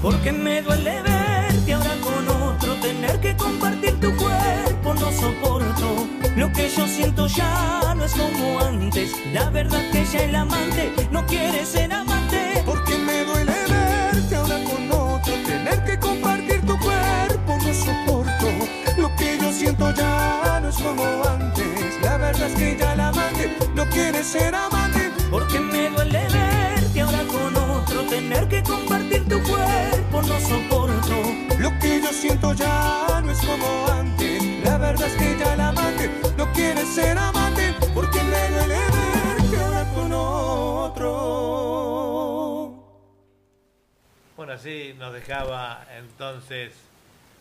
Porque 0.00 0.32
me 0.32 0.62
duele 0.62 1.02
verte 1.02 1.74
ahora 1.74 1.94
con 2.00 2.26
otro, 2.26 2.74
tener 2.76 3.20
que 3.20 3.36
compartir 3.36 4.00
tu 4.00 4.16
cuerpo, 4.16 4.94
no 4.94 5.12
soporto. 5.12 6.06
Lo 6.36 6.50
que 6.50 6.70
yo 6.70 6.86
siento 6.86 7.26
ya 7.26 7.94
no 7.94 8.02
es 8.02 8.12
como 8.14 8.60
antes. 8.60 9.12
La 9.34 9.50
verdad 9.50 9.82
que 9.92 10.06
ya 10.06 10.20
el 10.20 10.34
amante 10.34 10.90
no 11.10 11.26
quiere 11.26 11.66
ser 11.66 11.92
amante. 11.92 12.51
Tener 15.62 15.84
que 15.84 15.98
compartir 15.98 16.60
tu 16.62 16.78
cuerpo, 16.78 17.58
no 17.64 17.74
soporto. 17.74 18.48
Lo 18.98 19.14
que 19.16 19.38
yo 19.38 19.52
siento 19.52 19.92
ya 19.94 20.60
no 20.60 20.68
es 20.68 20.76
como 20.76 21.04
antes. 21.24 22.02
La 22.02 22.16
verdad 22.16 22.48
es 22.48 22.54
que 22.54 22.76
ya 22.76 22.94
la 22.96 23.08
amante 23.08 23.56
no 23.74 23.86
quiere 23.86 24.22
ser 24.24 24.54
amante. 24.54 25.10
Porque 25.30 25.60
me 25.60 25.88
duele 25.90 26.26
verte 26.28 27.00
ahora 27.00 27.24
con 27.24 27.56
otro, 27.56 28.02
tener 28.10 28.48
que 28.48 28.62
compartir 28.62 29.28
tu 29.28 29.40
cuerpo, 29.42 30.22
no 30.22 30.40
soporto. 30.40 31.14
Lo 31.58 31.78
que 31.78 32.00
yo 32.02 32.12
siento 32.12 32.52
ya 32.54 33.20
no 33.24 33.30
es 33.30 33.38
como 33.38 33.86
antes. 33.88 34.42
La 34.64 34.78
verdad 34.78 35.06
es 35.06 35.14
que 35.14 35.31
así 44.62 44.94
nos 44.96 45.12
dejaba 45.12 45.84
entonces 45.98 46.70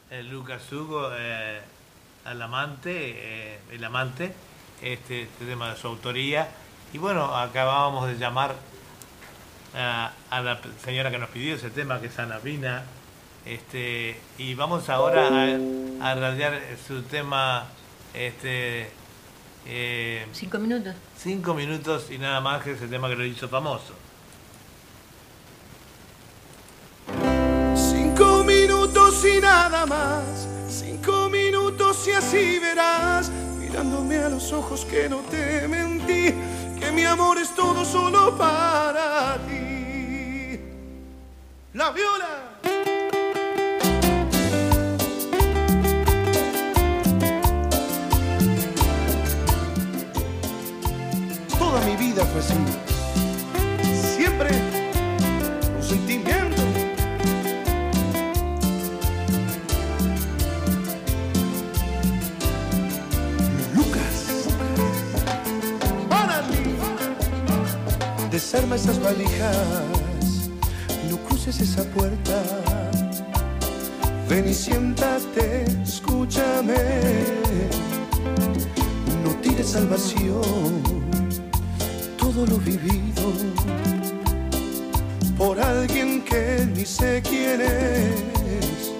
eh, 0.09 0.23
Lucas 0.23 0.59
Hugo 0.71 1.11
eh, 1.15 1.61
al 2.25 2.41
amante, 2.41 2.91
eh, 2.93 3.59
el 3.71 3.83
amante, 3.83 4.33
este, 4.81 5.23
este 5.23 5.45
tema 5.45 5.69
de 5.71 5.77
su 5.79 5.87
autoría. 5.87 6.49
Y 6.93 6.97
bueno, 6.97 7.37
acabábamos 7.37 8.07
de 8.07 8.17
llamar 8.17 8.55
a, 9.75 10.11
a 10.31 10.41
la 10.41 10.59
señora 10.83 11.11
que 11.11 11.19
nos 11.19 11.29
pidió 11.29 11.55
ese 11.55 11.69
tema, 11.69 12.01
que 12.01 12.07
es 12.07 12.17
Ana 12.17 12.39
Pina. 12.39 12.83
Este, 13.45 14.19
y 14.39 14.55
vamos 14.55 14.89
ahora 14.89 15.27
a, 15.27 16.11
a 16.11 16.15
radiar 16.15 16.59
su 16.87 17.03
tema 17.03 17.67
este, 18.15 18.89
eh, 19.67 20.25
Cinco 20.33 20.57
minutos. 20.57 20.95
cinco 21.15 21.53
minutos 21.53 22.09
y 22.09 22.17
nada 22.17 22.41
más 22.41 22.63
que 22.63 22.71
ese 22.71 22.87
tema 22.87 23.09
que 23.09 23.15
lo 23.15 23.25
hizo 23.25 23.47
famoso. 23.47 23.93
nada 29.41 29.85
más. 29.85 30.47
Cinco 30.69 31.27
minutos 31.29 32.07
y 32.07 32.11
así 32.11 32.59
verás, 32.59 33.29
mirándome 33.59 34.19
a 34.19 34.29
los 34.29 34.53
ojos 34.53 34.85
que 34.85 35.09
no 35.09 35.17
te 35.17 35.67
mentí, 35.67 36.33
que 36.79 36.91
mi 36.93 37.03
amor 37.03 37.37
es 37.39 37.53
todo 37.53 37.83
solo 37.83 38.37
para 38.37 39.37
ti. 39.47 40.59
La 41.73 41.91
viola. 41.91 42.51
Toda 51.57 51.81
mi 51.81 51.95
vida 51.97 52.23
fue 52.25 52.39
así 52.39 52.80
Desarma 68.41 68.75
esas 68.75 68.99
valijas, 69.01 70.49
no 71.09 71.17
cruces 71.27 71.61
esa 71.61 71.83
puerta. 71.83 72.43
Ven 74.27 74.49
y 74.49 74.53
siéntate, 74.53 75.63
escúchame. 75.83 76.75
No 79.23 79.29
tires 79.41 79.69
salvación, 79.69 80.81
todo 82.17 82.45
lo 82.47 82.57
vivido 82.57 83.31
por 85.37 85.57
alguien 85.59 86.21
que 86.23 86.67
ni 86.75 86.83
sé 86.83 87.21
quién 87.23 87.61
es. 87.61 88.91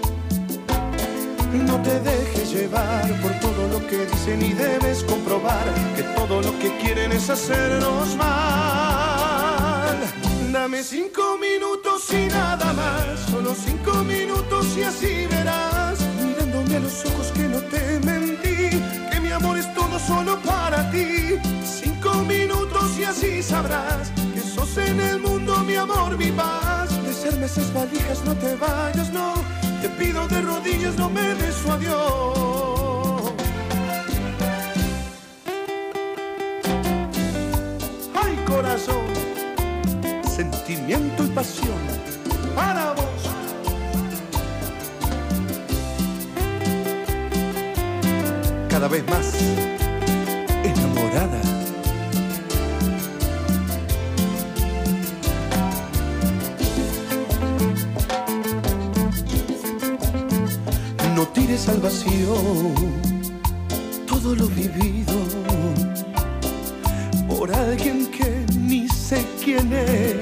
No 1.52 1.82
te 1.82 2.00
dejes 2.00 2.54
llevar 2.54 3.06
por 3.22 3.32
todo 3.40 3.68
lo 3.68 3.86
que 3.88 4.06
dicen 4.06 4.42
y 4.44 4.54
debes 4.54 5.04
comprobar 5.04 5.66
que 5.96 6.04
todo 6.16 6.42
lo 6.42 6.58
que 6.60 6.78
quieren 6.78 7.12
es 7.12 7.30
hacernos 7.30 8.16
mal. 8.16 9.11
Dame 10.52 10.84
cinco 10.84 11.38
minutos 11.38 12.12
y 12.12 12.26
nada 12.28 12.74
más, 12.74 13.20
solo 13.32 13.56
cinco 13.56 14.04
minutos 14.04 14.68
y 14.78 14.84
así 14.84 15.26
verás, 15.28 15.98
mirándome 16.22 16.76
a 16.76 16.80
los 16.82 17.06
ojos 17.06 17.32
que 17.32 17.44
no 17.48 17.60
te 17.62 18.00
mentí, 18.02 18.70
que 19.10 19.20
mi 19.22 19.32
amor 19.32 19.58
es 19.58 19.74
todo 19.74 19.98
solo 19.98 20.38
para 20.42 20.92
ti. 20.92 21.40
Cinco 21.64 22.14
minutos 22.28 22.98
y 23.00 23.06
así 23.06 23.42
sabrás 23.42 24.12
que 24.34 24.42
sos 24.42 24.78
en 24.78 25.00
el 25.00 25.22
mundo 25.22 25.58
mi 25.60 25.76
amor, 25.76 26.18
mi 26.18 26.32
paz. 26.32 26.90
Desarme 27.06 27.46
esas 27.46 27.74
valijas, 27.74 28.22
no 28.26 28.36
te 28.36 28.56
vayas, 28.56 29.10
no. 29.14 29.34
Te 29.82 29.90
pido 29.90 30.28
de 30.28 30.42
rodillas, 30.42 30.96
no 30.98 31.10
me 31.10 31.34
des 31.36 31.56
su 31.56 31.72
adiós. 31.72 33.32
Ay, 38.22 38.36
corazón, 38.46 39.01
sentimiento 40.42 41.24
y 41.24 41.28
pasión 41.28 41.82
para 42.56 42.94
vos. 42.94 43.22
Cada 48.68 48.88
vez 48.88 49.04
más 49.08 49.36
enamorada. 50.64 51.42
No 61.16 61.28
tires 61.28 61.70
al 61.70 61.82
vacío 61.82 62.34
todo 64.08 64.34
lo 64.34 64.48
vivido 64.48 65.18
por 67.28 67.54
alguien 67.54 68.08
que 68.08 68.41
quién 69.44 69.72
es. 69.74 70.22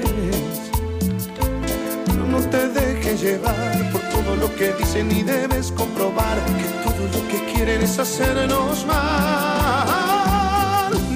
No, 2.16 2.26
no 2.26 2.40
te 2.48 2.68
dejes 2.68 3.20
llevar 3.22 3.92
por 3.92 4.00
todo 4.10 4.36
lo 4.36 4.54
que 4.56 4.72
dicen 4.72 5.10
y 5.12 5.22
debes 5.22 5.70
comprobar 5.72 6.38
que 6.58 6.64
todo 6.82 7.06
lo 7.14 7.28
que 7.28 7.44
quieren 7.52 7.82
es 7.82 7.98
hacernos 7.98 8.84
mal. 8.86 10.00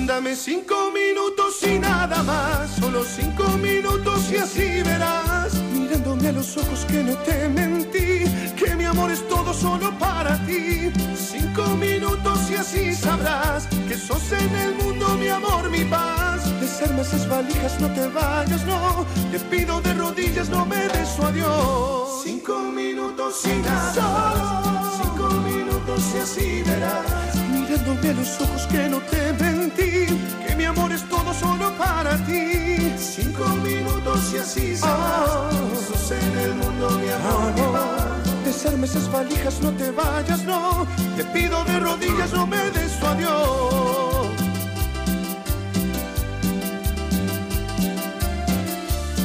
Dame 0.06 0.36
cinco 0.36 0.90
minutos 0.92 1.62
y 1.66 1.78
nada 1.78 2.22
más, 2.22 2.76
solo 2.76 3.04
cinco 3.04 3.44
minutos 3.58 4.30
y 4.30 4.36
así 4.36 4.82
verás, 4.82 5.54
mirándome 5.72 6.28
a 6.28 6.32
los 6.32 6.56
ojos 6.56 6.84
que 6.86 7.02
no 7.02 7.16
te 7.18 7.48
mentí, 7.48 8.24
que 9.04 9.10
mi 9.10 9.10
amor 9.10 9.10
es 9.10 9.28
todo 9.28 9.52
solo 9.52 9.98
para 9.98 10.36
ti. 10.46 10.90
Cinco 11.16 11.62
minutos 11.76 12.50
y 12.50 12.54
así 12.54 12.94
sabrás 12.94 13.66
que 13.88 13.96
sos 13.96 14.32
en 14.32 14.54
el 14.56 14.74
mundo 14.76 15.06
mi 15.18 15.28
amor, 15.28 15.70
mi 15.70 15.84
paz. 15.84 16.42
Desarma 16.60 17.02
esas 17.02 17.28
valijas, 17.28 17.80
no 17.80 17.88
te 17.92 18.08
vayas, 18.08 18.64
no. 18.64 19.04
Te 19.30 19.38
pido 19.40 19.80
de 19.80 19.94
rodillas, 19.94 20.48
no 20.48 20.64
me 20.64 20.88
des 20.88 21.18
adiós. 21.20 22.22
Cinco 22.22 22.58
minutos 22.58 23.42
y 23.44 23.56
nada. 23.62 24.90
Cinco 25.02 25.28
minutos 25.50 26.00
y 26.14 26.18
así 26.18 26.62
verás. 26.62 27.34
Mirándome 27.52 28.10
a 28.10 28.12
los 28.14 28.40
ojos 28.40 28.66
que 28.68 28.88
no 28.88 28.98
te 29.00 29.32
mentí, 29.34 30.06
que 30.46 30.54
mi 30.56 30.64
amor 30.64 30.92
es 30.92 31.06
todo 31.08 31.34
solo 31.34 31.70
para 31.76 32.16
ti. 32.26 32.92
Cinco 32.96 33.46
minutos 33.62 34.32
y 34.32 34.38
así 34.38 34.76
sabrás 34.76 35.54
que 35.54 35.92
sos 35.92 36.10
en 36.12 36.38
el 36.38 36.54
mundo 36.54 36.90
mi 37.00 37.10
amor, 37.10 37.52
mi 37.54 37.72
paz. 37.72 38.23
Desarme 38.44 38.86
esas 38.86 39.10
valijas, 39.10 39.60
no 39.62 39.70
te 39.72 39.90
vayas, 39.90 40.44
no. 40.44 40.86
Te 41.16 41.24
pido 41.24 41.64
de 41.64 41.80
rodillas, 41.80 42.32
no 42.32 42.46
me 42.46 42.70
des 42.70 42.92
su 42.92 43.06
adiós. 43.06 44.28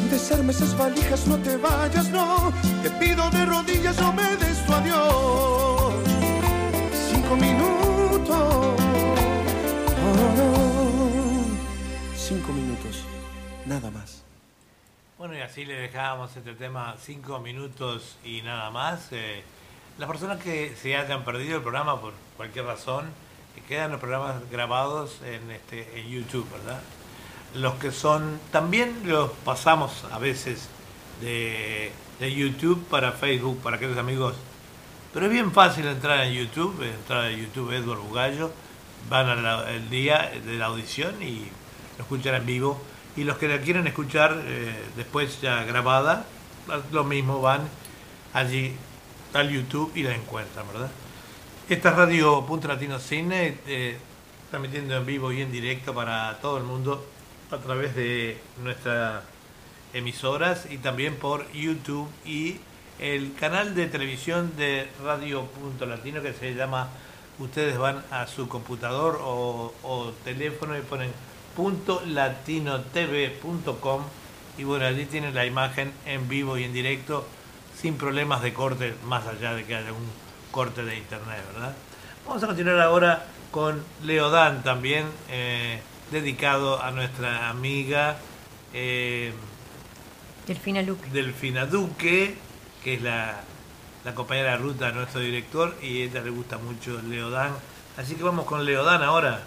Desarme 0.10 0.52
esas 0.52 0.78
valijas, 0.78 1.28
no 1.28 1.38
te 1.38 1.58
vayas, 1.58 2.10
no. 2.10 2.52
Te 2.84 2.90
pido 2.92 3.30
de 3.30 3.46
rodillas, 3.46 3.98
no 4.00 4.14
me 4.14 4.36
des 4.38 4.66
tu 4.66 4.74
adiós. 4.74 5.94
Cinco 7.12 7.36
minutos. 7.36 8.76
Cinco 12.16 12.54
minutos, 12.54 13.04
nada 13.66 13.90
más. 13.92 14.19
Bueno, 15.20 15.36
y 15.36 15.42
así 15.42 15.66
le 15.66 15.74
dejábamos 15.74 16.34
este 16.38 16.54
tema 16.54 16.96
cinco 16.98 17.40
minutos 17.40 18.16
y 18.24 18.42
nada 18.42 18.70
más. 18.72 19.10
Eh, 19.12 19.44
las 19.98 20.08
personas 20.08 20.42
que 20.42 20.74
se 20.82 20.96
hayan 20.96 21.26
perdido 21.26 21.58
el 21.58 21.62
programa 21.62 22.00
por 22.00 22.14
cualquier 22.38 22.64
razón, 22.64 23.10
que 23.54 23.60
quedan 23.60 23.92
los 23.92 24.00
programas 24.00 24.50
grabados 24.50 25.20
en, 25.26 25.52
este, 25.52 26.00
en 26.00 26.08
YouTube, 26.08 26.50
¿verdad? 26.50 26.80
Los 27.54 27.74
que 27.76 27.92
son, 27.92 28.40
también 28.54 28.96
los 29.04 29.32
pasamos 29.44 30.06
a 30.10 30.20
veces 30.20 30.70
de, 31.20 31.92
de 32.22 32.34
YouTube 32.34 32.82
para 32.88 33.12
Facebook, 33.12 33.60
para 33.62 33.76
aquellos 33.76 33.98
amigos. 33.98 34.36
Pero 35.14 35.26
es 35.26 35.34
bien 35.34 35.52
fácil 35.52 35.86
entrar 35.88 36.22
en 36.22 36.34
YouTube, 36.34 36.82
entrar 36.82 37.26
en 37.26 37.42
YouTube 37.42 37.74
Edward 37.74 38.00
Bugallo, 38.00 38.54
van 39.10 39.28
al 39.28 39.90
día 39.90 40.32
de 40.46 40.54
la 40.54 40.68
audición 40.68 41.22
y 41.22 41.50
lo 41.98 42.04
escuchan 42.04 42.36
en 42.36 42.46
vivo 42.46 42.82
y 43.16 43.24
los 43.24 43.38
que 43.38 43.48
la 43.48 43.60
quieren 43.60 43.88
escuchar 43.88 44.42
eh, 44.46 44.74
después 44.96 45.42
ya 45.42 45.64
grabada, 45.64 46.26
lo 46.92 47.04
mismo 47.04 47.42
van 47.42 47.62
allí 48.34 48.74
al 49.34 49.50
YouTube 49.50 49.92
y 49.96 50.04
la 50.04 50.16
encuentran, 50.16 50.68
¿verdad? 50.72 50.90
Esta 51.68 51.90
es 51.90 51.96
Radio 51.96 52.46
Punto 52.46 52.68
Latino 52.68 53.00
Cine, 53.00 53.58
eh, 53.68 53.98
transmitiendo 54.50 54.96
en 54.96 55.06
vivo 55.06 55.32
y 55.32 55.42
en 55.42 55.52
directo 55.52 55.94
para 55.94 56.40
todo 56.42 56.58
el 56.58 56.64
mundo 56.64 57.06
a 57.52 57.58
través 57.58 57.96
de 57.96 58.40
nuestras 58.64 59.24
emisoras 59.94 60.68
y 60.70 60.78
también 60.78 61.16
por 61.16 61.52
YouTube 61.52 62.10
y 62.26 62.58
el 63.00 63.34
canal 63.34 63.76
de 63.76 63.88
televisión 63.88 64.54
de 64.58 64.88
Radio 65.04 65.46
Punto 65.46 65.86
Latino 65.86 66.22
que 66.22 66.34
se 66.34 66.54
llama, 66.54 66.90
ustedes 67.40 67.78
van 67.78 68.04
a 68.12 68.28
su 68.28 68.48
computador 68.48 69.20
o, 69.22 69.74
o 69.84 70.12
teléfono 70.24 70.78
y 70.78 70.82
ponen 70.82 71.12
.latinotv.com 71.60 74.04
y 74.58 74.64
bueno, 74.64 74.86
allí 74.86 75.06
tienen 75.06 75.36
la 75.36 75.46
imagen 75.46 75.94
en 76.06 76.28
vivo 76.28 76.58
y 76.58 76.64
en 76.64 76.74
directo 76.74 77.28
sin 77.80 77.98
problemas 77.98 78.42
de 78.42 78.54
corte, 78.54 78.96
más 79.06 79.26
allá 79.26 79.54
de 79.54 79.64
que 79.66 79.76
haya 79.76 79.94
un 79.94 80.10
corte 80.52 80.84
de 80.84 80.98
internet, 80.98 81.42
¿verdad? 81.54 81.74
Vamos 82.26 82.44
a 82.44 82.48
continuar 82.48 82.82
ahora 82.82 83.26
con 83.52 83.82
Leodán 84.04 84.64
también, 84.64 85.06
eh, 85.30 85.80
dedicado 86.12 86.84
a 86.84 86.92
nuestra 86.92 87.50
amiga 87.50 88.18
eh, 88.74 89.32
Delfina 90.46 90.82
Luque. 90.82 91.10
Delfina 91.10 91.66
Duque, 91.66 92.36
que 92.84 92.96
es 92.96 93.02
la, 93.02 93.42
la 94.04 94.16
compañera 94.16 94.52
de 94.52 94.58
ruta 94.58 94.88
de 94.88 94.94
nuestro 94.94 95.22
director 95.22 95.76
y 95.82 96.02
a 96.02 96.06
ella 96.06 96.22
le 96.22 96.32
gusta 96.32 96.58
mucho 96.58 97.02
Leodán. 97.02 97.54
Así 97.98 98.16
que 98.16 98.24
vamos 98.24 98.46
con 98.46 98.66
Leodán 98.66 99.04
ahora. 99.04 99.44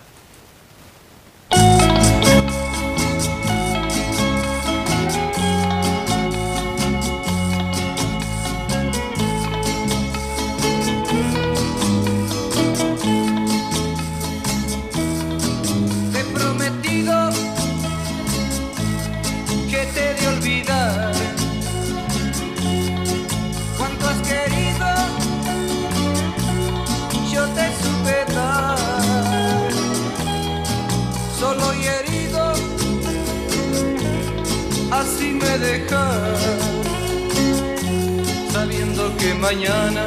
Mañana 39.43 40.05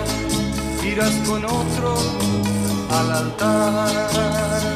irás 0.82 1.14
con 1.28 1.44
otro 1.44 1.94
al 2.90 3.12
altar. 3.12 4.75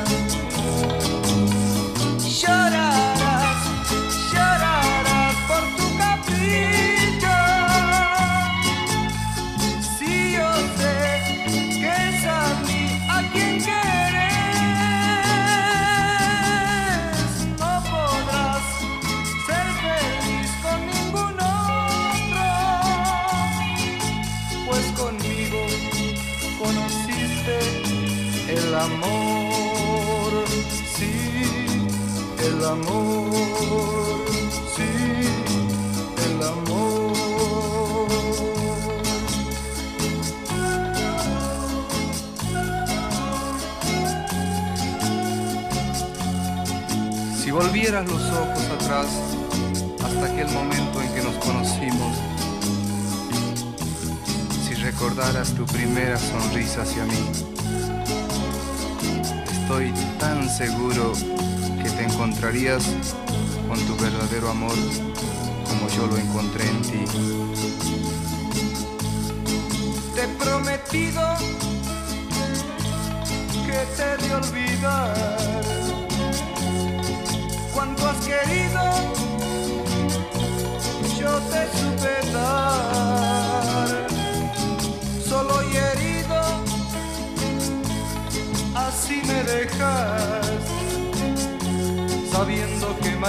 Con 62.60 63.80
tu 63.88 63.96
verdadero 64.04 64.50
amor 64.50 64.76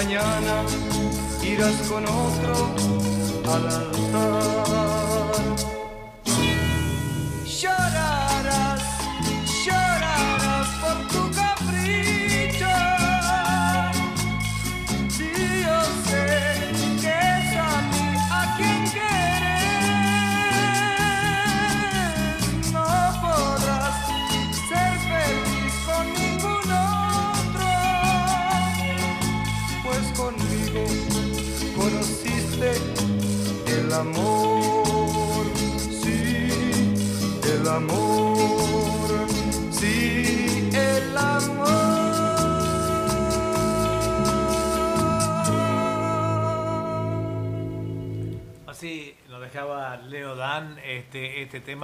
mañana 0.03 0.65
irás 1.45 1.77
con 1.87 2.03
otro 2.07 2.55
al 3.53 3.67
altar. 3.67 4.40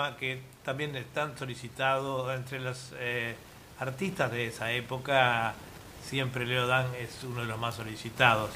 Tema 0.07 0.17
que 0.17 0.41
también 0.65 0.95
es 0.97 1.07
tan 1.13 1.37
solicitado 1.37 2.33
entre 2.33 2.61
los 2.61 2.93
eh, 2.99 3.35
artistas 3.79 4.31
de 4.31 4.47
esa 4.47 4.73
época. 4.73 5.55
Siempre 6.03 6.47
Leo 6.47 6.67
Dan 6.67 6.87
es 6.99 7.25
uno 7.25 7.41
de 7.41 7.47
los 7.47 7.59
más 7.59 7.75
solicitados. 7.75 8.51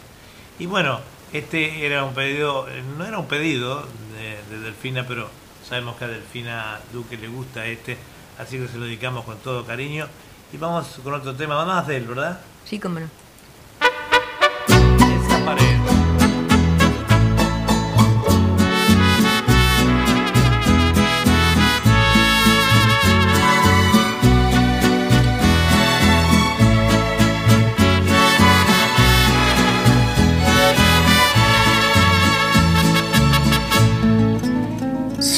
Y 0.59 0.67
bueno, 0.67 1.01
este 1.33 1.87
era 1.87 2.05
un 2.05 2.15
pedido, 2.15 2.67
no 2.97 3.05
era 3.05 3.19
un 3.19 3.27
pedido 3.27 3.87
de, 4.15 4.57
de 4.57 4.63
Delfina, 4.63 5.07
pero 5.07 5.29
sabemos 5.69 5.97
que 5.97 6.05
a 6.05 6.09
Delfina 6.09 6.81
Duque 6.93 7.17
le 7.17 7.29
gusta 7.29 7.67
este, 7.67 7.97
así 8.39 8.59
que 8.59 8.69
se 8.69 8.79
lo 8.79 8.85
dedicamos 8.85 9.25
con 9.25 9.39
todo 9.39 9.65
cariño. 9.65 10.07
Y 10.53 10.57
vamos 10.57 11.01
con 11.03 11.15
otro 11.15 11.35
tema 11.35 11.65
más 11.65 11.87
de 11.87 11.97
él, 11.97 12.05
¿verdad? 12.07 12.41
Sí, 12.65 12.79
cómo 12.79 13.01
no. 13.01 13.09
Esa 14.69 15.45
pared. 15.45 16.20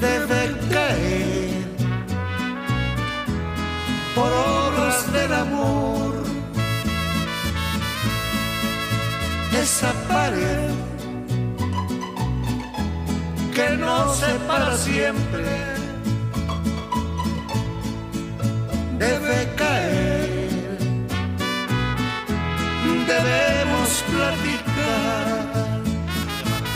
debe 0.00 0.56
caer 0.72 1.64
por 4.14 4.32
obras 4.32 5.12
del 5.12 5.32
amor. 5.32 6.14
Esa 9.52 9.92
pared 10.08 10.70
que 13.54 13.76
nos 13.76 14.16
separa 14.16 14.76
siempre 14.76 15.44
debe 18.98 19.36
caer. 19.56 20.78
Debemos 23.06 24.04
platicar 24.12 25.79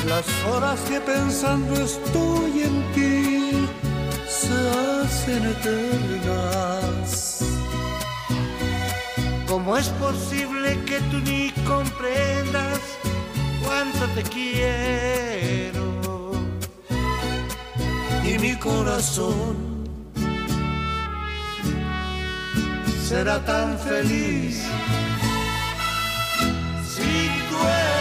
las 0.07 0.27
horas 0.51 0.81
que 0.81 1.01
pensando 1.01 1.75
estoy 1.75 2.63
en 2.63 2.93
ti 2.95 3.67
se 4.29 4.53
hacen 5.03 5.47
eternas. 5.47 7.11
¿Cómo 9.47 9.77
es 9.77 9.89
posible 9.91 10.79
que 10.85 11.01
tú 11.11 11.19
ni 11.21 11.51
comprendas 11.67 12.81
cuánto 13.65 14.07
te 14.15 14.23
quiero? 14.23 15.85
Y 18.25 18.39
mi 18.39 18.57
corazón 18.57 19.57
será 23.09 23.39
tan 23.45 23.79
feliz 23.79 24.65
si 26.95 27.29
tú 27.49 27.57
eres 27.61 27.94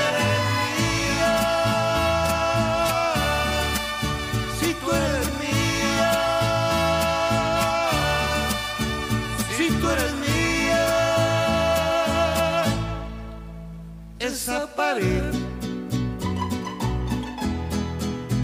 esa 14.44 14.68
pared 14.76 15.32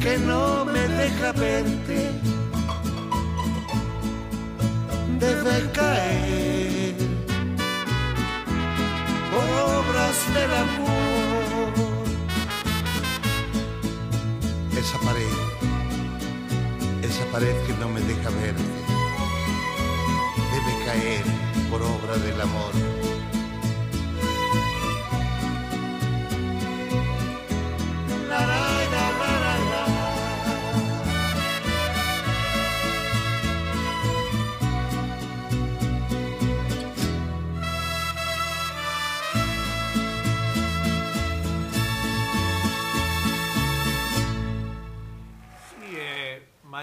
que 0.02 0.18
no 0.18 0.64
me 0.64 0.80
deja 0.88 1.34
verte, 1.34 2.12
debe 5.20 5.72
caer 5.74 6.95
por 9.32 9.47
obras 9.78 10.18
del 10.36 10.54
amor. 10.66 11.74
Esa 14.82 14.97
pared, 15.00 15.38
esa 17.04 17.26
pared 17.34 17.56
que 17.68 17.74
no 17.74 17.89
me 17.89 18.00
deja 18.00 18.30
verte, 18.30 18.64
debe 20.54 20.74
caer 20.86 21.24
por 21.70 21.82
obra 21.82 22.16
del 22.26 22.39
amor. 22.39 22.99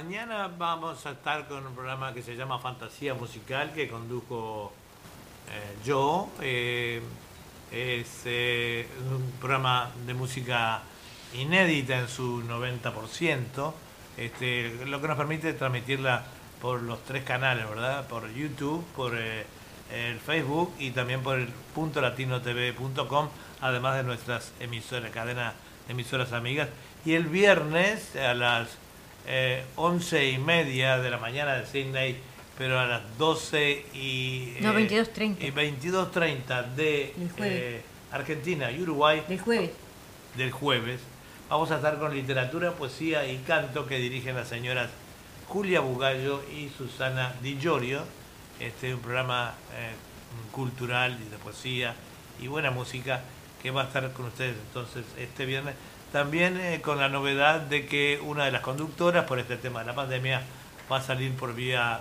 Mañana 0.02 0.50
vamos 0.58 1.06
a 1.06 1.12
estar 1.12 1.48
con 1.48 1.66
un 1.66 1.74
programa 1.74 2.12
que 2.12 2.20
se 2.20 2.36
llama 2.36 2.58
Fantasía 2.58 3.14
Musical 3.14 3.72
que 3.72 3.88
condujo 3.88 4.70
eh, 5.48 5.78
yo. 5.86 6.28
Eh, 6.42 7.00
es 7.72 8.20
eh, 8.26 8.86
un 9.10 9.32
programa 9.40 9.90
de 10.06 10.12
música 10.12 10.82
inédita 11.32 11.98
en 11.98 12.08
su 12.08 12.42
90%, 12.42 13.72
este, 14.18 14.84
lo 14.84 15.00
que 15.00 15.08
nos 15.08 15.16
permite 15.16 15.54
transmitirla 15.54 16.24
por 16.60 16.82
los 16.82 17.02
tres 17.04 17.24
canales, 17.24 17.66
¿verdad? 17.66 18.06
Por 18.06 18.30
YouTube, 18.34 18.84
por 18.94 19.16
el 19.16 20.20
Facebook 20.20 20.74
y 20.78 20.90
también 20.90 21.22
por 21.22 21.38
el 21.38 21.48
punto 21.74 22.02
latinotv.com, 22.02 23.28
además 23.62 23.96
de 23.96 24.02
nuestras 24.02 24.52
emisoras, 24.60 25.10
cadena 25.10 25.54
de 25.86 25.94
emisoras 25.94 26.34
amigas. 26.34 26.68
Y 27.06 27.14
el 27.14 27.24
viernes 27.24 28.14
a 28.14 28.34
las 28.34 28.76
eh, 29.26 29.64
once 29.76 30.30
y 30.30 30.38
media 30.38 30.98
de 30.98 31.10
la 31.10 31.18
mañana 31.18 31.54
de 31.56 31.66
Sydney, 31.66 32.16
pero 32.56 32.78
a 32.80 32.86
las 32.86 33.18
12 33.18 33.86
y, 33.94 34.56
No, 34.60 34.70
eh, 34.70 34.88
22:30. 34.88 35.42
y 35.44 35.50
22.30 35.50 36.62
de 36.74 37.14
eh, 37.40 37.82
Argentina 38.12 38.70
y 38.70 38.80
Uruguay 38.82 39.22
Del 39.28 39.40
jueves. 39.40 39.70
del 40.36 40.50
jueves. 40.52 41.00
Vamos 41.48 41.70
a 41.70 41.76
estar 41.76 41.98
con 41.98 42.14
literatura, 42.14 42.72
poesía 42.72 43.26
y 43.30 43.38
canto 43.38 43.86
que 43.86 43.98
dirigen 43.98 44.34
las 44.36 44.48
señoras 44.48 44.90
Julia 45.48 45.80
Bugallo 45.80 46.42
y 46.50 46.70
Susana 46.76 47.34
Di 47.42 47.58
Giorgio. 47.60 48.02
Este 48.58 48.94
un 48.94 49.00
programa 49.00 49.54
eh, 49.74 49.90
cultural 50.50 51.18
y 51.24 51.28
de 51.30 51.36
poesía 51.38 51.94
y 52.40 52.46
buena 52.48 52.70
música 52.70 53.20
que 53.62 53.70
va 53.70 53.82
a 53.82 53.86
estar 53.86 54.12
con 54.12 54.26
ustedes 54.26 54.56
entonces 54.68 55.04
este 55.18 55.44
viernes. 55.46 55.74
También 56.20 56.58
eh, 56.58 56.80
con 56.80 56.96
la 56.98 57.10
novedad 57.10 57.60
de 57.60 57.84
que 57.84 58.18
una 58.24 58.46
de 58.46 58.50
las 58.50 58.62
conductoras 58.62 59.26
por 59.26 59.38
este 59.38 59.58
tema 59.58 59.80
de 59.80 59.86
la 59.88 59.94
pandemia 59.94 60.40
va 60.90 60.96
a 60.96 61.02
salir 61.02 61.30
por 61.34 61.54
vía 61.54 62.00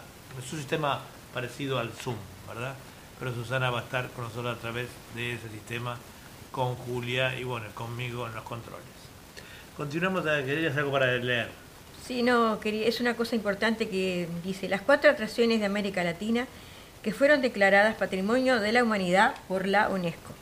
su 0.50 0.56
sistema 0.56 1.02
parecido 1.34 1.80
al 1.80 1.92
Zoom, 1.92 2.16
¿verdad? 2.48 2.76
Pero 3.20 3.34
Susana 3.34 3.72
va 3.72 3.80
a 3.80 3.84
estar 3.84 4.08
con 4.12 4.24
nosotros 4.24 4.58
a 4.58 4.62
través 4.62 4.88
de 5.16 5.34
ese 5.34 5.50
sistema 5.50 5.98
con 6.54 6.76
Julia 6.76 7.38
y 7.38 7.44
bueno, 7.44 7.66
conmigo 7.74 8.26
en 8.26 8.34
los 8.36 8.46
controles. 8.46 8.86
Continuamos, 9.76 10.26
a 10.28 10.42
¿querías 10.46 10.78
algo 10.78 10.94
para 10.94 11.12
leer? 11.18 11.50
Sí, 12.08 12.24
no, 12.24 12.58
quería- 12.62 12.88
es 12.88 13.02
una 13.02 13.18
cosa 13.18 13.36
importante 13.36 13.90
que 13.90 14.30
dice, 14.46 14.70
las 14.70 14.80
cuatro 14.82 15.12
atracciones 15.12 15.60
de 15.60 15.66
América 15.66 16.06
Latina 16.06 16.48
que 17.04 17.12
fueron 17.12 17.42
declaradas 17.42 17.96
Patrimonio 17.96 18.62
de 18.62 18.72
la 18.72 18.82
Humanidad 18.82 19.36
por 19.50 19.68
la 19.68 19.90
UNESCO. 19.90 20.34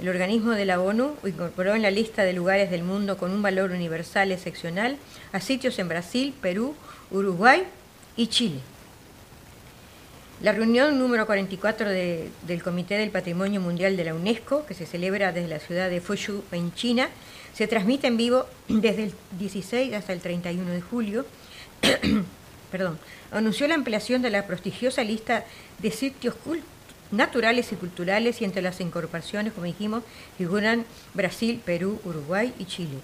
El 0.00 0.08
organismo 0.08 0.52
de 0.52 0.64
la 0.64 0.80
ONU 0.80 1.14
incorporó 1.26 1.74
en 1.74 1.82
la 1.82 1.90
lista 1.90 2.24
de 2.24 2.32
lugares 2.32 2.70
del 2.70 2.82
mundo 2.82 3.18
con 3.18 3.32
un 3.32 3.42
valor 3.42 3.70
universal 3.72 4.32
excepcional 4.32 4.96
a 5.32 5.40
sitios 5.40 5.78
en 5.78 5.88
Brasil, 5.88 6.34
Perú, 6.40 6.74
Uruguay 7.10 7.64
y 8.16 8.28
Chile. 8.28 8.60
La 10.42 10.52
reunión 10.52 10.98
número 10.98 11.26
44 11.26 11.90
de- 11.90 12.30
del 12.46 12.62
Comité 12.62 12.96
del 12.96 13.10
Patrimonio 13.10 13.60
Mundial 13.60 13.94
de 13.98 14.04
la 14.04 14.14
UNESCO, 14.14 14.64
que 14.64 14.72
se 14.72 14.86
celebra 14.86 15.32
desde 15.32 15.48
la 15.48 15.58
ciudad 15.58 15.90
de 15.90 16.00
Fuzhou 16.00 16.42
en 16.50 16.72
China, 16.72 17.10
se 17.52 17.66
transmite 17.66 18.06
en 18.06 18.16
vivo 18.16 18.46
desde 18.68 19.04
el 19.04 19.12
16 19.38 19.92
hasta 19.92 20.14
el 20.14 20.20
31 20.20 20.70
de 20.70 20.80
julio. 20.80 21.26
Perdón, 22.72 22.98
anunció 23.32 23.68
la 23.68 23.74
ampliación 23.74 24.22
de 24.22 24.30
la 24.30 24.46
prestigiosa 24.46 25.04
lista 25.04 25.44
de 25.78 25.90
sitios 25.90 26.34
cul- 26.46 26.62
naturales 27.12 27.72
y 27.72 27.76
culturales 27.76 28.40
y 28.40 28.44
entre 28.44 28.62
las 28.62 28.80
incorporaciones, 28.80 29.52
como 29.52 29.66
dijimos, 29.66 30.02
figuran 30.38 30.84
Brasil, 31.14 31.60
Perú, 31.64 32.00
Uruguay 32.04 32.54
y 32.58 32.64
Chile. 32.66 32.98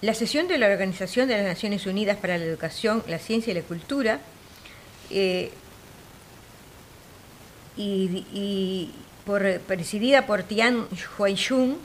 La 0.00 0.14
sesión 0.14 0.48
de 0.48 0.56
la 0.56 0.66
Organización 0.68 1.28
de 1.28 1.36
las 1.36 1.46
Naciones 1.46 1.86
Unidas 1.86 2.16
para 2.16 2.38
la 2.38 2.44
Educación, 2.44 3.02
la 3.06 3.18
Ciencia 3.18 3.50
y 3.50 3.54
la 3.54 3.62
Cultura 3.62 4.20
eh, 5.10 5.50
y, 7.76 8.24
y 8.32 8.90
por- 9.26 9.60
presidida 9.60 10.26
por 10.26 10.42
Tian 10.42 10.86
Huaishun, 11.18 11.76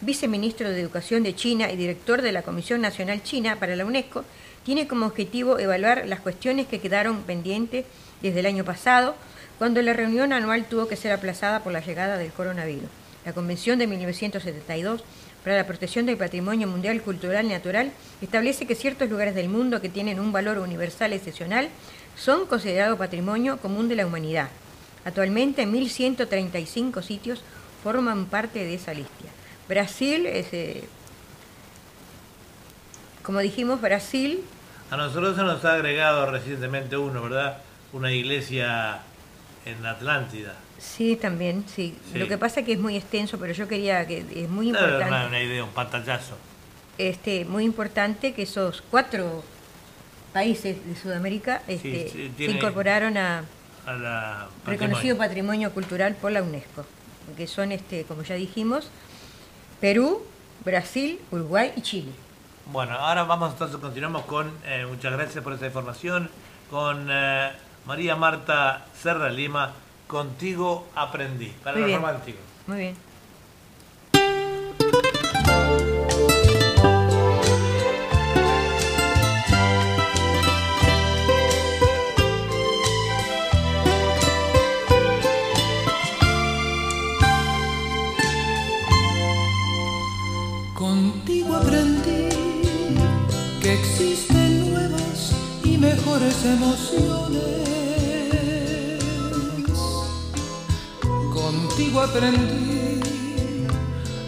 viceministro 0.00 0.70
de 0.70 0.80
Educación 0.80 1.22
de 1.22 1.34
China 1.34 1.70
y 1.70 1.76
director 1.76 2.22
de 2.22 2.32
la 2.32 2.42
Comisión 2.42 2.80
Nacional 2.80 3.22
China 3.22 3.56
para 3.60 3.76
la 3.76 3.84
UNESCO, 3.84 4.24
tiene 4.64 4.86
como 4.88 5.06
objetivo 5.06 5.58
evaluar 5.58 6.06
las 6.06 6.20
cuestiones 6.20 6.66
que 6.66 6.80
quedaron 6.80 7.22
pendientes 7.22 7.84
desde 8.22 8.40
el 8.40 8.46
año 8.46 8.64
pasado, 8.64 9.14
cuando 9.60 9.82
la 9.82 9.92
reunión 9.92 10.32
anual 10.32 10.64
tuvo 10.64 10.88
que 10.88 10.96
ser 10.96 11.12
aplazada 11.12 11.62
por 11.62 11.70
la 11.70 11.80
llegada 11.80 12.16
del 12.16 12.32
coronavirus. 12.32 12.88
La 13.26 13.34
Convención 13.34 13.78
de 13.78 13.86
1972 13.86 15.04
para 15.44 15.58
la 15.58 15.66
protección 15.66 16.06
del 16.06 16.16
patrimonio 16.16 16.66
mundial 16.66 17.02
cultural 17.02 17.44
y 17.44 17.50
natural 17.50 17.92
establece 18.22 18.66
que 18.66 18.74
ciertos 18.74 19.10
lugares 19.10 19.34
del 19.34 19.50
mundo 19.50 19.82
que 19.82 19.90
tienen 19.90 20.18
un 20.18 20.32
valor 20.32 20.56
universal 20.60 21.12
excepcional 21.12 21.68
son 22.16 22.46
considerados 22.46 22.98
patrimonio 22.98 23.58
común 23.58 23.90
de 23.90 23.96
la 23.96 24.06
humanidad. 24.06 24.48
Actualmente 25.04 25.66
1.135 25.66 27.02
sitios 27.02 27.42
forman 27.82 28.24
parte 28.24 28.60
de 28.60 28.72
esa 28.72 28.94
lista. 28.94 29.28
Brasil 29.68 30.22
eh, 30.26 30.84
como 33.22 33.40
dijimos, 33.40 33.82
Brasil, 33.82 34.42
A 34.90 34.96
nosotros 34.96 35.36
se 35.36 35.42
nos 35.42 35.62
ha 35.66 35.74
agregado 35.74 36.30
recientemente 36.30 36.96
uno, 36.96 37.20
¿verdad? 37.20 37.58
Una 37.92 38.10
iglesia 38.10 39.02
en 39.70 39.82
la 39.82 39.90
Atlántida. 39.92 40.54
sí, 40.78 41.16
también, 41.16 41.64
sí. 41.68 41.94
Sí. 42.12 42.18
Lo 42.18 42.26
que 42.28 42.38
pasa 42.38 42.60
es 42.60 42.66
que 42.66 42.72
es 42.72 42.78
muy 42.78 42.96
extenso, 42.96 43.38
pero 43.38 43.52
yo 43.52 43.66
quería 43.68 44.06
que 44.06 44.24
es 44.34 44.48
muy 44.48 44.68
importante. 44.68 45.06
una, 45.06 45.26
una 45.26 45.40
idea, 45.42 45.64
un 45.64 45.70
pantallazo. 45.70 46.36
este, 46.98 47.44
muy 47.44 47.64
importante 47.64 48.32
que 48.34 48.42
esos 48.42 48.82
cuatro 48.90 49.42
países 50.32 50.76
de 50.86 50.94
Sudamérica 50.96 51.62
este, 51.66 52.08
sí, 52.08 52.22
se 52.24 52.28
tiene- 52.30 52.54
incorporaron 52.54 53.16
a 53.16 53.44
A 53.86 53.92
la 53.94 54.48
reconocido 54.66 55.16
patrimonio 55.16 55.72
cultural 55.72 56.14
por 56.14 56.30
la 56.32 56.42
UNESCO, 56.42 56.84
que 57.36 57.46
son, 57.46 57.72
este, 57.72 58.04
como 58.04 58.22
ya 58.22 58.34
dijimos, 58.36 58.90
Perú, 59.80 60.22
Brasil, 60.64 61.18
Uruguay 61.30 61.72
y 61.76 61.80
Chile. 61.82 62.12
Bueno, 62.66 62.92
ahora 62.94 63.24
vamos 63.24 63.52
entonces, 63.52 63.78
continuamos 63.78 64.24
con, 64.26 64.52
eh, 64.64 64.84
muchas 64.88 65.12
gracias 65.12 65.42
por 65.42 65.54
esa 65.54 65.66
información, 65.66 66.30
con 66.70 67.08
eh, 67.10 67.50
María 67.86 68.16
Marta 68.16 68.86
Serra 69.00 69.30
Lima, 69.30 69.72
Contigo 70.06 70.86
Aprendí, 70.94 71.48
para 71.62 71.72
Muy 71.74 71.80
los 71.82 71.86
bien. 71.88 72.00
románticos. 72.00 72.40
Muy 72.66 72.78
bien. 72.78 72.96
Contigo 90.74 91.56
aprendí 91.56 92.28
que 93.60 93.74
existen 93.74 94.70
nuevas 94.72 95.32
y 95.64 95.76
mejores 95.78 96.44
emociones. 96.44 97.69
Contigo 101.80 102.02
aprendí 102.02 103.00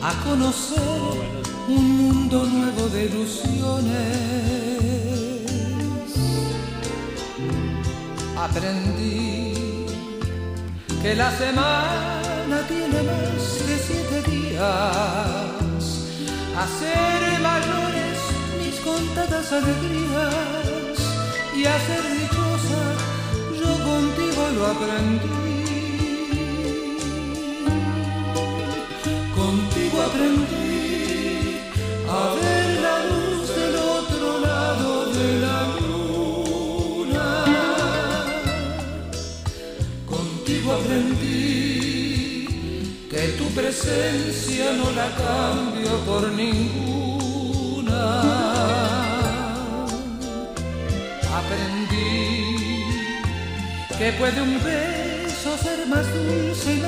a 0.01 0.13
conocer 0.25 0.81
un 1.69 1.85
mundo 1.99 2.45
nuevo 2.47 2.89
de 2.89 3.05
ilusiones. 3.05 3.93
Aprendí 8.39 9.53
que 11.03 11.15
la 11.15 11.31
semana 11.33 12.67
tiene 12.69 13.03
más 13.03 13.67
de 13.69 13.77
siete 13.87 14.23
días. 14.31 14.63
Hacer 16.57 17.39
mayores 17.43 18.19
contadas 18.83 19.53
alegrías 19.53 20.97
y 21.55 21.67
a 21.67 21.79
ser 21.87 22.03
dichosa, 22.17 22.83
yo 23.61 23.71
contigo 23.85 24.43
lo 24.57 24.67
aprendí. 24.69 25.42
Contigo 29.93 30.09
aprendí 30.09 31.61
a 32.09 32.35
ver 32.35 32.67
la 32.81 32.97
luz 33.11 33.45
del 33.55 33.77
otro 33.77 34.39
lado 34.41 34.91
de 35.13 35.29
la 35.45 35.59
luna. 35.83 37.27
Contigo 40.07 40.73
aprendí 40.73 42.49
que 43.11 43.23
tu 43.37 43.45
presencia 43.51 44.73
no 44.79 44.91
la 44.93 45.09
cambio 45.15 45.93
por 46.07 46.33
ninguna. 46.33 48.03
Aprendí 51.41 52.87
que 53.99 54.13
puede 54.13 54.41
un 54.41 54.55
beso 54.65 55.59
ser 55.59 55.87
más 55.87 56.07
dulce 56.15 56.82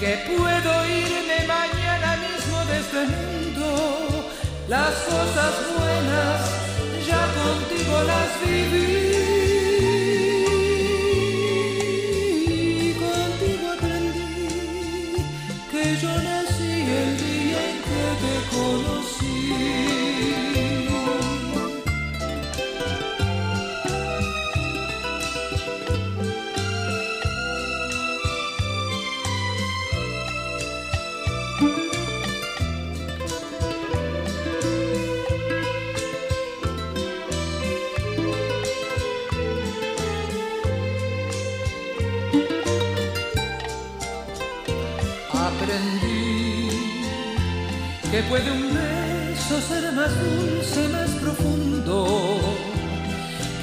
que 0.00 0.16
puedo 0.26 0.86
irme 0.86 1.46
mañana 1.46 2.16
mismo 2.16 2.64
de 2.66 2.78
este 2.80 3.06
mundo. 3.06 4.30
Las 4.68 4.94
cosas 5.10 5.54
buenas 5.76 6.40
ya 7.06 7.22
contigo 7.34 8.02
las 8.02 8.30
viví. 8.44 9.23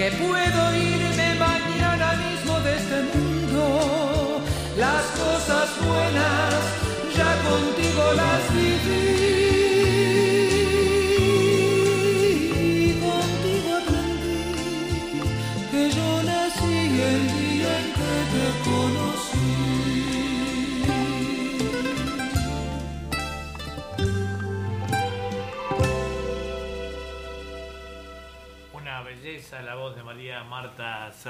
Que 0.02 0.12
puedo 0.14 0.74
irme 0.74 1.01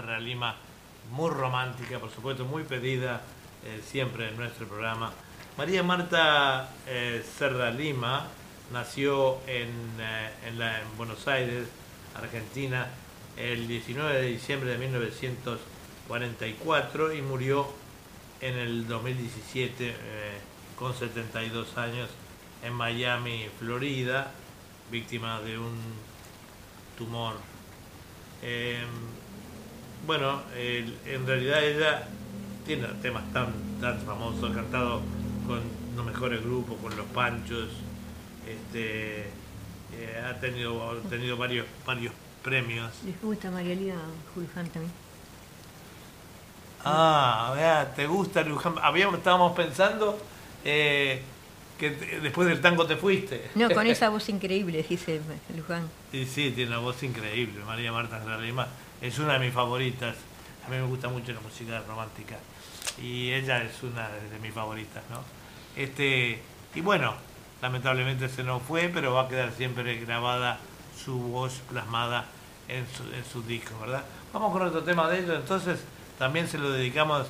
Serra 0.01 0.19
Lima, 0.19 0.55
muy 1.11 1.29
romántica, 1.29 1.99
por 1.99 2.09
supuesto, 2.09 2.43
muy 2.43 2.63
pedida 2.63 3.21
eh, 3.63 3.83
siempre 3.85 4.29
en 4.29 4.37
nuestro 4.37 4.67
programa. 4.67 5.11
María 5.59 5.83
Marta 5.83 6.71
eh, 6.87 7.23
Serra 7.37 7.69
Lima 7.69 8.25
nació 8.73 9.37
en, 9.45 9.69
eh, 9.99 10.31
en 10.47 10.57
Buenos 10.97 11.27
Aires, 11.27 11.67
Argentina, 12.15 12.87
el 13.37 13.67
19 13.67 14.21
de 14.21 14.27
diciembre 14.27 14.71
de 14.71 14.79
1944 14.79 17.13
y 17.13 17.21
murió 17.21 17.67
en 18.41 18.57
el 18.57 18.87
2017 18.87 19.87
eh, 19.87 19.93
con 20.79 20.95
72 20.95 21.77
años 21.77 22.09
en 22.63 22.73
Miami, 22.73 23.45
Florida, 23.59 24.31
víctima 24.89 25.41
de 25.41 25.59
un 25.59 25.77
tumor. 26.97 27.35
Bueno, 30.05 30.41
el- 30.57 30.97
en 31.05 31.27
realidad 31.27 31.63
ella 31.63 32.07
tiene 32.65 32.87
temas 33.01 33.23
tan, 33.33 33.47
tan 33.79 33.99
famosos, 34.01 34.51
ha 34.51 34.53
cantado 34.55 35.01
con 35.47 35.61
los 35.95 36.05
mejores 36.05 36.43
grupos, 36.43 36.77
con 36.81 36.95
los 36.95 37.05
Panchos, 37.07 37.69
este, 38.47 39.21
eh, 39.93 40.23
ha 40.27 40.39
tenido, 40.39 40.91
ha 40.91 41.09
tenido 41.09 41.37
varios, 41.37 41.65
varios 41.85 42.13
premios. 42.43 42.91
Les 43.05 43.21
gusta 43.21 43.51
María 43.51 43.75
Lía 43.75 43.95
Julján 44.33 44.67
también. 44.69 44.91
Ah, 46.83 47.53
vea, 47.55 47.93
¿te 47.95 48.07
gusta 48.07 48.41
Luján? 48.41 48.73
Habíamos, 48.81 49.17
estábamos 49.19 49.55
pensando 49.55 50.17
eh, 50.65 51.21
que 51.79 51.91
te- 51.91 52.19
después 52.21 52.47
del 52.47 52.59
tango 52.59 52.87
te 52.87 52.95
fuiste. 52.95 53.51
No, 53.53 53.69
con 53.69 53.85
esa 53.87 54.09
voz 54.09 54.27
increíble, 54.29 54.83
dice 54.87 55.21
Luján. 55.55 55.87
Sí, 56.11 56.25
sí, 56.25 56.51
tiene 56.55 56.71
una 56.71 56.79
voz 56.79 57.03
increíble. 57.03 57.63
María 57.65 57.91
Marta 57.91 58.19
Lima 58.39 58.67
es 59.01 59.19
una 59.19 59.33
de 59.33 59.39
mis 59.39 59.53
favoritas. 59.53 60.15
A 60.65 60.69
mí 60.69 60.77
me 60.77 60.83
gusta 60.83 61.09
mucho 61.09 61.33
la 61.33 61.41
música 61.41 61.81
romántica. 61.87 62.37
Y 63.01 63.31
ella 63.31 63.63
es 63.63 63.81
una 63.83 64.09
de 64.09 64.39
mis 64.39 64.53
favoritas, 64.53 65.03
¿no? 65.09 65.19
Este, 65.75 66.41
y 66.75 66.81
bueno, 66.81 67.13
lamentablemente 67.61 68.29
se 68.29 68.43
nos 68.43 68.61
fue, 68.61 68.89
pero 68.93 69.13
va 69.13 69.23
a 69.23 69.27
quedar 69.27 69.51
siempre 69.51 69.95
grabada 69.99 70.59
su 71.03 71.17
voz 71.17 71.61
plasmada 71.69 72.25
en 72.67 72.85
su, 72.87 73.03
en 73.03 73.25
sus 73.25 73.45
discos, 73.47 73.79
¿verdad? 73.79 74.03
Vamos 74.33 74.51
con 74.53 74.61
otro 74.61 74.83
tema 74.83 75.09
de 75.09 75.19
ellos, 75.19 75.35
entonces 75.35 75.79
también 76.17 76.47
se 76.47 76.57
lo 76.57 76.71
dedicamos 76.71 77.27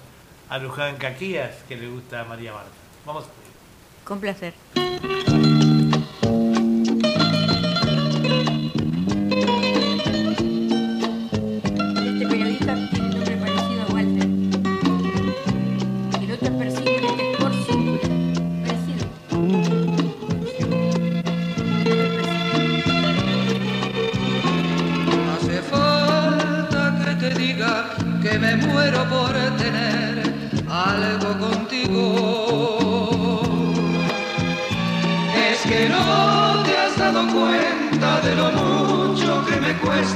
a 0.49 0.57
Luján 0.57 0.97
Caquías, 0.97 1.55
que 1.67 1.77
le 1.77 1.87
gusta 1.87 2.21
a 2.21 2.23
María 2.25 2.53
Marta. 2.53 2.71
Vamos. 3.05 3.25
Con 4.03 4.19
placer. 4.19 4.53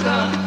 Me 0.06 0.12
cuesta 0.12 0.30
ser 0.30 0.45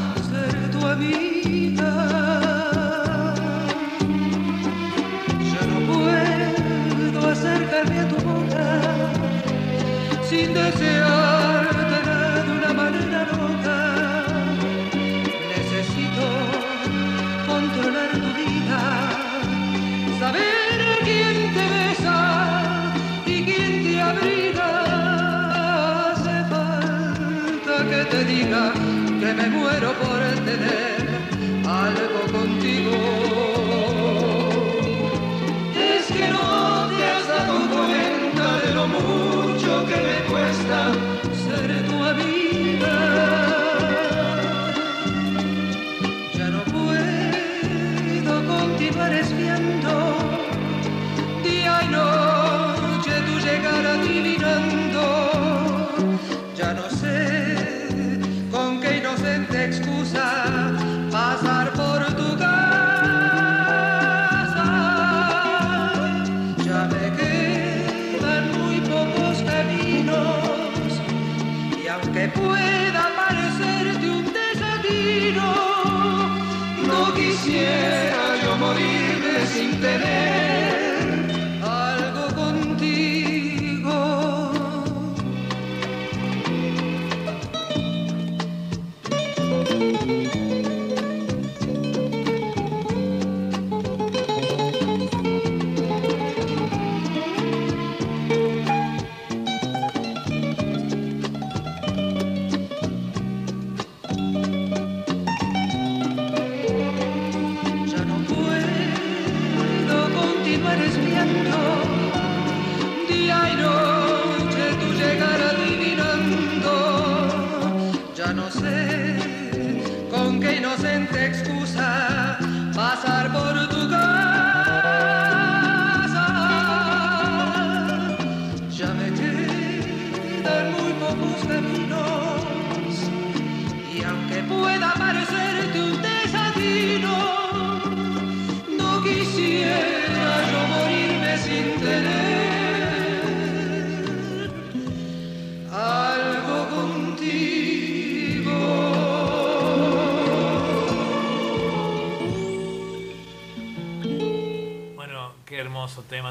me 29.39 29.49
muero 29.51 29.93
por 30.03 30.21
tener 30.45 31.07
algo 31.65 32.21
contigo. 32.33 32.97
Es 35.77 36.07
que 36.07 36.29
no 36.29 36.89
te 36.97 37.05
has 37.05 37.29
dado 37.29 37.55
cuenta 37.75 38.47
de 38.65 38.75
lo 38.75 38.87
mucho 38.89 39.87
que 39.87 39.97
me 40.07 40.17
cuesta 40.31 41.08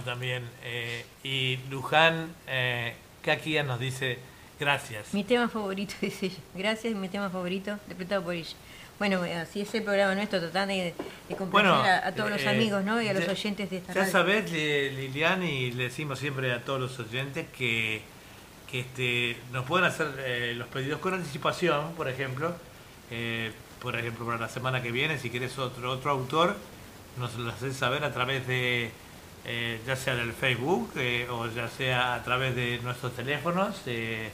también. 0.08 0.44
eh, 0.64 1.06
y 1.24 1.58
Luján 1.70 2.34
eh, 2.48 2.96
Kakia 3.22 3.62
nos 3.64 3.80
dice 3.80 4.18
gracias. 4.60 5.14
Mi 5.14 5.24
tema 5.24 5.48
favorito, 5.50 5.94
dice 6.02 6.28
ella. 6.28 6.36
Gracias, 6.56 6.96
mi 6.96 7.10
tema 7.10 7.30
favorito, 7.30 7.72
interpretado 7.84 8.24
por 8.24 8.34
ella. 8.34 8.56
Bueno, 8.98 9.24
eh, 9.26 9.36
así 9.36 9.62
es 9.62 9.72
el 9.76 9.84
programa 9.84 10.16
nuestro, 10.16 10.40
tratando 10.40 10.74
de, 10.74 10.96
de 11.30 11.36
Bueno, 11.52 11.76
a, 11.76 12.08
a 12.08 12.16
todos 12.16 12.32
los 12.32 12.42
eh, 12.42 12.50
amigos 12.50 12.84
¿no? 12.84 13.00
y 13.00 13.08
a 13.08 13.14
los 13.14 13.26
ya- 13.28 13.32
oyentes 13.34 13.70
de 13.70 13.78
esta 13.78 13.94
Ya 13.94 14.00
radio. 14.02 14.12
sabés, 14.12 14.52
Li- 14.52 14.90
Lilian, 14.90 15.44
y 15.44 15.72
le 15.72 15.84
decimos 15.84 16.18
siempre 16.18 16.52
a 16.52 16.62
todos 16.66 16.80
los 16.82 16.98
oyentes 16.98 17.46
que, 17.56 18.02
que 18.72 18.80
este, 18.80 19.38
nos 19.52 19.66
pueden 19.66 19.86
hacer 19.86 20.08
eh, 20.18 20.54
los 20.58 20.68
pedidos 20.70 21.00
con 21.00 21.14
anticipación, 21.14 21.94
por 21.94 22.08
ejemplo. 22.10 22.56
Eh, 23.12 23.52
por 23.82 23.96
ejemplo, 23.96 24.26
para 24.26 24.40
la 24.40 24.50
semana 24.50 24.82
que 24.82 24.92
viene, 24.92 25.20
si 25.20 25.30
querés 25.30 25.60
otro, 25.60 25.92
otro 25.92 26.10
autor, 26.10 26.58
nos 27.20 27.36
lo 27.36 27.52
haces 27.52 27.76
saber 27.78 28.04
a 28.04 28.12
través 28.12 28.48
de, 28.48 28.90
eh, 29.48 29.80
ya 29.88 29.96
sea 29.96 30.16
del 30.16 30.34
Facebook 30.34 30.92
eh, 30.98 31.28
o 31.32 31.48
ya 31.48 31.68
sea 31.70 32.16
a 32.16 32.24
través 32.24 32.56
de 32.56 32.80
nuestros 32.84 33.14
teléfonos. 33.16 33.76
eh, 33.86 34.30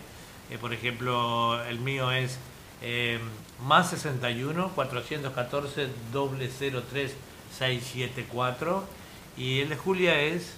eh, 0.49 0.57
por 0.60 0.73
ejemplo, 0.73 1.64
el 1.65 1.80
mío 1.80 2.11
es 2.11 2.38
eh, 2.81 3.19
más 3.65 3.90
61 3.91 4.72
414 4.76 5.88
003 6.11 7.15
674 7.57 8.84
y 9.38 9.61
el 9.61 9.69
de 9.69 9.77
Julia 9.77 10.19
es 10.19 10.53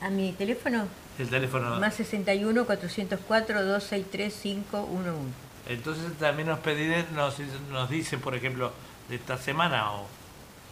A 0.00 0.10
mi 0.10 0.32
teléfono, 0.32 0.86
el 1.18 1.28
teléfono. 1.28 1.78
más 1.80 1.94
61 1.94 2.64
404 2.66 3.62
263 3.64 4.34
511. 4.42 5.32
Entonces 5.68 6.12
también 6.18 6.48
nos 6.48 6.58
piden, 6.60 7.06
nos, 7.14 7.36
nos 7.70 7.88
dicen, 7.88 8.20
por 8.20 8.34
ejemplo, 8.34 8.72
de 9.08 9.16
esta 9.16 9.38
semana 9.38 9.92
o 9.92 10.06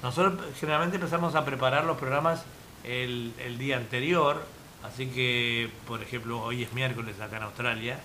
nosotros 0.02 0.40
generalmente 0.58 0.96
empezamos 0.96 1.34
a 1.34 1.44
preparar 1.44 1.84
los 1.84 1.98
programas 1.98 2.44
el, 2.84 3.58
día 3.58 3.76
anterior, 3.76 4.42
así 4.82 5.06
que, 5.06 5.70
por 5.86 6.02
ejemplo, 6.02 6.40
hoy 6.40 6.62
es 6.62 6.72
miércoles 6.72 7.20
acá 7.20 7.36
en 7.36 7.42
Australia, 7.44 8.00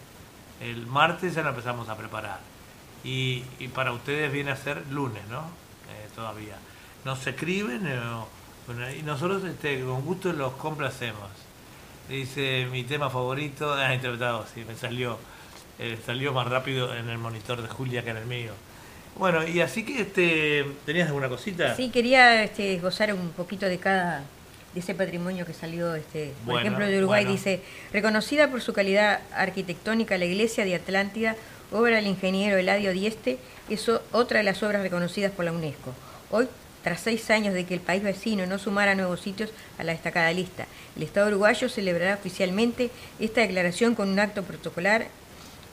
el 0.61 0.85
martes 0.87 1.35
ya 1.35 1.43
lo 1.43 1.49
empezamos 1.49 1.89
a 1.89 1.95
preparar. 1.97 2.39
Y, 3.03 3.41
para 3.73 3.91
ustedes 3.91 4.31
viene 4.31 4.51
a 4.51 4.55
ser 4.55 4.83
lunes, 4.89 5.23
¿no? 5.29 5.39
Eh, 5.39 6.09
todavía. 6.15 6.55
Nos 7.05 7.25
escriben 7.27 7.85
eh, 7.85 8.97
y 8.99 9.03
nosotros 9.03 9.43
este, 9.43 9.81
con 9.81 10.01
gusto 10.03 10.33
los 10.33 10.53
complacemos. 10.53 11.29
Dice 12.09 12.67
mi 12.71 12.83
tema 12.83 13.09
favorito, 13.09 13.73
ah, 13.77 13.93
interpretado, 13.93 14.45
sí, 14.53 14.63
me 14.67 14.75
salió, 14.75 15.17
eh, 15.79 15.99
salió 16.05 16.33
más 16.33 16.47
rápido 16.47 16.95
en 16.95 17.09
el 17.09 17.17
monitor 17.17 17.61
de 17.61 17.67
Julia 17.67 18.03
que 18.03 18.09
en 18.09 18.17
el 18.17 18.25
mío. 18.25 18.53
Bueno, 19.17 19.47
y 19.47 19.61
así 19.61 19.83
que 19.83 20.01
este, 20.01 20.65
¿tenías 20.85 21.07
alguna 21.07 21.29
cosita? 21.29 21.75
Sí, 21.75 21.89
quería 21.89 22.43
este, 22.43 22.77
gozar 22.79 23.13
un 23.13 23.29
poquito 23.29 23.65
de 23.67 23.77
cada 23.77 24.23
de 24.73 24.81
ese 24.81 24.93
patrimonio 24.93 25.45
que 25.45 25.53
salió, 25.53 25.95
este, 25.95 26.33
por 26.43 26.55
Bueno, 26.55 26.59
ejemplo, 26.59 26.85
de 26.85 26.97
Uruguay, 26.97 27.23
bueno. 27.23 27.37
dice, 27.37 27.61
reconocida 27.93 28.51
por 28.51 28.61
su 28.61 28.73
calidad 28.73 29.21
arquitectónica, 29.33 30.17
la 30.17 30.25
iglesia 30.25 30.65
de 30.65 30.75
Atlántida, 30.75 31.37
obra 31.71 31.95
del 31.95 32.07
ingeniero 32.07 32.57
Eladio 32.57 32.91
Dieste, 32.91 33.37
es 33.69 33.89
otra 34.11 34.39
de 34.39 34.43
las 34.43 34.61
obras 34.63 34.81
reconocidas 34.81 35.31
por 35.31 35.45
la 35.45 35.53
UNESCO. 35.53 35.93
Hoy, 36.29 36.49
tras 36.83 36.99
seis 36.99 37.29
años 37.29 37.53
de 37.53 37.65
que 37.65 37.73
el 37.73 37.79
país 37.79 38.03
vecino 38.03 38.45
no 38.47 38.59
sumara 38.59 38.95
nuevos 38.95 39.21
sitios 39.21 39.49
a 39.79 39.85
la 39.85 39.93
destacada 39.93 40.31
lista, 40.33 40.67
el 40.97 41.03
Estado 41.03 41.27
uruguayo 41.29 41.69
celebrará 41.69 42.15
oficialmente 42.15 42.89
esta 43.17 43.41
declaración 43.41 43.95
con 43.95 44.09
un 44.09 44.19
acto 44.19 44.43
protocolar 44.43 45.07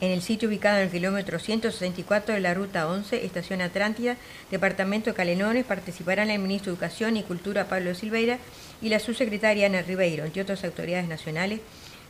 en 0.03 0.11
el 0.11 0.21
sitio 0.21 0.49
ubicado 0.49 0.79
en 0.79 0.87
el 0.87 0.91
kilómetro 0.91 1.39
164 1.39 2.35
de 2.35 2.41
la 2.41 2.55
Ruta 2.55 2.89
11, 2.89 3.25
Estación 3.25 3.61
Atlántida, 3.61 4.17
Departamento 4.51 5.11
de 5.11 5.15
Calenones, 5.15 5.65
participarán 5.65 6.29
el 6.29 6.41
Ministro 6.41 6.73
de 6.73 6.75
Educación 6.75 7.17
y 7.17 7.23
Cultura 7.23 7.69
Pablo 7.69 7.95
Silveira 7.95 8.39
y 8.83 8.89
la 8.89 8.99
subsecretaria 8.99 9.67
Ana 9.67 9.83
Ribeiro, 9.83 10.25
entre 10.25 10.43
otras 10.43 10.65
autoridades 10.65 11.07
nacionales, 11.07 11.61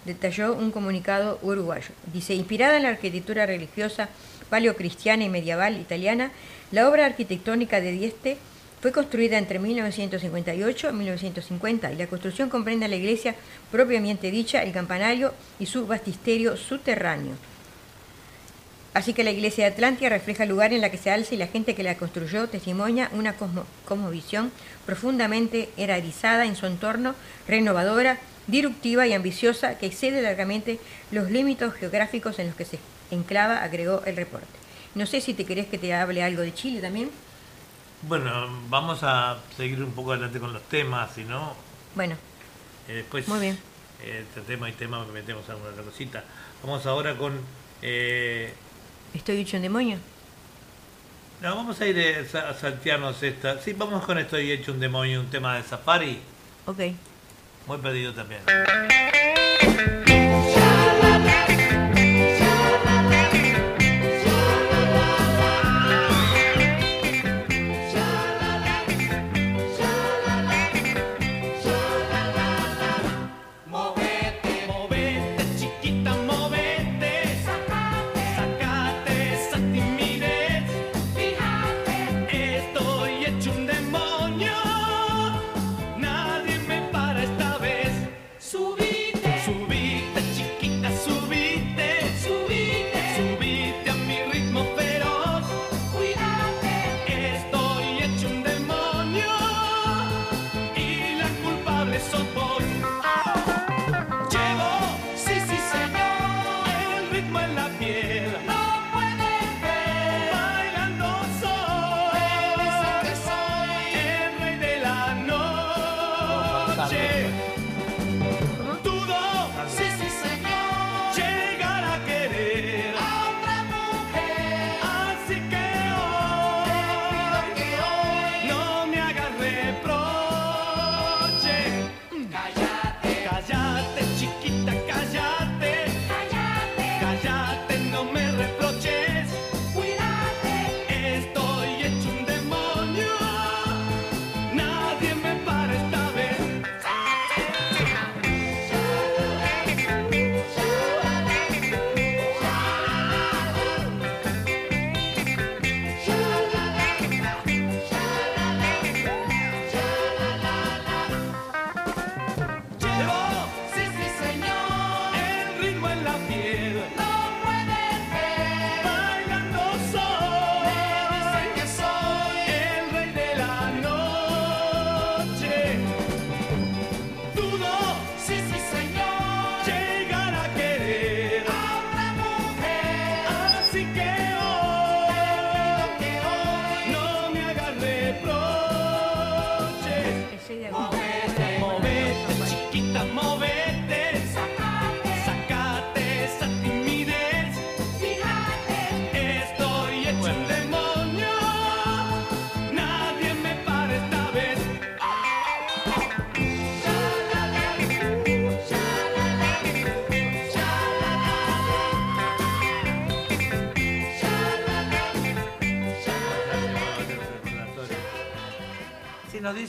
detalló 0.06 0.54
un 0.54 0.70
comunicado 0.70 1.38
uruguayo. 1.42 1.90
Dice, 2.14 2.32
inspirada 2.32 2.78
en 2.78 2.84
la 2.84 2.88
arquitectura 2.88 3.44
religiosa 3.44 4.08
paleocristiana 4.48 5.24
y 5.24 5.28
medieval 5.28 5.78
italiana, 5.78 6.32
la 6.70 6.88
obra 6.88 7.04
arquitectónica 7.04 7.82
de 7.82 7.92
Dieste 7.92 8.38
fue 8.80 8.90
construida 8.90 9.36
entre 9.36 9.58
1958 9.58 10.88
y 10.88 10.92
1950 10.94 11.92
y 11.92 11.96
la 11.96 12.06
construcción 12.06 12.48
comprende 12.48 12.88
la 12.88 12.96
iglesia 12.96 13.34
propiamente 13.70 14.30
dicha, 14.30 14.62
el 14.62 14.72
campanario 14.72 15.34
y 15.58 15.66
su 15.66 15.86
bastisterio 15.86 16.56
subterráneo. 16.56 17.51
Así 18.94 19.14
que 19.14 19.24
la 19.24 19.30
iglesia 19.30 19.64
de 19.64 19.72
Atlántida 19.72 20.10
refleja 20.10 20.42
el 20.42 20.50
lugar 20.50 20.72
en 20.74 20.82
la 20.82 20.90
que 20.90 20.98
se 20.98 21.10
alza 21.10 21.34
y 21.34 21.38
la 21.38 21.46
gente 21.46 21.74
que 21.74 21.82
la 21.82 21.96
construyó 21.96 22.46
testimonia 22.48 23.08
una 23.12 23.36
cosmo- 23.38 23.64
cosmovisión 23.86 24.52
profundamente 24.84 25.70
erudizada 25.78 26.44
en 26.44 26.56
su 26.56 26.66
entorno, 26.66 27.14
renovadora, 27.48 28.18
disruptiva 28.48 29.06
y 29.06 29.14
ambiciosa 29.14 29.78
que 29.78 29.86
excede 29.86 30.20
largamente 30.20 30.78
los 31.10 31.30
límites 31.30 31.72
geográficos 31.74 32.38
en 32.38 32.48
los 32.48 32.56
que 32.56 32.66
se 32.66 32.78
enclava, 33.10 33.62
agregó 33.62 34.02
el 34.04 34.16
reporte. 34.16 34.46
No 34.94 35.06
sé 35.06 35.22
si 35.22 35.32
te 35.32 35.46
querés 35.46 35.66
que 35.68 35.78
te 35.78 35.94
hable 35.94 36.22
algo 36.22 36.42
de 36.42 36.52
Chile 36.52 36.80
también. 36.82 37.10
Bueno, 38.02 38.48
vamos 38.68 38.98
a 39.02 39.38
seguir 39.56 39.82
un 39.82 39.92
poco 39.92 40.12
adelante 40.12 40.38
con 40.38 40.52
los 40.52 40.62
temas, 40.64 41.12
si 41.14 41.24
no, 41.24 41.54
Bueno, 41.94 42.16
eh, 42.88 42.94
después 42.96 43.26
Muy 43.28 43.38
bien. 43.40 43.58
eh, 44.02 44.24
este 44.28 44.40
tema 44.42 44.68
y 44.68 44.72
tema 44.72 45.02
metemos 45.06 45.48
alguna 45.48 45.70
otra 45.70 45.82
cosita. 45.84 46.24
Vamos 46.62 46.84
ahora 46.84 47.16
con... 47.16 47.40
eh, 47.80 48.52
estoy 49.14 49.38
hecho 49.38 49.56
un 49.56 49.62
demonio. 49.62 49.98
no, 51.40 51.56
vamos 51.56 51.80
a 51.80 51.86
ir 51.86 51.98
eh, 51.98 52.26
a 52.34 52.54
saltearnos 52.54 53.22
esta. 53.22 53.60
Sí, 53.60 53.72
vamos 53.72 54.04
con 54.04 54.18
esto 54.18 54.38
y 54.40 54.50
hecho 54.50 54.72
un 54.72 54.80
demonio, 54.80 55.20
un 55.20 55.30
tema 55.30 55.56
de 55.56 55.62
safari. 55.62 56.18
Ok. 56.66 56.80
Muy 57.66 57.78
pedido 57.78 58.12
también. 58.12 58.42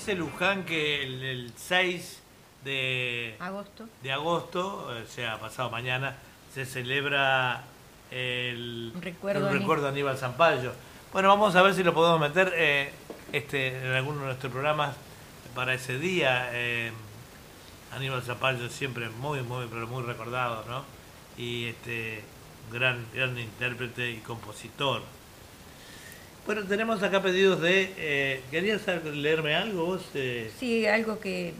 Dice 0.03 0.15
Luján 0.15 0.65
que 0.65 1.01
el, 1.01 1.23
el 1.23 1.53
6 1.55 2.19
de 2.65 3.35
Agosto. 3.39 3.85
de 4.01 4.11
agosto, 4.11 4.89
o 4.89 5.07
sea, 5.07 5.39
pasado 5.39 5.69
mañana, 5.69 6.17
se 6.53 6.65
celebra 6.65 7.63
el 8.11 8.91
Un 8.93 9.01
recuerdo 9.01 9.47
el 9.47 9.55
a 9.55 9.59
recuerdo 9.59 9.83
de 9.83 9.89
Aníbal 9.91 10.17
Zampayo. 10.17 10.73
Bueno, 11.13 11.29
vamos 11.29 11.55
a 11.55 11.61
ver 11.61 11.73
si 11.73 11.83
lo 11.83 11.93
podemos 11.93 12.19
meter 12.19 12.51
eh, 12.53 12.91
este, 13.31 13.77
en 13.77 13.93
alguno 13.93 14.19
de 14.19 14.25
nuestros 14.25 14.51
programas 14.51 14.93
para 15.55 15.73
ese 15.73 15.97
día. 15.97 16.49
eh, 16.51 16.91
Aníbal 17.95 18.23
Zampayo 18.23 18.67
siempre 18.67 19.07
muy, 19.07 19.41
muy, 19.41 19.67
pero 19.67 19.87
muy 19.87 20.03
recordado, 20.03 20.65
¿no? 20.67 20.83
Y 21.41 21.67
este 21.67 22.23
gran, 22.73 23.05
gran 23.13 23.39
intérprete 23.39 24.11
y 24.11 24.17
compositor. 24.17 25.01
Bueno, 26.45 26.63
tenemos 26.63 27.01
acá 27.03 27.21
pedidos 27.21 27.61
de... 27.61 27.93
Eh, 27.97 28.41
¿Querías 28.51 28.81
leerme 29.13 29.55
algo 29.55 29.85
vos? 29.85 30.01
eh? 30.13 30.51
Sí, 30.59 30.85
algo 30.85 31.19
que 31.19 31.53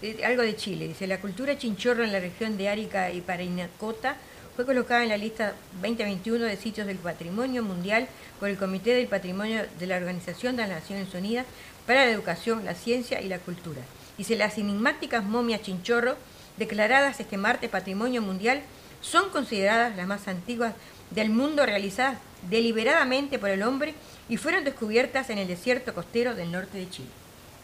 de- 0.00 0.24
algo 0.24 0.42
de 0.42 0.54
Chile. 0.54 0.86
Dice, 0.88 1.06
la 1.08 1.20
cultura 1.20 1.58
chinchorro 1.58 2.04
en 2.04 2.12
la 2.12 2.20
región 2.20 2.56
de 2.56 2.68
Arica 2.68 3.10
y 3.10 3.20
Parinacota 3.20 4.16
fue 4.54 4.64
colocada 4.64 5.02
en 5.02 5.08
la 5.08 5.16
lista 5.16 5.54
2021 5.82 6.44
de 6.44 6.56
sitios 6.56 6.86
del 6.86 6.98
patrimonio 6.98 7.62
mundial 7.64 8.06
por 8.38 8.48
el 8.48 8.56
Comité 8.56 8.94
del 8.94 9.08
Patrimonio 9.08 9.62
de 9.78 9.86
la 9.86 9.96
Organización 9.96 10.56
de 10.56 10.62
las 10.66 10.70
Naciones 10.82 11.12
Unidas 11.14 11.46
para 11.86 12.04
la 12.06 12.12
Educación, 12.12 12.64
la 12.64 12.74
Ciencia 12.74 13.20
y 13.20 13.28
la 13.28 13.38
Cultura. 13.40 13.80
Dice, 14.16 14.36
las 14.36 14.56
enigmáticas 14.58 15.24
momias 15.24 15.62
chinchorro, 15.62 16.16
declaradas 16.58 17.18
este 17.18 17.36
martes 17.36 17.70
Patrimonio 17.70 18.20
Mundial, 18.22 18.62
son 19.00 19.30
consideradas 19.30 19.96
las 19.96 20.06
más 20.08 20.26
antiguas 20.28 20.74
del 21.10 21.30
mundo 21.30 21.64
realizadas 21.64 22.18
deliberadamente 22.50 23.38
por 23.38 23.50
el 23.50 23.62
hombre 23.62 23.94
y 24.28 24.36
fueron 24.36 24.64
descubiertas 24.64 25.30
en 25.30 25.38
el 25.38 25.48
desierto 25.48 25.94
costero 25.94 26.34
del 26.34 26.52
norte 26.52 26.78
de 26.78 26.90
Chile. 26.90 27.08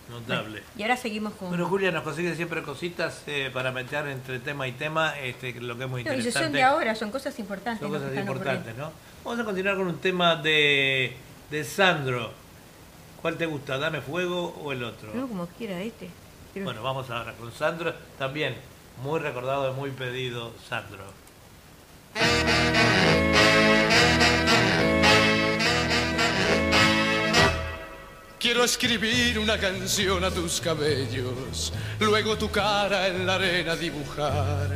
Notable. 0.08 0.62
Y 0.76 0.82
ahora 0.82 0.96
seguimos 0.98 1.32
con... 1.34 1.48
Bueno, 1.48 1.66
Julia 1.66 1.90
nos 1.90 2.02
consigue 2.02 2.34
siempre 2.34 2.62
cositas 2.62 3.22
eh, 3.26 3.50
para 3.52 3.72
meter 3.72 4.06
entre 4.08 4.38
tema 4.38 4.68
y 4.68 4.72
tema, 4.72 5.18
este, 5.18 5.54
lo 5.60 5.78
que 5.78 5.84
es 5.84 5.90
muy 5.90 6.04
No, 6.04 6.12
y 6.12 6.16
interesante. 6.16 6.46
son 6.46 6.52
de 6.52 6.62
ahora, 6.62 6.94
son 6.94 7.10
cosas 7.10 7.38
importantes. 7.38 7.80
Son 7.80 7.90
¿no? 7.90 7.98
cosas 7.98 8.16
importantes, 8.18 8.76
¿no? 8.76 8.92
Vamos 9.24 9.40
a 9.40 9.44
continuar 9.44 9.76
con 9.76 9.86
un 9.86 9.98
tema 9.98 10.36
de, 10.36 11.16
de 11.50 11.64
Sandro. 11.64 12.32
¿Cuál 13.22 13.38
te 13.38 13.46
gusta, 13.46 13.78
Dame 13.78 14.02
Fuego 14.02 14.54
o 14.62 14.72
el 14.72 14.84
otro? 14.84 15.14
No, 15.14 15.26
como 15.26 15.46
quiera 15.46 15.80
este. 15.80 16.10
Pero- 16.52 16.66
Bueno, 16.66 16.82
vamos 16.82 17.08
ahora 17.08 17.32
con 17.32 17.50
Sandro. 17.50 17.94
También 18.18 18.54
muy 19.02 19.20
recordado 19.20 19.70
y 19.72 19.74
muy 19.74 19.90
pedido, 19.90 20.52
Sandro. 20.68 21.04
Quiero 28.44 28.62
escribir 28.62 29.38
una 29.38 29.56
canción 29.56 30.22
a 30.22 30.30
tus 30.30 30.60
cabellos, 30.60 31.72
luego 31.98 32.36
tu 32.36 32.50
cara 32.50 33.08
en 33.08 33.24
la 33.24 33.36
arena 33.36 33.74
dibujar. 33.74 34.68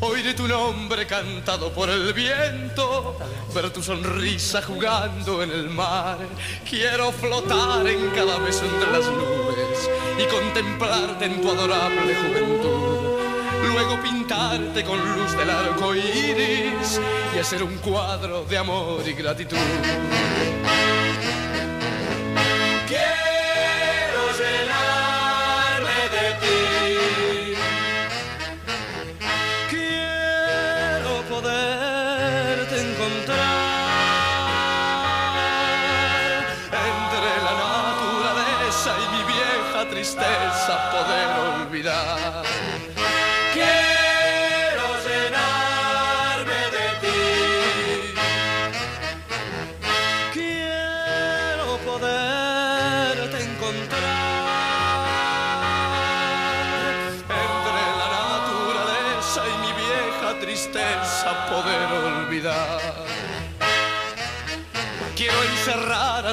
Oiré 0.00 0.34
tu 0.34 0.46
nombre 0.46 1.06
cantado 1.06 1.72
por 1.72 1.88
el 1.88 2.12
viento, 2.12 3.16
ver 3.54 3.70
tu 3.70 3.82
sonrisa 3.82 4.60
jugando 4.60 5.42
en 5.42 5.50
el 5.52 5.70
mar. 5.70 6.18
Quiero 6.68 7.10
flotar 7.10 7.86
en 7.86 8.10
cada 8.10 8.36
beso 8.40 8.66
entre 8.66 8.92
las 8.92 9.06
nubes 9.06 9.88
y 10.18 10.24
contemplarte 10.26 11.24
en 11.24 11.40
tu 11.40 11.50
adorable 11.50 12.14
juventud. 12.14 13.18
Luego 13.72 14.02
pintarte 14.02 14.84
con 14.84 14.98
luz 15.16 15.34
del 15.34 15.48
arco 15.48 15.94
iris 15.94 17.00
y 17.34 17.38
hacer 17.38 17.62
un 17.62 17.78
cuadro 17.78 18.44
de 18.44 18.58
amor 18.58 19.02
y 19.08 19.14
gratitud. 19.14 19.56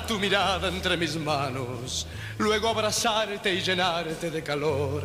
Tu 0.03 0.17
mirada 0.17 0.67
entre 0.67 0.97
mis 0.97 1.15
manos, 1.15 2.07
luego 2.39 2.69
abrazarte 2.69 3.53
y 3.53 3.61
llenarte 3.61 4.31
de 4.31 4.41
calor, 4.41 5.03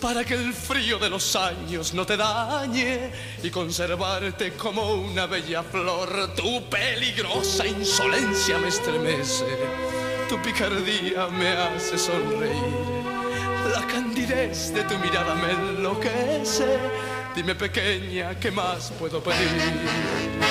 para 0.00 0.24
que 0.24 0.34
el 0.34 0.54
frío 0.54 0.98
de 0.98 1.10
los 1.10 1.36
años 1.36 1.92
no 1.92 2.06
te 2.06 2.16
dañe 2.16 3.10
y 3.42 3.50
conservarte 3.50 4.52
como 4.54 4.94
una 4.94 5.26
bella 5.26 5.62
flor. 5.62 6.34
Tu 6.34 6.68
peligrosa 6.70 7.66
insolencia 7.66 8.56
me 8.58 8.68
estremece, 8.68 9.44
tu 10.28 10.40
picardía 10.40 11.26
me 11.26 11.48
hace 11.48 11.98
sonreír, 11.98 13.04
la 13.74 13.86
candidez 13.86 14.72
de 14.72 14.82
tu 14.84 14.98
mirada 14.98 15.34
me 15.34 15.50
enloquece. 15.50 16.78
Dime 17.36 17.54
pequeña, 17.54 18.34
¿qué 18.40 18.50
más 18.50 18.90
puedo 18.98 19.22
pedir? 19.22 20.49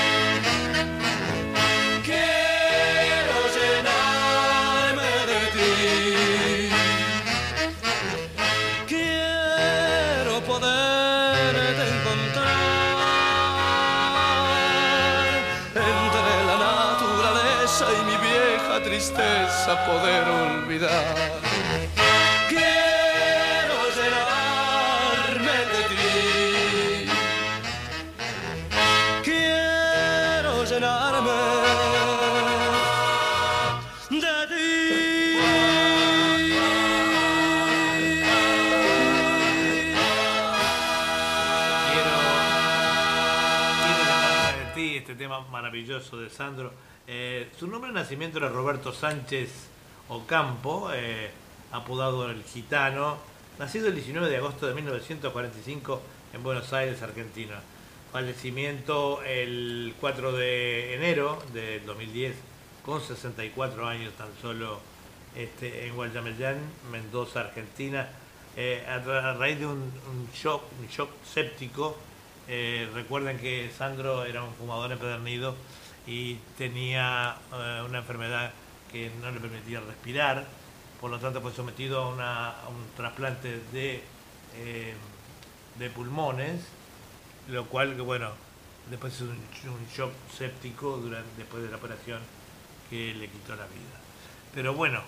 Tristeza 19.00 19.78
poder 19.86 20.28
olvidar. 20.28 21.16
Quiero 22.50 23.78
llenarme 23.96 25.58
de 25.72 25.82
ti. 25.90 26.06
Quiero 29.24 30.66
llenarme 30.66 31.32
de 34.10 34.28
Quiero, 41.88 42.20
quiero 43.86 44.02
llenarme 44.04 44.60
de 44.60 44.66
ti, 44.76 44.88
este 44.98 45.16
tema 45.16 45.40
maravilloso 45.48 46.18
de 46.18 46.30
Sandro. 46.30 46.89
Eh, 47.12 47.50
su 47.58 47.66
nombre 47.68 47.90
de 47.92 47.96
nacimiento 47.96 48.38
era 48.38 48.50
Roberto 48.50 48.94
Sánchez 48.94 49.50
Ocampo, 50.10 50.92
eh, 50.94 51.32
apodado 51.72 52.30
el 52.30 52.44
Gitano, 52.44 53.18
nacido 53.58 53.88
el 53.88 53.96
19 53.96 54.30
de 54.30 54.38
agosto 54.38 54.68
de 54.68 54.76
1945 54.76 56.02
en 56.34 56.44
Buenos 56.44 56.72
Aires, 56.72 57.02
Argentina. 57.02 57.62
Fallecimiento 58.12 59.24
el 59.24 59.96
4 60.00 60.34
de 60.34 60.94
enero 60.96 61.42
del 61.52 61.84
2010, 61.88 62.36
con 62.86 63.02
64 63.02 63.88
años 63.88 64.14
tan 64.14 64.30
solo 64.40 64.80
este, 65.36 65.88
en 65.88 65.96
Guayamellán, 65.96 66.58
Mendoza, 66.92 67.40
Argentina, 67.42 68.08
eh, 68.56 68.86
a, 68.88 69.00
ra- 69.00 69.32
a 69.32 69.34
raíz 69.34 69.58
de 69.58 69.66
un, 69.66 69.92
shock, 70.34 70.62
un 70.80 70.88
shock 70.88 71.10
séptico. 71.26 71.98
Recuerden 72.96 73.38
que 73.38 73.70
Sandro 73.76 74.26
era 74.26 74.44
un 74.44 74.52
fumador 74.56 74.92
empedernido 74.92 75.56
y 76.08 76.36
tenía 76.58 77.36
eh, 77.54 77.84
una 77.88 78.00
enfermedad 78.00 78.52
que 78.92 79.12
no 79.22 79.32
le 79.32 79.40
permitía 79.40 79.80
respirar, 79.82 80.46
por 81.00 81.12
lo 81.12 81.20
tanto 81.20 81.42
fue 81.42 81.54
sometido 81.54 82.02
a, 82.04 82.10
una- 82.10 82.50
a 82.50 82.68
un 82.70 82.86
trasplante 82.98 83.62
de, 83.72 84.04
eh, 84.56 84.94
de 85.78 85.90
pulmones, 85.90 86.62
lo 87.50 87.66
cual, 87.66 87.94
bueno, 88.02 88.32
después 88.90 89.14
es 89.16 89.22
un, 89.22 89.30
un 89.30 89.88
shock 89.96 90.12
séptico 90.36 90.98
durante, 90.98 91.30
después 91.38 91.64
de 91.64 91.70
la 91.70 91.78
operación 91.78 92.20
que 92.90 93.14
le 93.14 93.28
quitó 93.30 93.56
la 93.56 93.66
vida. 93.66 93.98
Pero 94.54 94.74
bueno, 94.74 95.02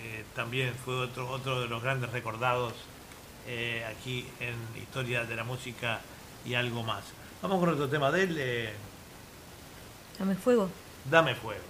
eh, 0.00 0.24
también 0.34 0.74
fue 0.84 0.94
otro, 0.96 1.28
otro 1.30 1.60
de 1.60 1.68
los 1.68 1.82
grandes 1.82 2.10
recordados 2.10 2.72
eh, 3.46 3.84
aquí 3.88 4.26
en 4.40 4.54
Historia 4.80 5.24
de 5.24 5.36
la 5.36 5.44
Música 5.44 6.00
y 6.44 6.54
algo 6.54 6.82
más. 6.82 7.04
Vamos 7.42 7.60
con 7.60 7.68
otro 7.70 7.88
tema 7.88 8.10
de 8.10 8.22
él, 8.24 8.36
eh, 8.38 8.72
Dame 10.18 10.34
fuego. 10.34 10.70
Dame 11.04 11.34
fuego. 11.34 11.60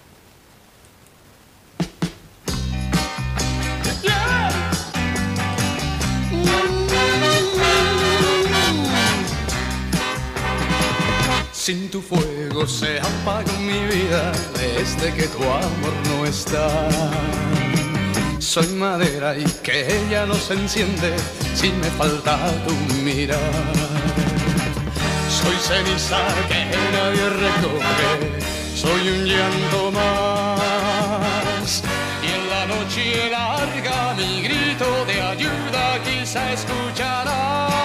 Sin 11.52 11.90
tu 11.90 12.00
fuego 12.00 12.64
se 12.68 13.00
apagó 13.00 13.52
mi 13.58 13.84
vida 13.86 14.30
desde 14.54 15.12
que 15.12 15.26
tu 15.26 15.42
amor 15.42 15.94
no 16.08 16.24
está. 16.24 16.68
Soy 18.38 18.68
madera 18.68 19.36
y 19.36 19.44
que 19.64 19.84
ella 19.98 20.26
no 20.26 20.34
se 20.34 20.54
enciende 20.54 21.16
si 21.54 21.72
me 21.72 21.90
falta 21.98 22.38
tu 22.64 22.72
mirar. 23.02 23.95
Soy 25.46 25.58
ceniza 25.58 26.18
que 26.48 26.60
nadie 26.90 27.28
recoge, 27.28 28.10
soy 28.74 29.08
un 29.10 29.24
llanto 29.24 29.92
más. 29.92 31.82
Y 32.20 32.26
en 32.32 32.50
la 32.50 32.66
noche 32.66 33.30
larga 33.30 34.14
mi 34.14 34.42
grito 34.42 35.04
de 35.06 35.22
ayuda 35.22 36.02
quizá 36.02 36.52
escucharás. 36.52 37.75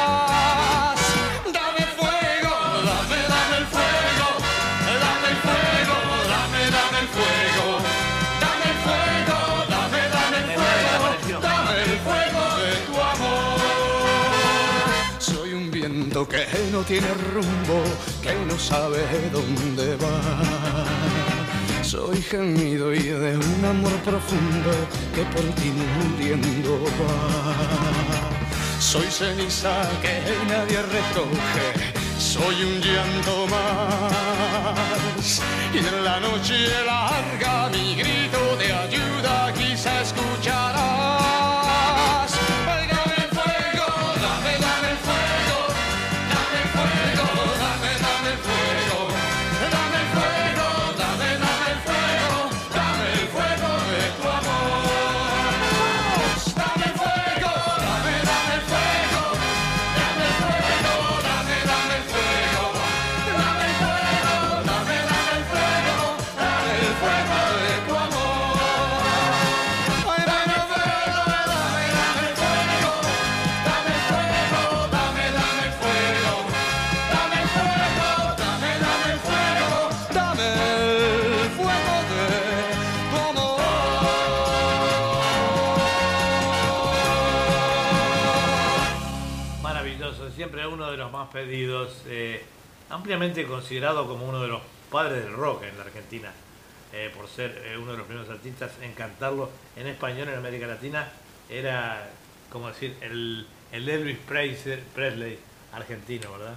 Tiene 16.84 17.08
rumbo, 17.34 17.84
que 18.22 18.34
no 18.46 18.58
sabe 18.58 19.00
dónde 19.32 19.96
va. 19.98 20.22
Soy 21.84 22.22
gemido 22.22 22.94
y 22.94 23.04
de 23.04 23.38
un 23.38 23.66
amor 23.66 23.92
profundo 24.04 24.72
que 25.14 25.24
por 25.26 25.44
ti 25.56 25.72
muriendo 25.72 26.84
va. 27.00 28.80
Soy 28.80 29.08
ceniza 29.10 29.90
que 30.02 30.22
nadie 30.48 30.82
recoge, 30.82 31.94
soy 32.18 32.56
un 32.64 32.82
llanto 32.82 33.48
más. 33.48 35.42
Y 35.74 35.78
en 35.78 36.04
la 36.04 36.20
noche 36.20 36.68
larga 36.86 37.70
mi 37.70 37.96
grito 37.96 38.56
de 38.58 38.74
ayuda 38.74 39.54
quizá 39.54 40.02
escucharás. 40.02 41.41
Siempre 90.62 90.76
uno 90.80 90.92
de 90.92 90.98
los 90.98 91.12
más 91.12 91.28
pedidos, 91.30 92.04
eh, 92.06 92.40
ampliamente 92.92 93.48
considerado 93.48 94.08
como 94.08 94.30
uno 94.30 94.44
de 94.44 94.48
los 94.48 94.62
padres 94.92 95.24
del 95.24 95.34
rock 95.34 95.64
en 95.64 95.76
la 95.76 95.86
Argentina, 95.86 96.32
eh, 96.94 97.12
por 97.18 97.28
ser 97.28 97.64
eh, 97.66 97.78
uno 97.80 97.94
de 97.94 97.98
los 97.98 98.06
primeros 98.06 98.30
artistas 98.30 98.72
en 98.84 98.94
cantarlo 98.94 99.50
en 99.76 99.88
español 99.88 100.30
en 100.30 100.36
América 100.36 100.68
Latina, 100.68 101.12
era 101.50 102.08
como 102.52 102.68
decir 102.68 102.96
el, 103.02 103.48
el 103.72 103.90
Elvis 103.90 104.20
Presley, 104.20 105.40
argentino, 105.74 106.32
¿verdad? 106.34 106.56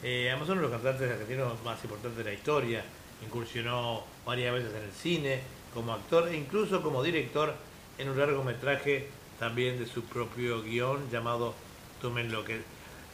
Además 0.00 0.48
uno 0.48 0.62
de 0.62 0.68
los 0.68 0.70
cantantes 0.70 1.10
argentinos 1.10 1.62
más 1.64 1.84
importantes 1.84 2.16
de 2.16 2.24
la 2.24 2.32
historia, 2.32 2.82
incursionó 3.22 4.04
varias 4.24 4.54
veces 4.54 4.72
en 4.74 4.84
el 4.84 4.92
cine, 4.92 5.40
como 5.74 5.92
actor 5.92 6.28
e 6.28 6.36
incluso 6.38 6.80
como 6.80 7.02
director 7.02 7.54
en 7.98 8.08
un 8.08 8.18
largometraje 8.18 9.10
también 9.38 9.78
de 9.78 9.84
su 9.84 10.02
propio 10.04 10.62
guion 10.62 11.10
llamado 11.10 11.54
Tú 12.00 12.10
me, 12.10 12.22
enloque- 12.22 12.62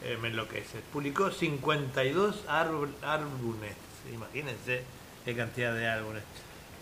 eh, 0.03 0.17
me 0.21 0.29
enloqueces. 0.29 0.81
Publicó 0.93 1.31
52 1.31 2.45
árbol- 2.47 2.95
álbumes, 3.01 3.73
imagínense 4.13 4.83
qué 5.25 5.35
cantidad 5.35 5.73
de 5.73 5.87
álbumes. 5.87 6.23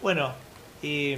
Bueno, 0.02 0.34
y 0.81 1.18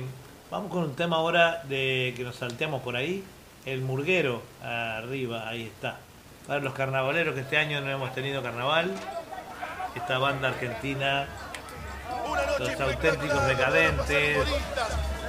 vamos 0.50 0.72
con 0.72 0.84
un 0.84 0.96
tema 0.96 1.18
ahora 1.18 1.64
de 1.66 2.14
que 2.16 2.24
nos 2.24 2.36
salteamos 2.38 2.82
por 2.82 2.96
ahí, 2.96 3.24
el 3.66 3.82
murguero, 3.82 4.42
arriba, 4.64 5.48
ahí 5.50 5.64
está. 5.64 6.00
Para 6.48 6.62
los 6.62 6.74
carnavaleros 6.74 7.36
que 7.36 7.42
este 7.42 7.58
año 7.58 7.82
no 7.82 7.90
hemos 7.92 8.14
tenido 8.16 8.42
carnaval, 8.42 8.92
esta 9.96 10.18
banda 10.18 10.48
argentina, 10.48 11.28
los 12.60 12.80
auténticos 12.80 13.46
decadentes, 13.48 14.38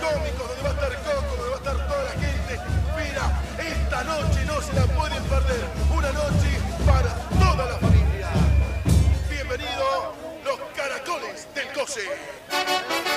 cómicos, 0.00 0.48
donde 0.48 0.62
va 0.62 0.68
a 0.68 0.72
estar 0.72 0.94
Coco, 1.02 1.36
donde 1.36 1.50
va 1.50 1.54
a 1.54 1.58
estar 1.58 1.86
toda 1.88 2.04
la 2.04 2.10
gente. 2.12 2.60
Mira, 2.96 3.42
esta 3.60 4.04
noche 4.04 4.44
no 4.46 4.60
se 4.60 4.72
la 4.74 4.86
pueden 4.86 5.22
perder. 5.24 5.64
Una 5.94 6.12
noche 6.12 6.58
para 6.86 7.14
toda 7.38 7.66
la 7.66 7.78
familia. 7.78 8.28
Bienvenido, 9.28 10.14
los 10.44 10.58
caracoles 10.76 11.46
del 11.54 11.72
COSE. 11.72 13.09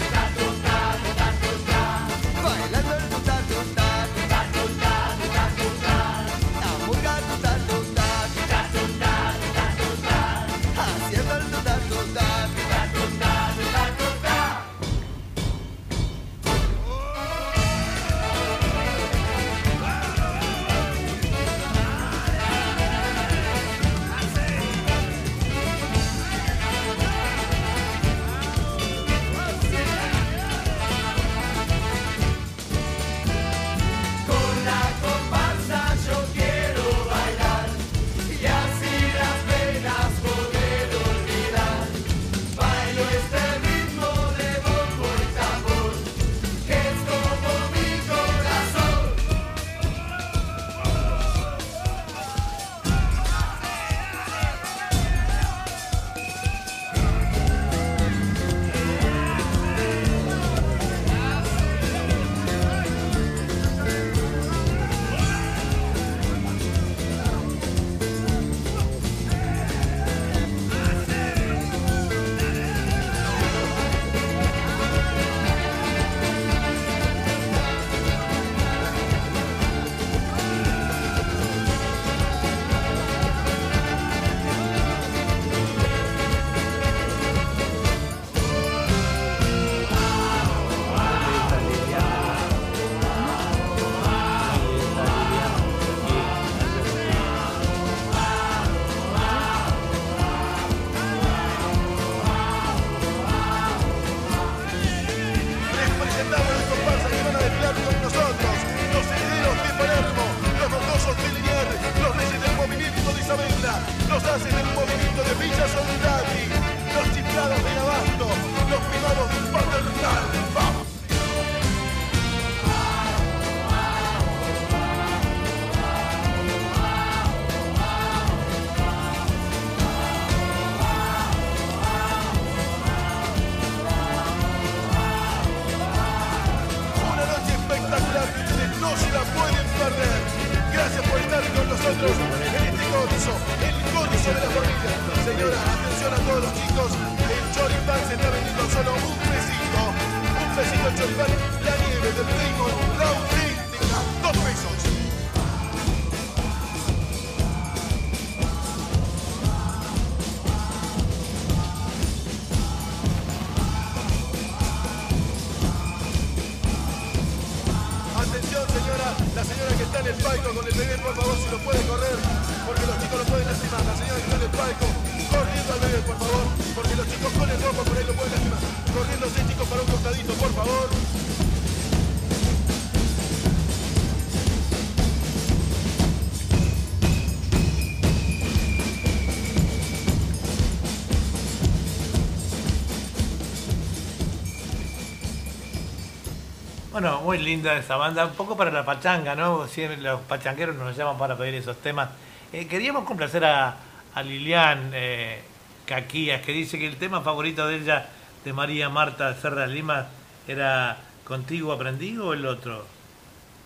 Bueno, 196.96 197.20
muy 197.20 197.38
linda 197.40 197.76
esa 197.76 197.98
banda, 197.98 198.26
un 198.26 198.36
poco 198.36 198.56
para 198.56 198.72
la 198.72 198.86
pachanga, 198.86 199.36
¿no? 199.36 199.68
Siempre 199.68 199.98
los 199.98 200.22
pachangueros 200.22 200.78
nos 200.78 200.96
llaman 200.96 201.18
para 201.18 201.36
pedir 201.36 201.56
esos 201.56 201.76
temas. 201.82 202.08
Eh, 202.54 202.68
queríamos 202.68 203.04
complacer 203.04 203.44
a, 203.44 203.76
Lilian 204.24 204.92
eh, 204.94 205.42
Caquías, 205.86 206.42
que 206.42 206.54
dice 206.54 206.80
que 206.80 206.88
el 206.88 206.96
tema 206.96 207.20
favorito 207.20 207.68
de 207.68 207.80
ella, 207.80 208.08
de 208.46 208.54
María 208.54 208.88
Marta 208.88 209.36
Serra 209.36 209.68
Lima, 209.68 210.08
era 210.48 210.96
¿Contigo 211.26 211.74
aprendí 211.74 212.18
o 212.18 212.32
el 212.32 212.46
otro? 212.46 212.86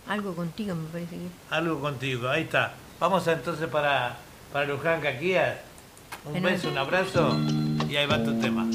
Algo 0.07 0.33
contigo, 0.33 0.73
me 0.73 0.89
parece 0.89 1.17
que. 1.17 1.27
Algo 1.51 1.79
contigo, 1.79 2.29
ahí 2.29 2.41
está. 2.41 2.73
Vamos 2.99 3.27
entonces 3.27 3.67
para, 3.67 4.17
para 4.51 4.65
Luján 4.65 5.01
Caquías. 5.01 5.55
Un 6.25 6.41
beso, 6.41 6.69
un 6.69 6.79
abrazo 6.79 7.37
y 7.87 7.95
ahí 7.95 8.07
va 8.07 8.23
tu 8.23 8.39
tema. 8.39 8.65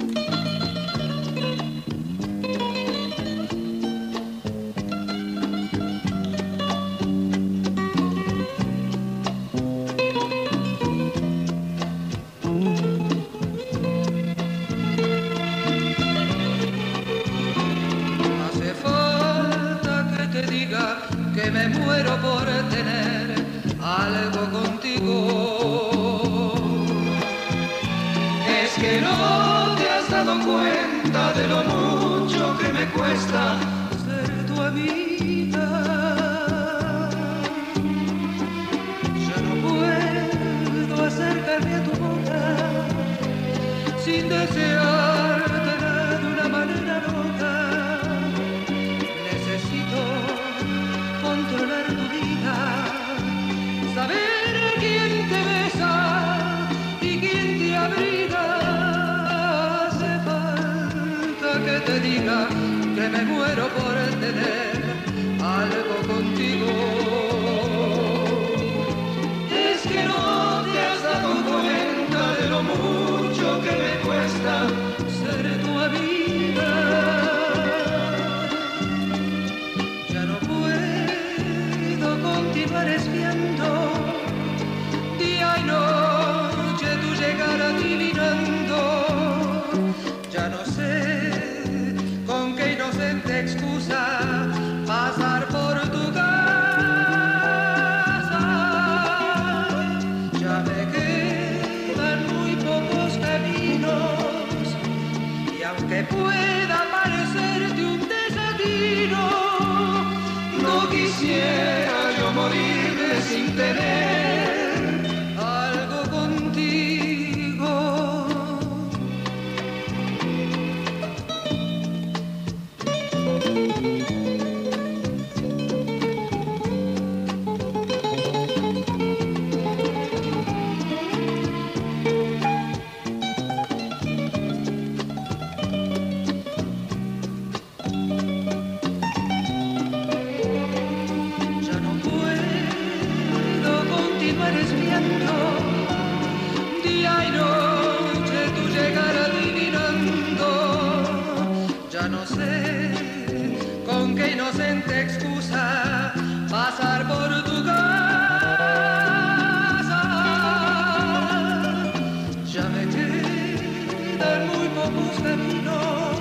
caminos 165.23 166.19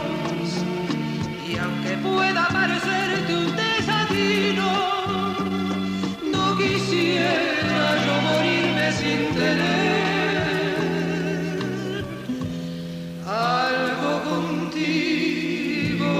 y 1.45 1.57
aunque 1.57 1.97
pueda 1.97 2.47
parecerte 2.47 3.35
un 3.35 3.53
desatino, 3.55 4.71
no 6.31 6.57
quisiera 6.57 8.05
yo 8.05 8.21
morirme 8.21 8.91
sin 8.93 9.33
tener 9.35 10.43
algo 13.27 14.23
contigo. 14.29 16.13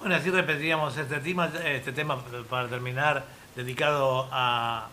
Bueno, 0.00 0.14
así 0.16 0.30
repetíamos 0.30 0.96
este 0.96 1.20
tema, 1.20 1.48
este 1.64 1.92
tema 1.92 2.18
para 2.50 2.68
terminar 2.68 3.24
dedicado 3.54 4.28
a 4.32 4.88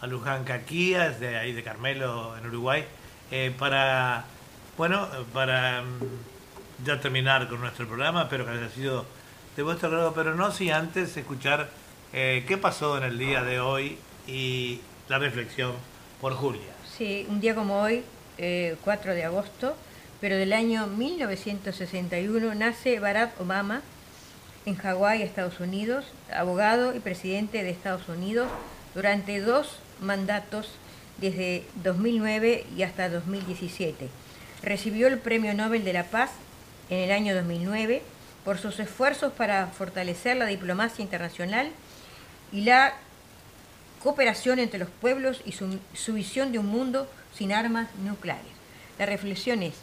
a 0.00 0.06
Luján 0.06 0.44
Caquía, 0.44 1.10
de 1.10 1.36
ahí 1.36 1.52
de 1.52 1.62
Carmelo, 1.62 2.36
en 2.36 2.46
Uruguay, 2.46 2.84
eh, 3.30 3.52
para, 3.58 4.24
bueno, 4.76 5.08
para 5.32 5.82
mm, 5.82 6.84
ya 6.84 7.00
terminar 7.00 7.48
con 7.48 7.60
nuestro 7.60 7.86
programa, 7.86 8.22
espero 8.22 8.44
que 8.44 8.52
haya 8.52 8.68
sido 8.68 9.06
de 9.56 9.62
vuestro 9.62 9.88
agrado, 9.88 10.12
pero 10.14 10.34
no 10.34 10.52
sin 10.52 10.72
antes 10.72 11.16
escuchar 11.16 11.70
eh, 12.12 12.44
qué 12.46 12.58
pasó 12.58 12.98
en 12.98 13.04
el 13.04 13.18
día 13.18 13.42
de 13.42 13.58
hoy 13.58 13.98
y 14.26 14.80
la 15.08 15.18
reflexión 15.18 15.72
por 16.20 16.34
Julia. 16.34 16.74
Sí, 16.96 17.26
un 17.28 17.40
día 17.40 17.54
como 17.54 17.80
hoy, 17.80 18.02
eh, 18.38 18.76
4 18.84 19.14
de 19.14 19.24
agosto, 19.24 19.76
pero 20.20 20.36
del 20.36 20.52
año 20.52 20.86
1961, 20.86 22.54
nace 22.54 23.00
Barack 23.00 23.40
Obama 23.40 23.82
en 24.66 24.76
Hawái, 24.76 25.22
Estados 25.22 25.60
Unidos, 25.60 26.04
abogado 26.32 26.94
y 26.94 27.00
presidente 27.00 27.62
de 27.62 27.70
Estados 27.70 28.08
Unidos 28.08 28.48
durante 28.94 29.40
dos 29.40 29.78
mandatos 30.00 30.70
desde 31.18 31.64
2009 31.82 32.66
y 32.76 32.82
hasta 32.82 33.08
2017. 33.08 34.08
Recibió 34.62 35.06
el 35.08 35.18
Premio 35.18 35.54
Nobel 35.54 35.84
de 35.84 35.92
la 35.92 36.04
Paz 36.04 36.30
en 36.90 36.98
el 36.98 37.12
año 37.12 37.34
2009 37.34 38.02
por 38.44 38.58
sus 38.58 38.78
esfuerzos 38.78 39.32
para 39.32 39.66
fortalecer 39.68 40.36
la 40.36 40.46
diplomacia 40.46 41.02
internacional 41.02 41.70
y 42.52 42.62
la 42.62 42.94
cooperación 44.02 44.58
entre 44.58 44.78
los 44.78 44.88
pueblos 44.88 45.40
y 45.44 45.52
su, 45.52 45.78
su 45.94 46.14
visión 46.14 46.52
de 46.52 46.58
un 46.58 46.66
mundo 46.66 47.10
sin 47.34 47.52
armas 47.52 47.88
nucleares. 48.04 48.44
La 48.98 49.06
reflexión 49.06 49.62
es, 49.62 49.74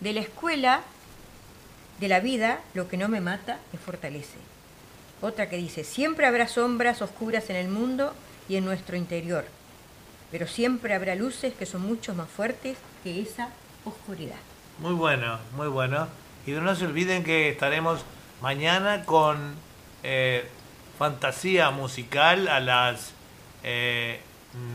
de 0.00 0.12
la 0.12 0.20
escuela 0.20 0.82
de 2.00 2.08
la 2.08 2.20
vida, 2.20 2.60
lo 2.74 2.88
que 2.88 2.96
no 2.96 3.08
me 3.08 3.20
mata 3.20 3.58
me 3.72 3.78
fortalece. 3.78 4.38
Otra 5.20 5.48
que 5.48 5.56
dice, 5.56 5.84
siempre 5.84 6.26
habrá 6.26 6.48
sombras 6.48 7.00
oscuras 7.00 7.48
en 7.50 7.56
el 7.56 7.68
mundo 7.68 8.12
y 8.48 8.56
en 8.56 8.64
nuestro 8.64 8.96
interior, 8.96 9.44
pero 10.30 10.46
siempre 10.46 10.94
habrá 10.94 11.14
luces 11.14 11.54
que 11.54 11.66
son 11.66 11.82
mucho 11.82 12.14
más 12.14 12.28
fuertes 12.28 12.76
que 13.02 13.20
esa 13.20 13.50
oscuridad. 13.84 14.38
Muy 14.78 14.94
bueno, 14.94 15.38
muy 15.56 15.68
bueno. 15.68 16.08
Y 16.46 16.50
no 16.50 16.74
se 16.74 16.86
olviden 16.86 17.24
que 17.24 17.48
estaremos 17.48 18.00
mañana 18.42 19.04
con 19.04 19.54
eh, 20.02 20.46
fantasía 20.98 21.70
musical 21.70 22.48
a 22.48 22.60
las 22.60 23.12
eh, 23.62 24.20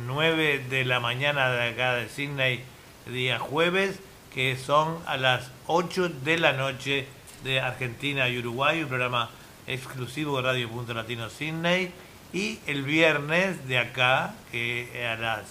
9 0.06 0.66
de 0.70 0.86
la 0.86 1.00
mañana 1.00 1.50
de 1.52 1.70
acá 1.70 1.96
de 1.96 2.10
Sydney, 2.10 2.64
día 3.06 3.40
jueves, 3.40 4.00
que 4.34 4.58
son 4.58 4.98
a 5.06 5.18
las 5.18 5.52
8 5.68 6.10
de 6.24 6.38
la 6.38 6.54
noche 6.54 7.08
de 7.44 7.60
Argentina 7.60 8.28
y 8.30 8.40
Uruguay, 8.40 8.82
un 8.82 8.90
programa 8.90 9.30
exclusivo 9.68 10.38
de 10.38 10.44
Radio 10.44 10.70
Punto 10.70 10.94
Latino 10.94 11.30
Sydney. 11.30 11.92
Y 12.34 12.60
el 12.68 12.84
viernes 12.84 13.68
de 13.68 13.80
acá, 13.80 14.34
que 14.52 15.08
a 15.08 15.16
las 15.16 15.42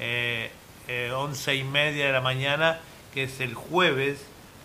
eh, 0.00 0.50
eh, 0.88 1.10
11 1.14 1.54
y 1.56 1.64
media 1.64 2.06
de 2.06 2.12
la 2.12 2.20
mañana, 2.20 2.78
que 3.12 3.24
es 3.24 3.40
el 3.40 3.54
jueves, 3.54 4.18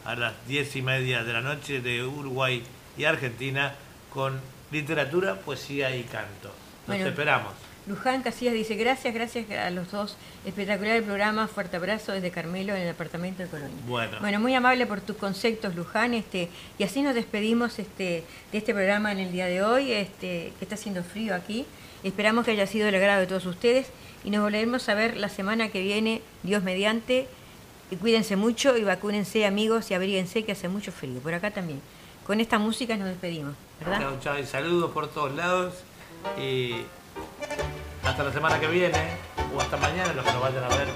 a 0.05 0.15
las 0.15 0.33
10 0.47 0.75
y 0.77 0.81
media 0.81 1.23
de 1.23 1.33
la 1.33 1.41
noche 1.41 1.81
de 1.81 2.03
Uruguay 2.03 2.63
y 2.97 3.03
Argentina, 3.03 3.75
con 4.13 4.39
literatura, 4.71 5.35
poesía 5.35 5.95
y 5.95 6.03
canto. 6.03 6.47
Nos 6.87 6.97
Bueno. 6.97 7.07
esperamos. 7.07 7.53
Luján 7.87 8.21
Casillas 8.21 8.53
dice, 8.53 8.75
gracias, 8.75 9.13
gracias 9.13 9.49
a 9.51 9.69
los 9.71 9.91
dos. 9.91 10.15
Espectacular 10.45 10.97
el 10.97 11.03
programa, 11.03 11.47
fuerte 11.47 11.77
abrazo 11.77 12.11
desde 12.11 12.31
Carmelo 12.31 12.75
en 12.75 12.81
el 12.81 12.89
apartamento 12.89 13.43
de 13.43 13.49
Colonia. 13.49 13.75
Bueno. 13.87 14.17
Bueno, 14.19 14.39
muy 14.39 14.53
amable 14.53 14.85
por 14.85 15.01
tus 15.01 15.15
conceptos, 15.17 15.75
Luján, 15.75 16.13
este, 16.13 16.49
y 16.77 16.83
así 16.83 17.01
nos 17.01 17.15
despedimos 17.15 17.79
este, 17.79 18.23
de 18.51 18.57
este 18.57 18.73
programa 18.73 19.11
en 19.11 19.19
el 19.19 19.31
día 19.31 19.47
de 19.47 19.63
hoy, 19.63 19.91
este, 19.91 20.53
que 20.59 20.65
está 20.65 20.75
haciendo 20.75 21.03
frío 21.03 21.33
aquí. 21.33 21.65
Esperamos 22.03 22.45
que 22.45 22.51
haya 22.51 22.67
sido 22.67 22.85
del 22.85 22.95
agrado 22.95 23.21
de 23.21 23.27
todos 23.27 23.45
ustedes 23.45 23.87
y 24.23 24.29
nos 24.29 24.41
volveremos 24.41 24.87
a 24.87 24.93
ver 24.93 25.17
la 25.17 25.29
semana 25.29 25.69
que 25.69 25.81
viene, 25.81 26.21
Dios 26.43 26.63
mediante. 26.63 27.27
Y 27.91 27.95
cuídense 27.95 28.35
mucho 28.35 28.77
y 28.77 28.83
vacúnense, 28.83 29.45
amigos, 29.45 29.89
y 29.89 29.95
abríguense 29.95 30.43
que 30.43 30.51
hace 30.51 30.69
mucho 30.69 30.91
frío. 30.91 31.19
Por 31.19 31.33
acá 31.33 31.51
también. 31.51 31.81
Con 32.25 32.39
esta 32.39 32.59
música 32.59 32.95
nos 32.95 33.07
despedimos, 33.07 33.55
y 34.39 34.45
saludos 34.45 34.91
por 34.91 35.07
todos 35.07 35.35
lados. 35.35 35.73
Hasta 38.03 38.23
la 38.23 38.31
semana 38.31 38.59
que 38.59 38.67
viene, 38.67 39.17
o 39.55 39.61
hasta 39.61 39.77
mañana, 39.77 40.13
los 40.13 40.25
que 40.25 40.31
nos 40.31 40.41
vayan 40.41 40.63
a 40.63 40.69
ver 40.69 40.87